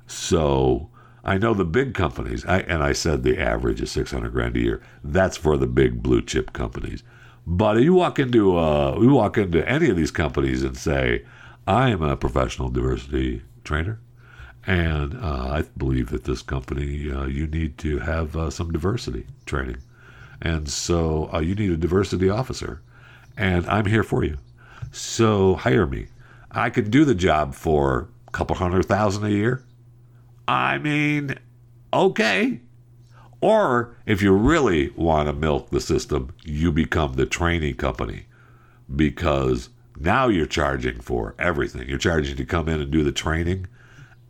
So 0.06 0.90
I 1.24 1.38
know 1.38 1.54
the 1.54 1.64
big 1.64 1.94
companies, 1.94 2.44
I, 2.44 2.60
and 2.60 2.82
I 2.82 2.92
said 2.92 3.22
the 3.22 3.40
average 3.40 3.80
is 3.80 3.90
600 3.90 4.32
grand 4.32 4.56
a 4.56 4.60
year. 4.60 4.82
That's 5.02 5.36
for 5.36 5.56
the 5.56 5.66
big 5.66 6.02
blue 6.02 6.22
chip 6.22 6.52
companies. 6.52 7.02
But 7.46 7.80
you 7.82 7.94
walk 7.94 8.18
into 8.18 8.56
uh, 8.56 8.96
you 9.00 9.10
walk 9.10 9.36
into 9.36 9.68
any 9.68 9.90
of 9.90 9.96
these 9.96 10.10
companies 10.10 10.62
and 10.62 10.76
say, 10.76 11.24
"I 11.66 11.90
am 11.90 12.02
a 12.02 12.16
professional 12.16 12.68
diversity 12.68 13.42
trainer." 13.64 14.00
And 14.66 15.14
uh, 15.22 15.48
I 15.48 15.64
believe 15.76 16.10
that 16.10 16.24
this 16.24 16.42
company, 16.42 17.10
uh, 17.10 17.26
you 17.26 17.46
need 17.46 17.76
to 17.78 17.98
have 17.98 18.36
uh, 18.36 18.50
some 18.50 18.72
diversity 18.72 19.26
training. 19.44 19.78
And 20.40 20.68
so 20.68 21.30
uh, 21.32 21.40
you 21.40 21.54
need 21.54 21.70
a 21.70 21.76
diversity 21.76 22.30
officer. 22.30 22.80
And 23.36 23.66
I'm 23.66 23.86
here 23.86 24.02
for 24.02 24.24
you. 24.24 24.38
So 24.92 25.54
hire 25.56 25.86
me. 25.86 26.06
I 26.50 26.70
could 26.70 26.90
do 26.90 27.04
the 27.04 27.14
job 27.14 27.54
for 27.54 28.08
a 28.28 28.30
couple 28.30 28.56
hundred 28.56 28.86
thousand 28.86 29.24
a 29.24 29.30
year. 29.30 29.64
I 30.46 30.78
mean, 30.78 31.34
okay. 31.92 32.60
Or 33.40 33.94
if 34.06 34.22
you 34.22 34.32
really 34.34 34.90
want 34.90 35.28
to 35.28 35.32
milk 35.34 35.70
the 35.70 35.80
system, 35.80 36.32
you 36.44 36.72
become 36.72 37.14
the 37.14 37.26
training 37.26 37.74
company 37.74 38.26
because 38.94 39.68
now 39.98 40.28
you're 40.28 40.46
charging 40.46 41.00
for 41.00 41.34
everything. 41.38 41.88
You're 41.88 41.98
charging 41.98 42.36
to 42.36 42.44
come 42.46 42.68
in 42.68 42.80
and 42.80 42.90
do 42.90 43.04
the 43.04 43.12
training 43.12 43.66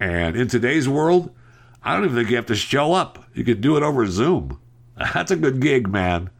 and 0.00 0.36
in 0.36 0.48
today's 0.48 0.88
world, 0.88 1.30
I 1.82 1.94
don't 1.94 2.04
even 2.04 2.16
think 2.16 2.30
you 2.30 2.36
have 2.36 2.46
to 2.46 2.56
show 2.56 2.92
up. 2.92 3.24
You 3.34 3.44
can 3.44 3.60
do 3.60 3.76
it 3.76 3.82
over 3.82 4.06
Zoom. 4.06 4.58
That's 5.14 5.30
a 5.30 5.36
good 5.36 5.60
gig, 5.60 5.88
man. 5.88 6.30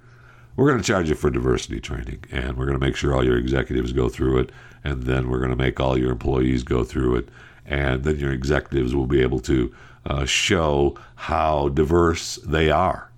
We're 0.56 0.68
going 0.68 0.80
to 0.80 0.86
charge 0.86 1.08
you 1.08 1.16
for 1.16 1.30
diversity 1.30 1.80
training, 1.80 2.24
and 2.30 2.56
we're 2.56 2.66
going 2.66 2.78
to 2.78 2.84
make 2.84 2.94
sure 2.96 3.14
all 3.14 3.24
your 3.24 3.36
executives 3.36 3.92
go 3.92 4.08
through 4.08 4.38
it, 4.38 4.52
and 4.84 5.02
then 5.02 5.28
we're 5.28 5.38
going 5.38 5.50
to 5.50 5.56
make 5.56 5.80
all 5.80 5.98
your 5.98 6.12
employees 6.12 6.62
go 6.62 6.84
through 6.84 7.16
it, 7.16 7.28
and 7.66 8.04
then 8.04 8.18
your 8.18 8.32
executives 8.32 8.94
will 8.94 9.06
be 9.06 9.20
able 9.20 9.40
to 9.40 9.74
uh, 10.06 10.24
show 10.24 10.96
how 11.16 11.70
diverse 11.70 12.36
they 12.44 12.70
are 12.70 13.10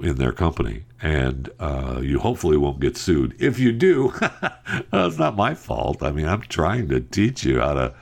in 0.00 0.16
their 0.16 0.32
company, 0.32 0.84
and 1.02 1.50
uh, 1.60 2.00
you 2.02 2.18
hopefully 2.18 2.56
won't 2.56 2.80
get 2.80 2.96
sued. 2.96 3.34
If 3.38 3.58
you 3.58 3.72
do, 3.72 4.14
it's 4.92 5.18
not 5.18 5.36
my 5.36 5.54
fault. 5.54 6.02
I 6.02 6.10
mean, 6.12 6.26
I'm 6.26 6.40
trying 6.42 6.88
to 6.88 7.00
teach 7.00 7.44
you 7.44 7.60
how 7.60 7.74
to 7.74 7.94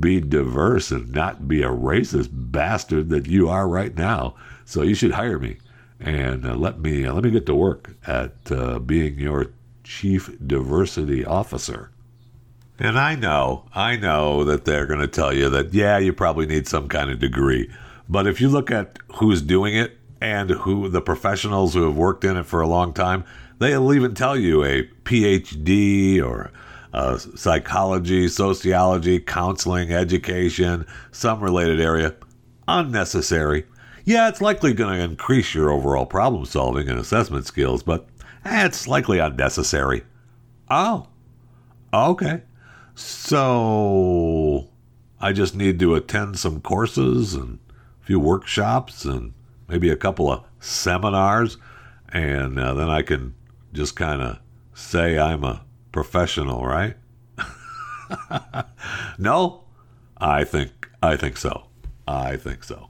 be 0.00 0.20
diverse 0.20 0.90
and 0.90 1.12
not 1.12 1.48
be 1.48 1.62
a 1.62 1.68
racist 1.68 2.28
bastard 2.32 3.08
that 3.10 3.26
you 3.26 3.48
are 3.48 3.68
right 3.68 3.94
now. 3.94 4.34
So 4.64 4.82
you 4.82 4.94
should 4.94 5.12
hire 5.12 5.38
me 5.38 5.58
and 6.02 6.44
uh, 6.44 6.54
let 6.54 6.80
me 6.80 7.06
uh, 7.06 7.14
let 7.14 7.24
me 7.24 7.30
get 7.30 7.46
to 7.46 7.54
work 7.54 7.90
at 8.06 8.32
uh, 8.50 8.78
being 8.80 9.18
your 9.18 9.46
chief 9.84 10.30
diversity 10.44 11.24
officer. 11.24 11.90
And 12.78 12.98
I 12.98 13.14
know, 13.14 13.66
I 13.74 13.96
know 13.96 14.42
that 14.44 14.64
they're 14.64 14.86
going 14.86 15.00
to 15.00 15.06
tell 15.06 15.32
you 15.32 15.48
that 15.50 15.72
yeah, 15.72 15.98
you 15.98 16.12
probably 16.12 16.46
need 16.46 16.66
some 16.66 16.88
kind 16.88 17.10
of 17.10 17.20
degree. 17.20 17.70
But 18.08 18.26
if 18.26 18.40
you 18.40 18.48
look 18.48 18.70
at 18.70 18.98
who's 19.14 19.40
doing 19.40 19.76
it 19.76 19.96
and 20.20 20.50
who 20.50 20.88
the 20.88 21.00
professionals 21.00 21.74
who 21.74 21.84
have 21.84 21.96
worked 21.96 22.24
in 22.24 22.36
it 22.36 22.46
for 22.46 22.60
a 22.60 22.66
long 22.66 22.92
time, 22.92 23.24
they'll 23.58 23.92
even 23.92 24.14
tell 24.14 24.36
you 24.36 24.64
a 24.64 24.82
PhD 25.04 26.22
or 26.22 26.50
uh, 26.92 27.18
psychology, 27.18 28.28
sociology, 28.28 29.18
counseling, 29.18 29.92
education, 29.92 30.86
some 31.10 31.40
related 31.40 31.80
area. 31.80 32.14
Unnecessary. 32.68 33.64
Yeah, 34.04 34.28
it's 34.28 34.40
likely 34.40 34.72
going 34.72 34.98
to 34.98 35.04
increase 35.04 35.54
your 35.54 35.70
overall 35.70 36.06
problem 36.06 36.44
solving 36.44 36.88
and 36.88 36.98
assessment 36.98 37.46
skills, 37.46 37.82
but 37.82 38.06
eh, 38.44 38.66
it's 38.66 38.88
likely 38.88 39.18
unnecessary. 39.18 40.02
Oh, 40.68 41.08
okay. 41.94 42.42
So 42.94 44.68
I 45.20 45.32
just 45.32 45.54
need 45.54 45.78
to 45.80 45.94
attend 45.94 46.38
some 46.38 46.60
courses 46.60 47.34
and 47.34 47.58
a 48.02 48.04
few 48.04 48.18
workshops 48.18 49.04
and 49.04 49.32
maybe 49.68 49.88
a 49.88 49.96
couple 49.96 50.30
of 50.30 50.44
seminars, 50.60 51.56
and 52.12 52.58
uh, 52.58 52.74
then 52.74 52.90
I 52.90 53.02
can 53.02 53.34
just 53.72 53.96
kind 53.96 54.20
of 54.20 54.38
say 54.74 55.18
I'm 55.18 55.44
a 55.44 55.62
professional, 55.92 56.64
right? 56.64 56.96
no, 59.18 59.64
I 60.18 60.44
think 60.44 60.88
I 61.02 61.16
think 61.16 61.36
so. 61.36 61.66
I 62.08 62.36
think 62.36 62.64
so. 62.64 62.88